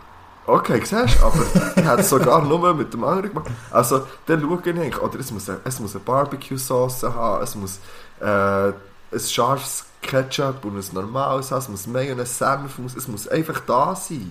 [0.49, 1.43] Okay, siehst du, aber
[1.77, 3.51] ich hätte es sogar nur mit dem anderen gemacht.
[3.71, 7.55] Also, dann schaue ich eigentlich, oder es muss, eine- es muss eine Barbecue-Sauce haben, es
[7.57, 7.81] muss
[8.21, 13.59] äh, ein scharfes Ketchup und ein normales haben, es muss Mayonnaise, Senf, es muss einfach
[13.67, 14.31] da sein.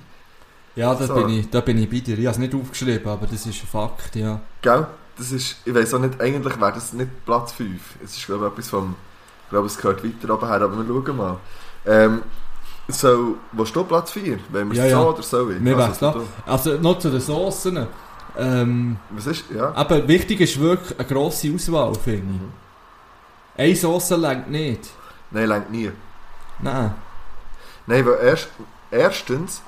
[0.75, 1.13] Ja, da, So.
[1.15, 2.17] bin ich, da bin ich bei dir.
[2.19, 4.41] Ich habe es nicht aufgeschrieben, aber das ist ein Fakt, ja.
[4.61, 4.85] Gell?
[5.17, 7.79] das ist, ich weiß auch nicht, eigentlich wäre das nicht Platz 5.
[8.03, 8.95] Es ist, glaube ich, etwas vom,
[9.45, 11.37] ich glaube, es gehört weiter oben her, aber wir schauen mal.
[11.85, 12.21] Ähm,
[12.89, 14.37] so, wo steht Platz 4?
[14.49, 15.01] Wenn wir Ja, es ja.
[15.01, 15.63] so oder so wollen?
[15.63, 17.87] Wir Also, du- Also noch zu den Soßen.
[18.37, 19.71] Ähm, Was ist, ja?
[19.73, 22.33] aber wichtig ist wirklich eine grosse Auswahl, finde
[23.55, 23.59] ich.
[23.63, 24.81] Eine Soße längt nicht.
[25.31, 25.89] Nein, längt nie.
[26.59, 26.93] Nein.
[27.87, 28.49] Nein, weil erst,
[28.91, 29.61] erstens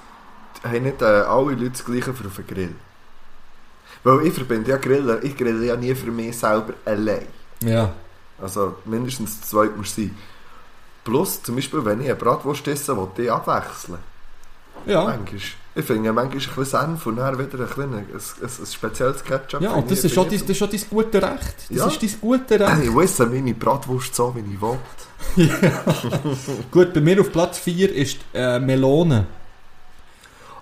[0.63, 2.75] haben nicht äh, alle Leute das Gleiche für auf den Grill.
[4.03, 7.27] Weil ich verbinde ja Grillen, ich grille ja nie für mich selber allein.
[7.63, 7.91] Ja.
[8.41, 10.15] Also mindestens zu zweit muss sein.
[11.03, 13.97] Plus, zum Beispiel, wenn ich eine Bratwurst esse, will ich abwechseln.
[14.85, 15.03] Ja.
[15.05, 15.39] Manchmal.
[15.75, 19.61] Ich finde manchmal ein bisschen Senf und dann wieder ein, ein, ein, ein spezielles Ketchup.
[19.61, 21.55] Ja, und das ist, schon dein, das ist schon dein gute Recht.
[21.69, 21.87] Das Ja.
[21.87, 22.83] ist dein gute Recht.
[22.83, 24.77] Ich esse meine Bratwurst so, wie ich will.
[26.71, 29.25] Gut, bei mir auf Platz 4 ist äh, Melone.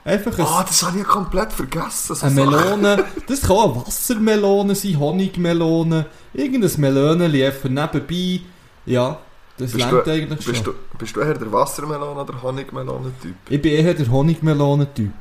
[0.06, 2.16] Einfach ein, Ah, das habe ich ja komplett vergessen.
[2.16, 2.36] So eine.
[2.46, 3.06] Melone.
[3.28, 6.06] Das kann auch Wassermelone sein, Honigmelone.
[6.34, 8.42] Irgendein Meloneli einfach nebenbei.
[8.86, 9.18] Ja,
[9.58, 10.76] das Bist längt du, eigentlich bist, schon.
[10.92, 13.36] du, bist du eher der Wassermelone- oder Honigmelone-Typ?
[13.50, 15.12] Ich bin eher der Honigmelone-Typ.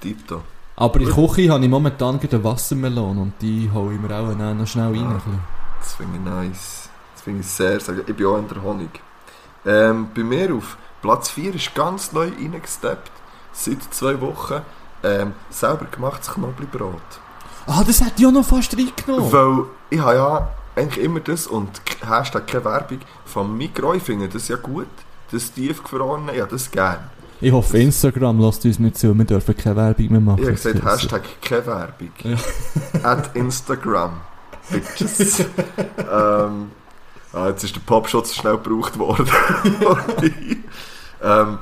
[0.00, 0.42] Tito.
[0.76, 4.14] Aber in der Küche habe ich momentan gerade eine Wassermelone und die hole ich mir
[4.14, 5.06] auch dann noch schnell rein.
[5.06, 5.20] Ah.
[5.80, 6.90] Das finde ich nice.
[7.14, 8.90] Das finde ich sehr, sehr Ich bin auch in der Honig.
[9.64, 13.10] Ähm, bei mir auf Platz 4 ist ganz neu reingesteppt.
[13.56, 14.60] Seit zwei Wochen.
[15.02, 17.00] Ähm, selber gemachtes Knoblauchbrot.
[17.66, 19.32] Ah, das ich auch noch fast reingenommen.
[19.32, 23.94] Weil ich habe ja eigentlich immer das und Hashtag keine Werbung vom Mikro.
[23.94, 24.86] Ich finde das ja gut.
[25.32, 27.10] Das tiefgefrorene, ja das gern.
[27.40, 29.14] Ich hoffe, Instagram lässt uns nicht zu.
[29.14, 30.38] Wir dürfen keine Werbung mehr machen.
[30.38, 32.10] Ich habe gesagt Hashtag keine Werbung.
[32.22, 32.36] Ja.
[33.10, 34.20] At Instagram.
[34.70, 35.40] Bitches.
[35.40, 36.70] ähm,
[37.32, 39.28] ah, jetzt ist der Popschutz schnell gebraucht worden.
[41.22, 41.58] ähm,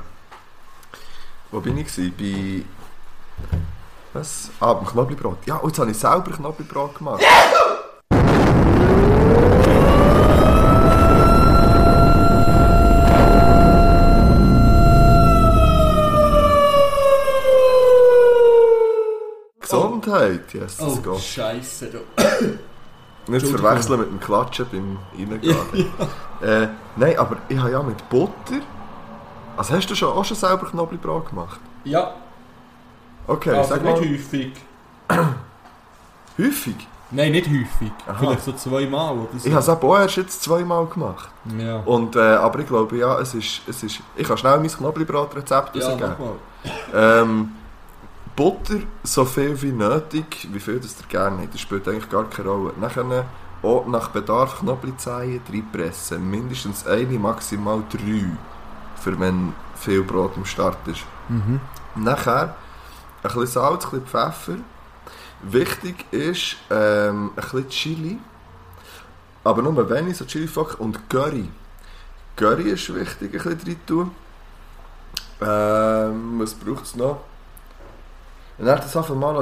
[1.55, 2.13] wo bin ich gewesen?
[2.17, 2.63] Bei...
[4.13, 4.49] Was?
[4.59, 5.37] Ah, beim Knoblauchbrot.
[5.45, 7.23] Ja, und jetzt habe ich selber Knoblauchbrot gemacht.
[19.61, 21.19] Gesundheit, yes, Oh, geht.
[21.21, 21.89] Scheiße.
[21.89, 21.99] du.
[23.31, 25.55] Nicht zu verwechseln mit dem Klatschen beim Reingehen.
[26.41, 28.61] äh, nein, aber ich habe ja mit Butter...
[29.57, 31.59] Also hast du schon, auch schon selber Knoblauchbrot gemacht?
[31.83, 32.13] Ja,
[33.27, 34.09] Okay, also sag nicht mal.
[34.09, 34.51] häufig.
[36.37, 36.75] Häufig?
[37.11, 37.91] Nein, nicht häufig.
[38.07, 38.15] Aha.
[38.17, 39.47] Vielleicht so zweimal oder so.
[39.47, 41.29] Ich habe es auch erst jetzt zweimal gemacht.
[41.57, 41.77] Ja.
[41.85, 44.01] Und, äh, aber ich glaube, ja, es ist, es ist...
[44.15, 46.15] Ich kann schnell mein Knoblauchbrot-Rezept Ja, rausgeben.
[46.93, 47.51] Ähm,
[48.35, 52.25] Butter so viel wie nötig, wie viel das ihr gerne habt, das spielt eigentlich gar
[52.29, 52.73] keine Rolle.
[52.81, 53.25] Nachher
[53.63, 56.29] auch nach Bedarf Knoblauchzehen reinpressen.
[56.29, 58.25] Mindestens eine, maximal drei,
[59.05, 61.03] für wenn viel Brot am Start ist.
[61.29, 61.59] Mhm.
[61.93, 62.55] Nachher
[63.21, 64.57] ein bisschen Salz, ein bisschen Pfeffer.
[65.43, 68.17] Wichtig ist ähm, ein bisschen Chili.
[69.43, 71.47] Aber nur wenig, so Chili Flock und Curry.
[72.35, 74.11] Curry ist wichtig, ein bisschen rein tun.
[75.39, 77.19] Ähm, was braucht es noch?
[78.57, 79.37] Und dann das einfach mal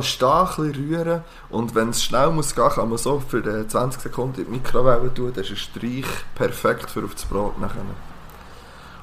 [0.48, 1.23] bisschen rühren.
[1.49, 4.52] Und wenn es schnell muss gehen, kann man so für äh, 20 Sekunden in die
[4.52, 5.31] Mikrowelle tun.
[5.34, 7.85] Das ist ein Streich perfekt für auf das Brot nachher.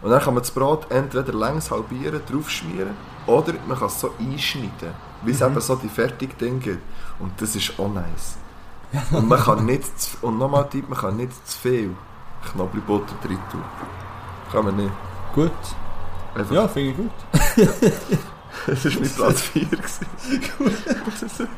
[0.03, 2.95] Und dann kann man das Brot entweder längs halbieren, draufschmieren,
[3.27, 6.83] oder man kann es so einschneiden, wie es eben so die fertigen Dinge gibt.
[7.19, 8.39] Und das ist auch nice.
[9.13, 11.95] Und man kann nicht, zu, und nochmal Tipp, man kann nicht zu viel
[12.51, 13.63] Knoblauchbutter drin tun.
[14.51, 14.91] Kann man nicht.
[15.33, 15.53] Gut.
[16.35, 17.11] Einfach, Ja, finde ich gut.
[18.67, 19.65] Das war mein Platz 4.
[19.65, 20.07] gewesen.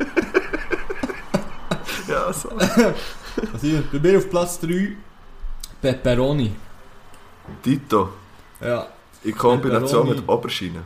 [2.08, 2.50] ja, so.
[2.50, 4.96] Also bei mir auf Platz 3
[5.80, 6.54] Pepperoni.
[7.64, 8.10] Dito,
[8.62, 8.86] Ja.
[9.24, 10.82] in Kombination mit Oberschiene.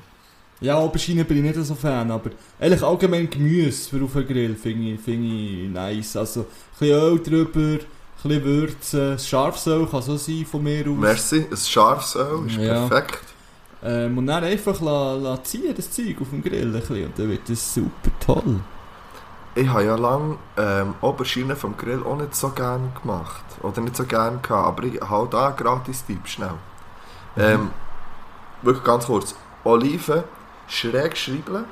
[0.61, 4.55] Ja, Aubergine bin ich nicht so Fan, aber eigentlich allgemein Gemüse für auf den Grill
[4.55, 6.17] finde ich, finde ich nice.
[6.17, 6.47] Also ein
[6.79, 7.79] bisschen Öl drüber, ein
[8.23, 10.97] bisschen Würzen, das Scharfsöl kann so sein von mir aus.
[10.97, 12.87] Merci, ein scharfes Öl ist Ja.
[12.89, 13.23] perfekt.
[13.85, 17.19] Ähm, und dann einfach la, la ziehen, das Zeug auf dem Grill ein bisschen, und
[17.19, 18.61] dann wird das super toll.
[19.55, 23.45] Ich habe ja lange ähm, Oberschiene vom Grill auch nicht so gern gemacht.
[23.63, 24.67] Oder nicht so gern gehabt.
[24.69, 26.55] Aber ich habe da einen Gratis-Tipp, schnell.
[27.37, 27.71] Ähm,
[28.63, 29.35] wirklich ganz kurz.
[29.65, 30.25] Oliven
[30.69, 31.65] schräg schreiben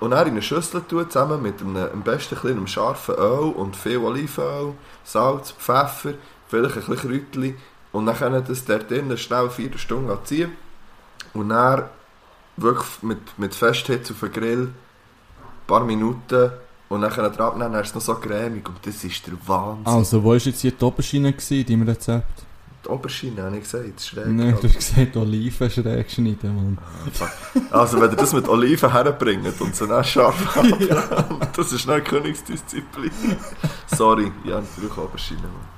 [0.00, 3.52] und dann in eine Schüssel tun, zusammen mit einem, am besten ein einem scharfen Öl
[3.52, 6.14] und viel Olivenöl, Salz, Pfeffer,
[6.48, 7.56] vielleicht ein bisschen Kräutchen
[7.92, 10.52] und dann können das dort drinnen schnell vier Stunden ziehen
[11.34, 11.84] und dann
[12.56, 16.50] wirklich mit, mit Festhitze auf den Grill ein paar Minuten
[16.88, 19.34] und dann können wir abnehmen, dann ist es noch so cremig und das ist der
[19.46, 19.86] Wahnsinn.
[19.86, 20.84] Also, wo war jetzt hier die
[21.32, 22.44] gewesen, in deinem Rezept?
[22.84, 24.26] Die Oberschiene, habe ich gesagt, schräg.
[24.26, 26.78] Nein, du hast gesagt, Oliven schräg schneiden, Mann.
[27.70, 32.04] Also wenn ihr das mit Oliven herbringt und sie dann scharf habt, das ist nicht
[32.04, 33.10] Königsdisziplin.
[33.86, 35.42] Sorry, ja, natürlich Oberschiene.
[35.42, 35.72] Mann.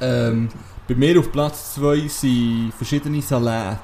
[0.00, 0.48] Ähm,
[0.88, 3.78] bei mir auf Platz 2 sind verschiedene Salate.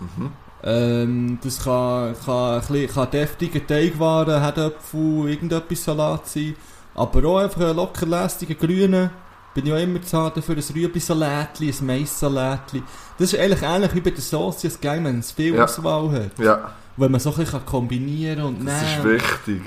[0.00, 0.30] Mhm.
[0.62, 6.56] Ähm, das kann, kann, bisschen, kann deftige Teigwaren, Herdöpfel, irgendetwas Salat sein.
[6.94, 9.10] Aber auch einfach ein locker lästiger grüner.
[9.56, 12.82] Bin ich auch immer haben für ein Rüebli-Salätli, ein Mais-Salätli.
[13.18, 15.64] Das ist eigentlich ähnlich wie bei der Sauce, als Gang, wenn es viel Ja.
[15.64, 16.38] Auswahl hat.
[16.38, 19.12] Ja, Wenn man so ein bisschen kombinieren kann und das ist nehmen.
[19.14, 19.62] wichtig.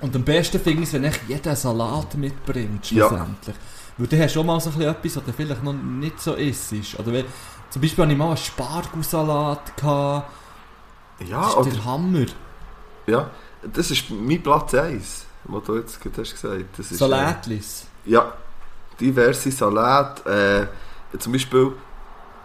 [0.00, 3.06] Und am besten finde ich es, wenn echt jeder einen Salat mitbringt, Ja.
[3.08, 3.56] schlussendlich.
[3.98, 6.20] Weil dann hast du auch mal so ein bisschen etwas, was dann vielleicht noch nicht
[6.20, 6.98] so ist.
[6.98, 7.24] Oder wenn,
[7.70, 9.76] zum Beispiel hatte ich mal einen Spargelsalat.
[9.76, 10.30] gehabt.
[11.28, 12.26] Ja, Das ist oder, der Hammer.
[13.06, 13.30] ja,
[13.72, 16.64] das ist mein Platz 1, was du jetzt gerade hast gesagt.
[16.78, 17.86] Das ist, Salatlis.
[18.06, 18.32] Äh, ja,
[19.00, 20.24] diverse Salat.
[20.26, 20.66] Äh,
[21.18, 21.72] zum Beispiel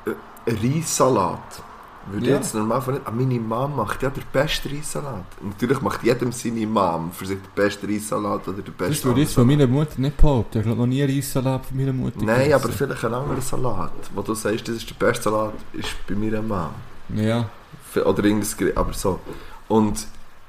[0.05, 1.63] äh, Reissalat.
[2.11, 2.37] Würde ich Ja.
[2.37, 3.05] jetzt normal von nicht.
[3.07, 5.25] Ah, meine Mom macht ja den besten Reissalat.
[5.43, 9.21] Natürlich macht jedem seine Mom für sich den besten Reissalat oder den Das besten würde
[9.21, 10.59] ich jetzt von meiner Mutter nicht behaupten.
[10.61, 12.53] Ich habe noch nie einen Reissalat von meiner Mutter Nein, gegessen.
[12.53, 13.91] aber vielleicht ein anderer Salat.
[14.15, 16.69] Wo du sagst, das ist der beste Salat, ist bei meiner Mom.
[17.15, 17.49] Ja.
[17.95, 19.19] Oder irgendein Gericht, aber so.
[19.67, 19.99] Und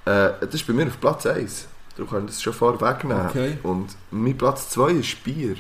[0.07, 1.67] äh, das ist bei mir auf Platz 1.
[1.97, 3.27] Du kannst das schon vorwegnehmen.
[3.27, 3.59] Okay.
[3.63, 5.57] Und mein Platz 2 ist Bier.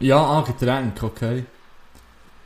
[0.00, 1.44] Ja, ah, Getränk, okay.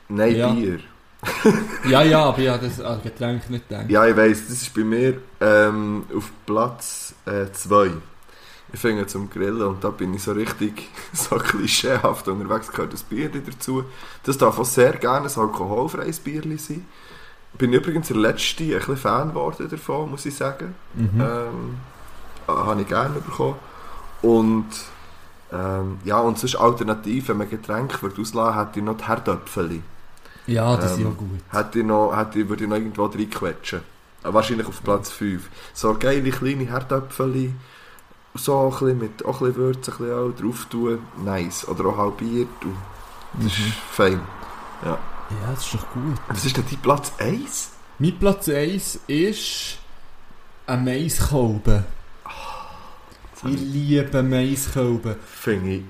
[0.08, 0.52] Nein, Ja.
[0.52, 0.80] Bier.
[1.88, 3.90] Ja, ja, aber ja, das an Getränk nicht denken.
[3.90, 7.90] Ja, ich weiss, das ist bei mir ähm, auf Platz 2.
[8.72, 13.02] ich finde zum Grillen und da bin ich so richtig so klischeehaft unterwegs, gehört das
[13.02, 13.84] Bier dazu.
[14.22, 16.86] Das darf auch sehr gerne ein alkoholfreies Bier sein.
[17.56, 20.74] Bin übrigens der letzte ein bisschen Fan geworden davon, muss ich sagen.
[20.94, 21.20] Mhm.
[21.20, 21.78] Ähm,
[22.46, 23.56] äh, habe ich gerne bekommen.
[24.22, 24.66] Und
[25.52, 29.82] ähm, ja, und sonst alternativ, wenn man Getränke würde auslassen hätte ich noch die Herdöpfeli.
[30.46, 31.40] Ja, die sind ähm, ja gut.
[31.50, 33.80] Hätte ich noch, hätte ich, würde ich noch irgendwo reinquetschen.
[34.24, 35.48] Äh, Wahrscheinlich auf Platz 5.
[35.74, 37.54] So geile kleine Herdöpfeli.
[38.34, 40.98] So ein bisschen mit auch ein bisschen Würze ein bisschen auch drauf tun.
[41.24, 41.66] Nice.
[41.68, 42.48] Oder auch halbiert.
[42.62, 42.76] Und
[43.44, 43.72] das ist Mhm.
[43.90, 44.20] fein.
[44.84, 44.98] Ja,
[45.50, 46.16] das ist doch gut.
[46.28, 47.70] Was ist denn dein Platz 1?
[47.98, 49.78] Mein Platz 1 ist
[50.66, 51.84] ein Maiskolben.
[53.46, 55.16] Ich liebe Maiskolben.
[55.24, 55.82] Finde ich...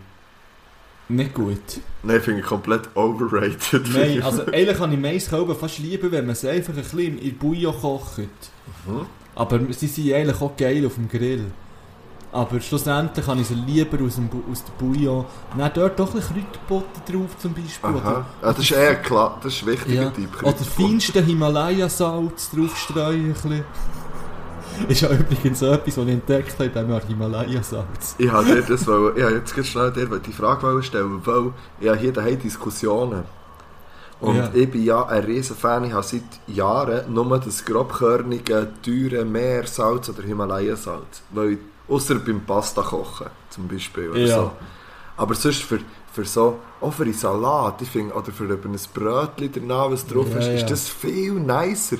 [1.10, 1.58] Nicht gut.
[2.02, 3.82] Nein, finde ich komplett overrated.
[3.94, 7.38] Nein, also eigentlich kann ich Maiskolben fast lieber, wenn man sie einfach ein bisschen in
[7.38, 8.18] Bouillon kocht.
[8.86, 9.06] Mhm.
[9.34, 11.46] Aber sie sind eigentlich auch geil auf dem Grill.
[12.30, 15.24] Aber schlussendlich kann ich sie lieber aus, dem, aus der Bouillon.
[15.56, 17.88] Dann dort doch ein bisschen Kräuterbutter drauf zum Beispiel.
[17.88, 18.26] Aha.
[18.42, 19.40] Ja, das ist eher klar.
[19.42, 20.10] Das ist ein wichtiger Ja.
[20.10, 20.42] Typ.
[20.42, 23.28] Oder feinste Himalaya-Salz draufstreuen.
[23.28, 23.64] ein bisschen.
[24.88, 28.14] Ist ja übrigens so etwas, was ich entdeckt habe, in diesem Himalaya-Salz.
[28.18, 32.00] Ich habe dir das wollen, ich jetzt ganz schnell dir die Frage stellen, weil ich
[32.00, 33.24] hier daheim Diskussionen.
[34.20, 34.50] Und Ja.
[34.52, 40.09] ich bin ja ein riesen Fan, ich habe seit Jahren nur das grobkörnige, teure Meersalz
[40.09, 41.22] oder Himalaya-Salz.
[41.30, 44.10] Weil ich, ausser beim Pasta kochen, zum Beispiel.
[44.10, 44.34] Oder Ja.
[44.36, 44.50] so.
[45.16, 45.78] Aber sonst für,
[46.12, 50.28] für so, auch für einen Salat, ich finde, oder für ein Brötchen danach, was drauf
[50.32, 51.98] Ja, ist, ist das viel nicer.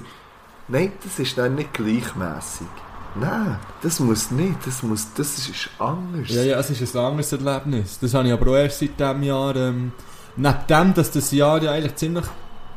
[0.69, 2.67] Nein, das ist dann nicht gleichmäßig.
[3.15, 6.29] Nein, das muss nicht, das muss, das ist anders.
[6.29, 7.99] Ja, ja, es ist ein anderes Erlebnis.
[7.99, 9.57] Das habe ich aber auch erst seit diesem Jahr.
[9.57, 9.93] Ähm,
[10.37, 12.25] neben dem, dass das Jahr ja eigentlich ziemlich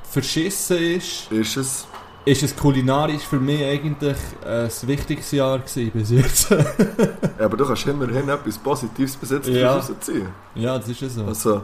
[0.10, 1.88] verschissen ist, Ist es?
[2.26, 6.50] ist es kulinarisch für mich eigentlich ein wichtiges Jahr gewesen bis jetzt.
[7.40, 9.74] Ja, aber du kannst immerhin etwas Positives bis jetzt Ja.
[9.76, 10.28] rausziehen.
[10.56, 11.26] ja, das ist ja so.
[11.26, 11.64] Also,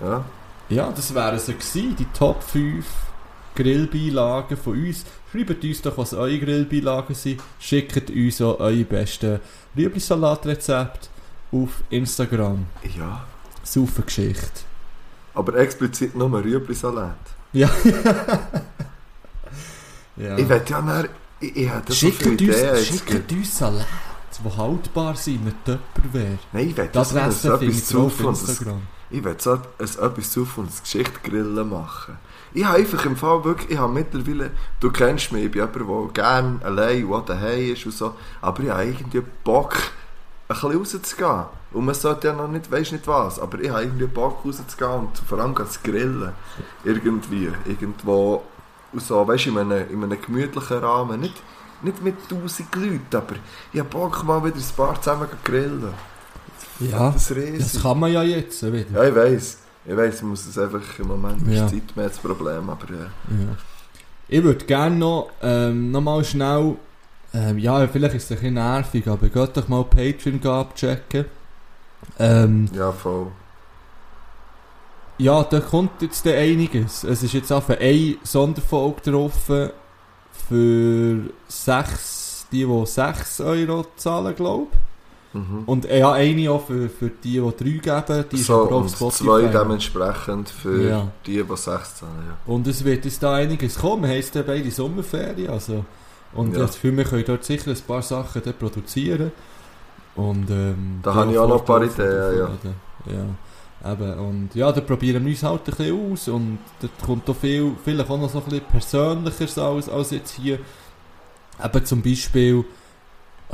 [0.00, 0.24] ja.
[0.68, 2.84] Ja, das wären so gewesen, die Top 5
[3.54, 5.04] Grillbeilagen von uns.
[5.32, 7.40] Schreibt uns doch, was eure Grillbeilagen sind.
[7.58, 9.40] Schickt uns auch eure besten
[9.76, 11.08] Rüebli-Salatrezepte
[11.52, 12.66] auf Instagram.
[12.98, 13.24] Ja.
[13.64, 14.60] Super Geschichte.
[15.34, 17.16] Aber explizit nur Rüebli-Salat.
[17.54, 17.70] Ja.
[20.16, 20.36] ja.
[20.38, 21.08] Ich will ja nachher...
[21.40, 23.86] Ich, ich hätte so schickt, Ideen uns, schickt uns Salate,
[24.44, 26.38] die haltbar sind mit Tupperware.
[26.52, 28.20] Nein, ich will Das das Rest so finde etwas zu auf.
[28.20, 28.82] Instagram.
[29.10, 32.16] Ich will so ein- etwas zu von uns Geschichtgrillen machen.
[32.54, 34.50] Ich habe einfach im Fall wirklich, ich habe mittlerweile,
[34.80, 38.62] du kennst mich, ich bin jemand, der gerne allein und daheim ist und so, aber
[38.62, 39.74] ich habe irgendwie Bock,
[40.48, 41.44] ein bisschen rauszugehen.
[41.72, 44.90] Und man sollte ja noch nicht, weiss nicht was, aber ich habe irgendwie Bock rauszugehen
[44.90, 46.32] und vor allem zu grillen.
[46.84, 48.42] Irgendwie, irgendwo,
[48.92, 51.20] und so, weißt du, in einem, in einem gemütlichen Rahmen.
[51.20, 51.42] Nicht,
[51.82, 53.36] nicht mit tausend Leuten, aber
[53.72, 55.94] ich habe Bock mal wieder ein paar zusammen zu grillen.
[56.80, 58.90] Ja, Das das kann man ja jetzt wieder.
[58.92, 59.58] Ja, ich weiß.
[59.84, 61.64] Ich weiß, ich muss es einfach im Moment Ja.
[61.64, 63.00] ist Zeit mehr das Problem, aber ja.
[63.04, 63.56] Ja.
[64.28, 66.76] Ich würde gerne noch, ähm, noch mal schnell,
[67.34, 71.24] ähm, ja, vielleicht ist es ein bisschen nervig, aber geht doch mal Patreon abchecken.
[72.18, 73.26] Ähm, Ja, voll.
[75.18, 77.04] Ja, da kommt jetzt einiges.
[77.04, 79.34] Es ist jetzt einfach eine Sonderfolge drauf
[80.48, 84.78] für sechs, die, die 6 Euro zahlen, glaube ich.
[85.34, 85.62] Mhm.
[85.66, 88.76] Und äh, ja, eine auch für, für die, die 3 geben, die ist so, aber
[88.76, 89.24] auf und Spotify.
[89.24, 91.08] zwei dementsprechend für Ja.
[91.26, 92.12] die, die 6 zahlen.
[92.28, 92.36] Ja.
[92.52, 94.10] Und es wird jetzt da einiges kommen.
[94.10, 95.50] Jetzt dann beide Sommerferien.
[95.50, 95.84] Also.
[96.34, 96.60] Und Ja.
[96.60, 99.32] das Gefühl, wir können dort sicher ein paar Sachen produzieren.
[100.14, 102.50] Und, ähm, Da habe ich auch noch ein paar Ideen, ja.
[103.12, 103.92] ja.
[103.92, 107.34] Eben, und ja, da probieren wir uns halt ein bisschen aus und da kommt auch
[107.34, 110.58] viel, vielleicht auch noch so ein bisschen persönlicheres als, als jetzt hier.
[111.64, 112.64] Eben zum Beispiel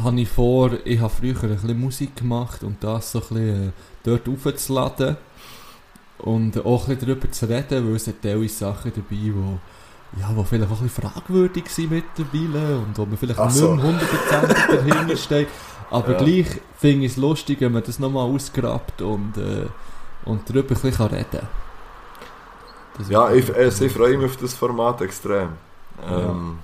[0.03, 3.69] habe ich vor, ich habe früher ein bisschen Musik gemacht und das so ein bisschen
[3.69, 3.73] äh,
[4.05, 5.17] dort aufzuladen
[6.19, 9.33] und auch ein bisschen darüber zu reden, weil es hat teilweise Sachen dabei, die
[10.19, 13.55] ja, wo vielleicht auch ein bisschen fragwürdig sind mittlerweile und wo man vielleicht Ach nicht
[13.55, 13.75] so.
[13.75, 15.49] mehr hundertprozentig dahinter steht.
[15.91, 16.17] Aber Ja.
[16.17, 16.47] gleich
[16.77, 19.67] finde ich es lustig, wenn man das nochmal ausgrabt und, äh,
[20.25, 21.49] und darüber ein bisschen kann reden
[22.97, 25.51] Das Ja, ich, also ich freue mich auf das Format extrem.
[26.03, 26.59] Ähm,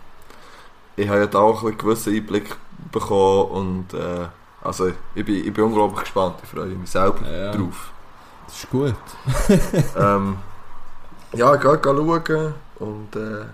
[0.97, 2.57] Ich habe ja da auch einen gewissen Einblick
[2.93, 4.27] bekommen und äh,
[4.63, 7.53] also ich bin, ich bin unglaublich gespannt, ich freue mich selber Ja.
[7.53, 7.91] drauf.
[8.47, 8.95] Das ist gut.
[9.99, 10.37] ähm,
[11.35, 13.45] ja, geh, geh schauen und äh,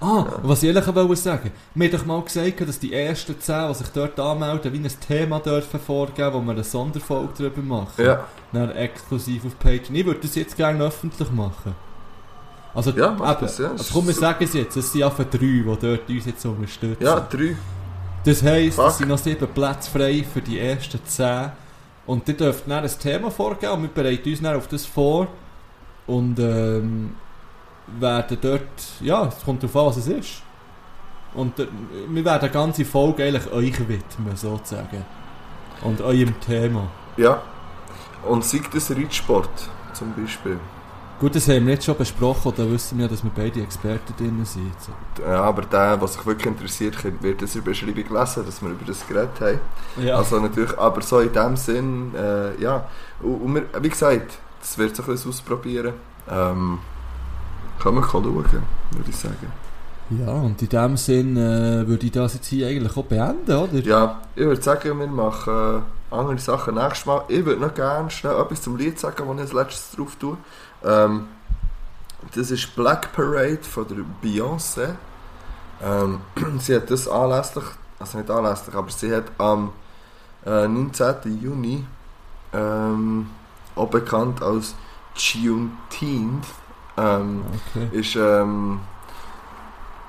[0.00, 0.32] Ah, Ja.
[0.42, 3.74] was ich ehrlich wollte sagen, wir haben doch mal gesagt, dass die ersten 10, die
[3.74, 8.04] sich dort anmelden, wie ein Thema dürfen vorgeben, wo wir eine Sonderfolge darüber machen.
[8.04, 9.94] ja, Dann exklusiv auf Patreon.
[9.96, 11.74] Ich würde das jetzt gerne öffentlich machen.
[12.74, 13.70] Also, Ja, mach eben, das, ja.
[13.70, 17.02] also komm, wir sagen es jetzt, es sind einfach drei, die dort uns jetzt unterstützen.
[17.04, 17.56] ja, drei.
[18.28, 21.50] Das heisst, es sind noch sieben Plätze frei für die ersten zehn.
[22.04, 25.28] Und ihr dürft dann ein Thema vorgeben und wir bereiten uns dann auf das vor.
[26.06, 27.14] Und ähm,
[27.98, 28.60] werden dort,
[29.00, 30.42] ja, es kommt darauf an, was es ist.
[31.32, 31.68] Und äh,
[32.06, 35.06] wir werden eine ganze Folge eigentlich euch widmen, sozusagen.
[35.82, 36.86] Und eurem Thema.
[37.16, 37.40] Ja.
[38.28, 40.60] Und sei das Reitsport zum Beispiel.
[41.20, 44.14] Gut, das haben wir jetzt schon besprochen, da wissen wir ja, dass wir beide Experten
[44.16, 44.72] drin sind.
[45.20, 48.70] Ja, aber der, der sich wirklich interessiert, wird das in der Beschreibung lesen, dass wir
[48.70, 49.58] über das geredet haben.
[50.00, 50.16] Ja.
[50.16, 52.86] Also natürlich, aber so in dem Sinn, äh, ja.
[53.20, 55.94] Und, wir, wie gesagt, das wird sich ein bisschen ausprobieren.
[56.30, 56.78] Ähm,
[57.80, 58.60] kann man schauen, würde
[59.08, 59.52] ich sagen.
[60.10, 63.80] ja, und in dem Sinn äh, würde ich das jetzt hier eigentlich auch beenden, oder?
[63.80, 67.22] Ja, ich würde sagen, wir machen andere Sachen nächstes Mal.
[67.28, 70.36] Ich würde noch gerne schnell etwas zum Lied sagen, das ich als letztes drauf tue.
[70.84, 71.28] Ähm,
[72.34, 74.94] das ist Black Parade von der Beyoncé.
[75.82, 76.20] Ähm,
[76.58, 77.64] sie hat das anlässlich,
[77.98, 79.72] also nicht anlässlich, aber sie hat am
[80.44, 81.40] äh, 19.
[81.40, 81.86] Juni,
[82.52, 83.30] ähm,
[83.76, 84.74] auch bekannt als
[85.14, 86.46] Juneteenth,
[86.96, 87.44] ähm,
[87.76, 87.88] Okay.
[87.92, 88.80] ist, ähm,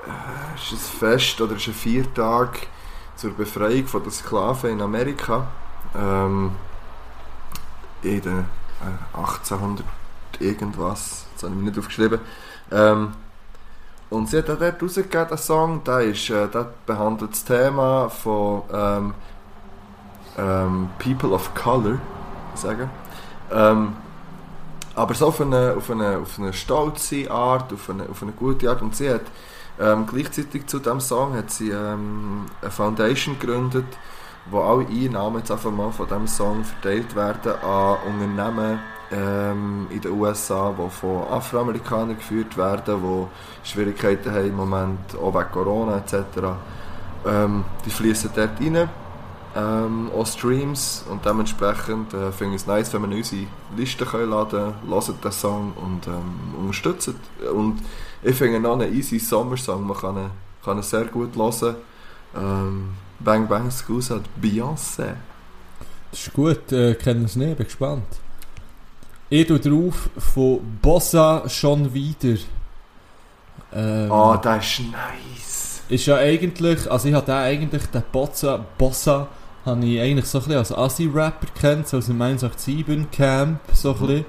[0.05, 2.67] äh, ist ein Fest oder ist ein Viertag
[3.15, 5.47] zur Befreiung von der Sklaven in Amerika.
[5.95, 6.51] Ähm,
[8.01, 9.85] in den äh, 1800
[10.39, 12.19] irgendwas, das habe ich mir nicht aufgeschrieben.
[12.71, 13.13] Ähm,
[14.09, 18.09] und sie hat auch dort rausgegeben, den Song, der, ist, äh, der behandelt das Thema
[18.09, 19.13] von ähm,
[20.37, 21.99] ähm, People of Color,
[22.55, 22.89] sagen.
[23.51, 23.93] Ähm,
[24.95, 28.69] aber so auf eine, auf eine, auf eine stolze Art, auf eine, auf eine gute
[28.69, 28.81] Art.
[28.81, 29.21] Und sie hat
[29.79, 33.85] ähm, gleichzeitig zu diesem Song hat sie ähm, eine Foundation gegründet,
[34.49, 38.79] wo alle Einnahmen jetzt einfach mal von diesem Song verteilt werden an Unternehmen
[39.11, 45.33] ähm, in den USA, die von Afroamerikanern geführt werden, die Schwierigkeiten haben im Moment, auch
[45.33, 46.15] wegen Corona etc.
[47.25, 48.89] Ähm, die fließen dort rein
[49.55, 54.29] ähm, auch Streams und dementsprechend äh, finde ich es nice, wenn wir unsere Liste können
[54.29, 57.15] laden können, hören den Song und ähm, unterstützen.
[57.53, 57.81] Und
[58.21, 60.29] ich finde noch einen easy Sommersong, man kann ihn,
[60.63, 61.75] kann ihn sehr gut hören.
[62.35, 65.15] Ähm, Bang Bang Schools hat Beyoncé.
[66.11, 68.05] Das ist gut, äh, kennen es nicht, bin gespannt.
[69.29, 72.39] Ich tue drauf von Bossa schon wieder.
[73.73, 75.81] Ähm, Ah, das ist nice.
[75.89, 79.27] Ist ja eigentlich, also ich habe eigentlich, den Bossa, Bossa,
[79.65, 83.93] habe ich eigentlich so ein bisschen als Assi-Rapper kennt, so aus dem 187 Camp, so
[83.93, 84.25] ein bisschen.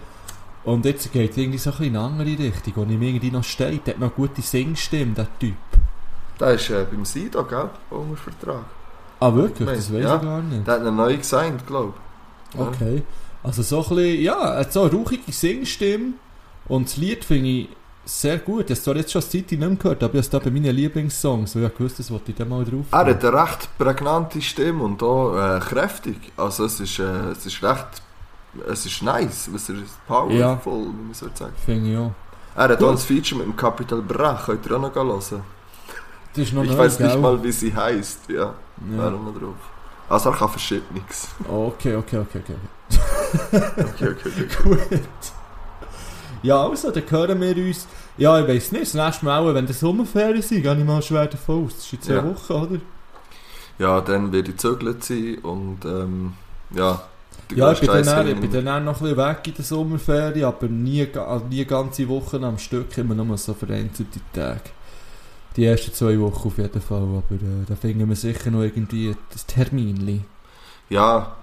[0.64, 3.30] Und jetzt geht es irgendwie so ein bisschen in eine andere Richtung, wo ihm irgendwie
[3.30, 3.86] noch steht.
[3.86, 5.54] Der hat noch gute Singstimme, der Typ.
[6.38, 7.70] Der ist äh, beim Sido, gell?
[7.90, 8.64] Unter Vertrag.
[9.20, 9.68] Ah, wirklich?
[9.68, 10.16] Das weiß Ja.
[10.16, 10.66] ich gar nicht.
[10.66, 11.94] Der hat einen neu gesigned, glaube
[12.52, 12.60] ich.
[12.60, 12.66] Ja.
[13.42, 13.46] Okay.
[13.48, 16.12] Also so ein bisschen, ja, hat so eine rauchige Singstimme
[16.68, 17.68] und das Lied finde ich
[18.04, 18.70] sehr gut.
[18.70, 20.50] Ich habe jetzt schon eine Zeit nicht mehr gehört, aber ich habe es da bei
[20.50, 22.86] meinen Lieblingssongs, weil ich gewusst, das wollte ich dann mal drauf.
[22.90, 26.16] Er hat eine recht prägnante Stimme und auch äh, kräftig.
[26.36, 27.02] Also es ist, äh,
[27.32, 27.86] es ist recht...
[28.68, 30.60] Es ist nice, es ist powerful, Ja.
[30.66, 31.52] wie man so sagen.
[31.64, 32.10] Finde ich auch.
[32.56, 32.88] Er hat Gut.
[32.88, 35.42] auch ein Feature mit dem Capital Bra, könnt ihr auch noch hören.
[36.34, 38.28] Das ist noch Ich weiß nicht mal, wie sie heisst.
[38.28, 38.36] Ja,
[38.90, 38.98] Ja.
[38.98, 39.54] wäre noch drauf.
[40.08, 41.28] Also er kann verschieden nichts.
[41.48, 42.56] Okay, okay, okay, okay.
[42.90, 44.46] Okay, okay, okay.
[44.62, 44.80] Gut.
[46.42, 47.86] Ja, also, dann hören wir uns.
[48.16, 51.02] Ja, ich weiß nicht, das nächste Mal, auch, wenn der Sommerferien sind, gehe ich mal
[51.02, 51.74] schwer davon aus.
[51.76, 52.24] Das ist in zwei Ja.
[52.24, 52.80] Wochen, oder?
[53.78, 56.32] Ja, dann werde ich gezögert sein und ähm,
[56.74, 57.02] ja.
[57.54, 59.64] Ja, ich bin, dann, ich bin in- dann auch noch ein bisschen weg in der
[59.64, 64.60] Sommerferien, aber nie, also nie ganze Wochen am Stück, immer nur so vereinzelte Tage.
[65.56, 69.16] Die ersten zwei Wochen auf jeden Fall, aber äh, da finden wir sicher noch irgendwie
[69.32, 70.20] das Terminli.
[70.90, 71.36] Ja,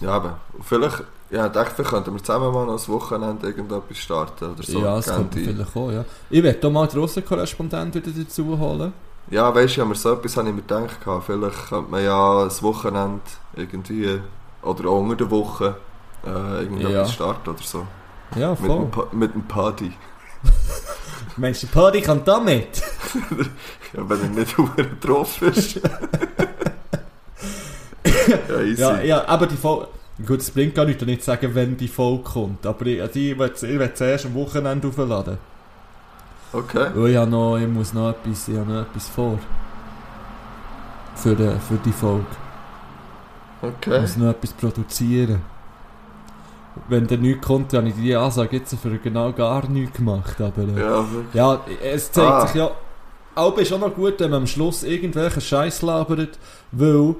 [0.00, 4.62] ja, aber vielleicht, ja, ich vielleicht könnten wir zusammen mal das Wochenende irgendetwas starten oder
[4.62, 4.80] so.
[4.80, 5.06] ja, das
[5.36, 5.44] ihr?
[5.44, 6.04] vielleicht auch, ja.
[6.30, 8.92] Ich werde hier mal den Russenkorrespondent wieder dazu holen.
[9.30, 12.62] Ja, weißt du, ja, so etwas habe ich mir gedacht, vielleicht könnte man ja das
[12.62, 13.20] Wochenende
[13.54, 14.20] irgendwie,
[14.62, 15.76] oder auch unter der Woche,
[16.26, 17.06] äh, irgendetwas Ja.
[17.06, 17.86] starten oder so.
[18.36, 18.78] Ja, Mit voll.
[18.80, 19.92] dem, Pa- mit dem Party.
[21.36, 22.82] Meinst du, der Party kann da mit?
[23.92, 24.54] Ja, wenn er nicht
[25.00, 25.80] drauf ist.
[28.28, 28.80] ja, easy.
[28.82, 29.88] Ja, ja, aber die Folge...
[30.26, 32.66] Gut, es bringt gar nichts, nicht zu sagen, wenn die Folge kommt.
[32.66, 35.38] Aber ich, also ich ich will zuerst am Wochenende aufladen.
[36.52, 36.88] Okay.
[36.94, 39.38] Weil ich, habe noch, ich muss noch etwas, ich habe noch etwas vor.
[41.14, 42.26] Für, die- für die Folge.
[43.62, 44.00] Ich Okay.
[44.00, 45.40] muss noch etwas produzieren.
[46.88, 50.40] Wenn da nichts kommt, dann habe ich die Ansage jetzt für genau gar nichts gemacht.
[50.40, 51.34] Aber äh, Ja, wirklich.
[51.34, 52.46] ja, es zeigt Ah.
[52.46, 52.70] sich ja...
[53.34, 56.38] Aber ist auch noch gut, wenn man am Schluss irgendwelchen Scheiß labert,
[56.72, 57.14] weil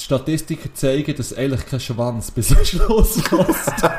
[0.00, 3.82] die Statistiken zeigen, dass eigentlich kein Schwanz bis zum Schluss passt.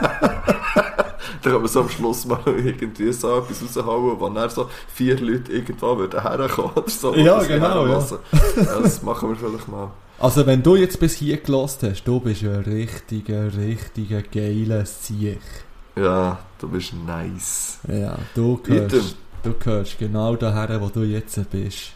[1.43, 5.19] Da kann man so am Schluss mal irgendwie so etwas raushauen, wo dann so vier
[5.19, 7.15] Leute irgendwo würden herkommen oder so.
[7.15, 7.99] Ja, genau, ja.
[7.99, 8.79] ja.
[8.79, 9.89] Das machen wir vielleicht mal.
[10.19, 15.41] Also wenn du jetzt bis hier gelost hast, du bist ein richtiger, richtiger geiler Sieg.
[15.95, 17.79] Ja, du bist nice.
[17.87, 18.87] Ja, du Item.
[18.87, 21.93] gehörst, du gehörst genau daher, wo du jetzt bist.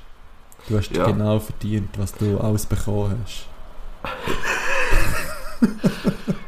[0.67, 1.05] Du hast Ja.
[1.05, 3.45] genau verdient, was du alles bekommen hast.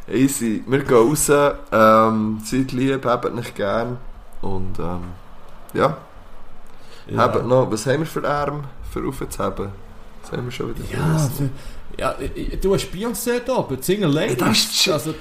[0.11, 0.63] Easy.
[0.67, 1.29] Wir gehen raus.
[1.71, 3.97] Ähm, seid lieb, habt nicht gern.
[4.41, 5.01] Und ähm,
[5.73, 5.97] ja,
[7.15, 9.69] habt noch, was haben wir für Arme für aufzuheben?
[10.21, 11.49] Das haben wir schon wieder Ja, für,
[11.97, 12.15] ja,
[12.61, 12.91] du hast
[13.45, 14.37] da, aber die Single Ladies.
[14.39, 15.13] Ja, das ist also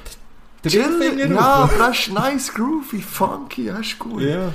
[0.64, 4.22] der Ringfinger ja, das ist nice, groovy, funky, das ist gut.
[4.22, 4.52] ja.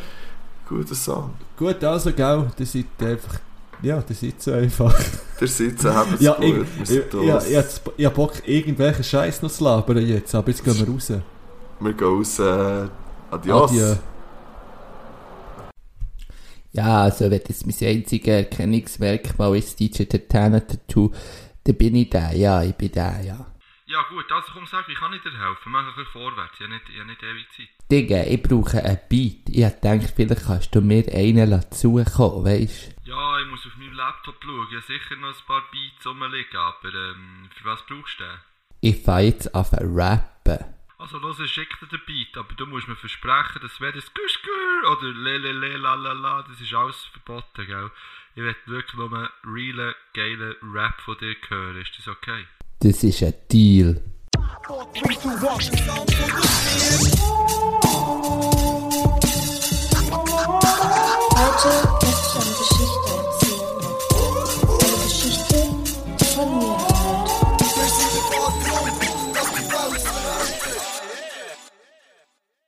[0.67, 1.33] Guter Song.
[1.57, 3.39] Gut, also, gell, das seid einfach,
[3.81, 4.93] ja, das seid so einfach.
[5.39, 7.47] Der Sitzen haben es Ja, gut, ich, wir ich, ich, los.
[7.47, 7.65] ich, ich,
[7.97, 11.09] ich hab Bock, irgendwelchen Scheiß noch zu labern jetzt, aber jetzt gehen wir raus.
[11.79, 12.39] Wir gehen raus.
[12.39, 12.87] Äh,
[13.31, 13.71] adios.
[13.71, 13.95] Adieu.
[16.73, 21.11] Ja, also wenn das mein einziges Erkennungsmerkmal ist, DJ Tatana Tattoo,
[21.65, 23.45] dann bin ich da, ja, ich bin da, ja.
[23.87, 25.69] Ja gut, also komm sag, wie kann ich dir helfen?
[25.69, 27.67] Mach ein bisschen vorwärts, ich habe nicht, ich habe nicht ewig Zeit.
[27.91, 29.49] Digga, ich brauche einen Beat.
[29.49, 33.91] Ich hab gedacht, vielleicht kannst du mir einen dazukommen, weisst ja, ich muss auf meinem
[33.91, 34.67] Laptop schauen.
[34.69, 38.39] Ich habe sicher noch ein paar Beats rumliegen, aber ähm, für was brauchst du den?
[38.79, 39.65] Ich fange jetzt an
[39.99, 40.59] rappen.
[40.97, 44.13] Also los, ich schicke dir den Beat, aber du musst mir versprechen, das wenn das
[44.13, 47.91] Güschgür oder lelele la la das ist alles verboten, gell?
[48.35, 51.81] Ich will wirklich nur einen realen, geilen Rap von dir hören.
[51.81, 52.45] Ist das okay?
[52.79, 54.01] Das ist ein Deal.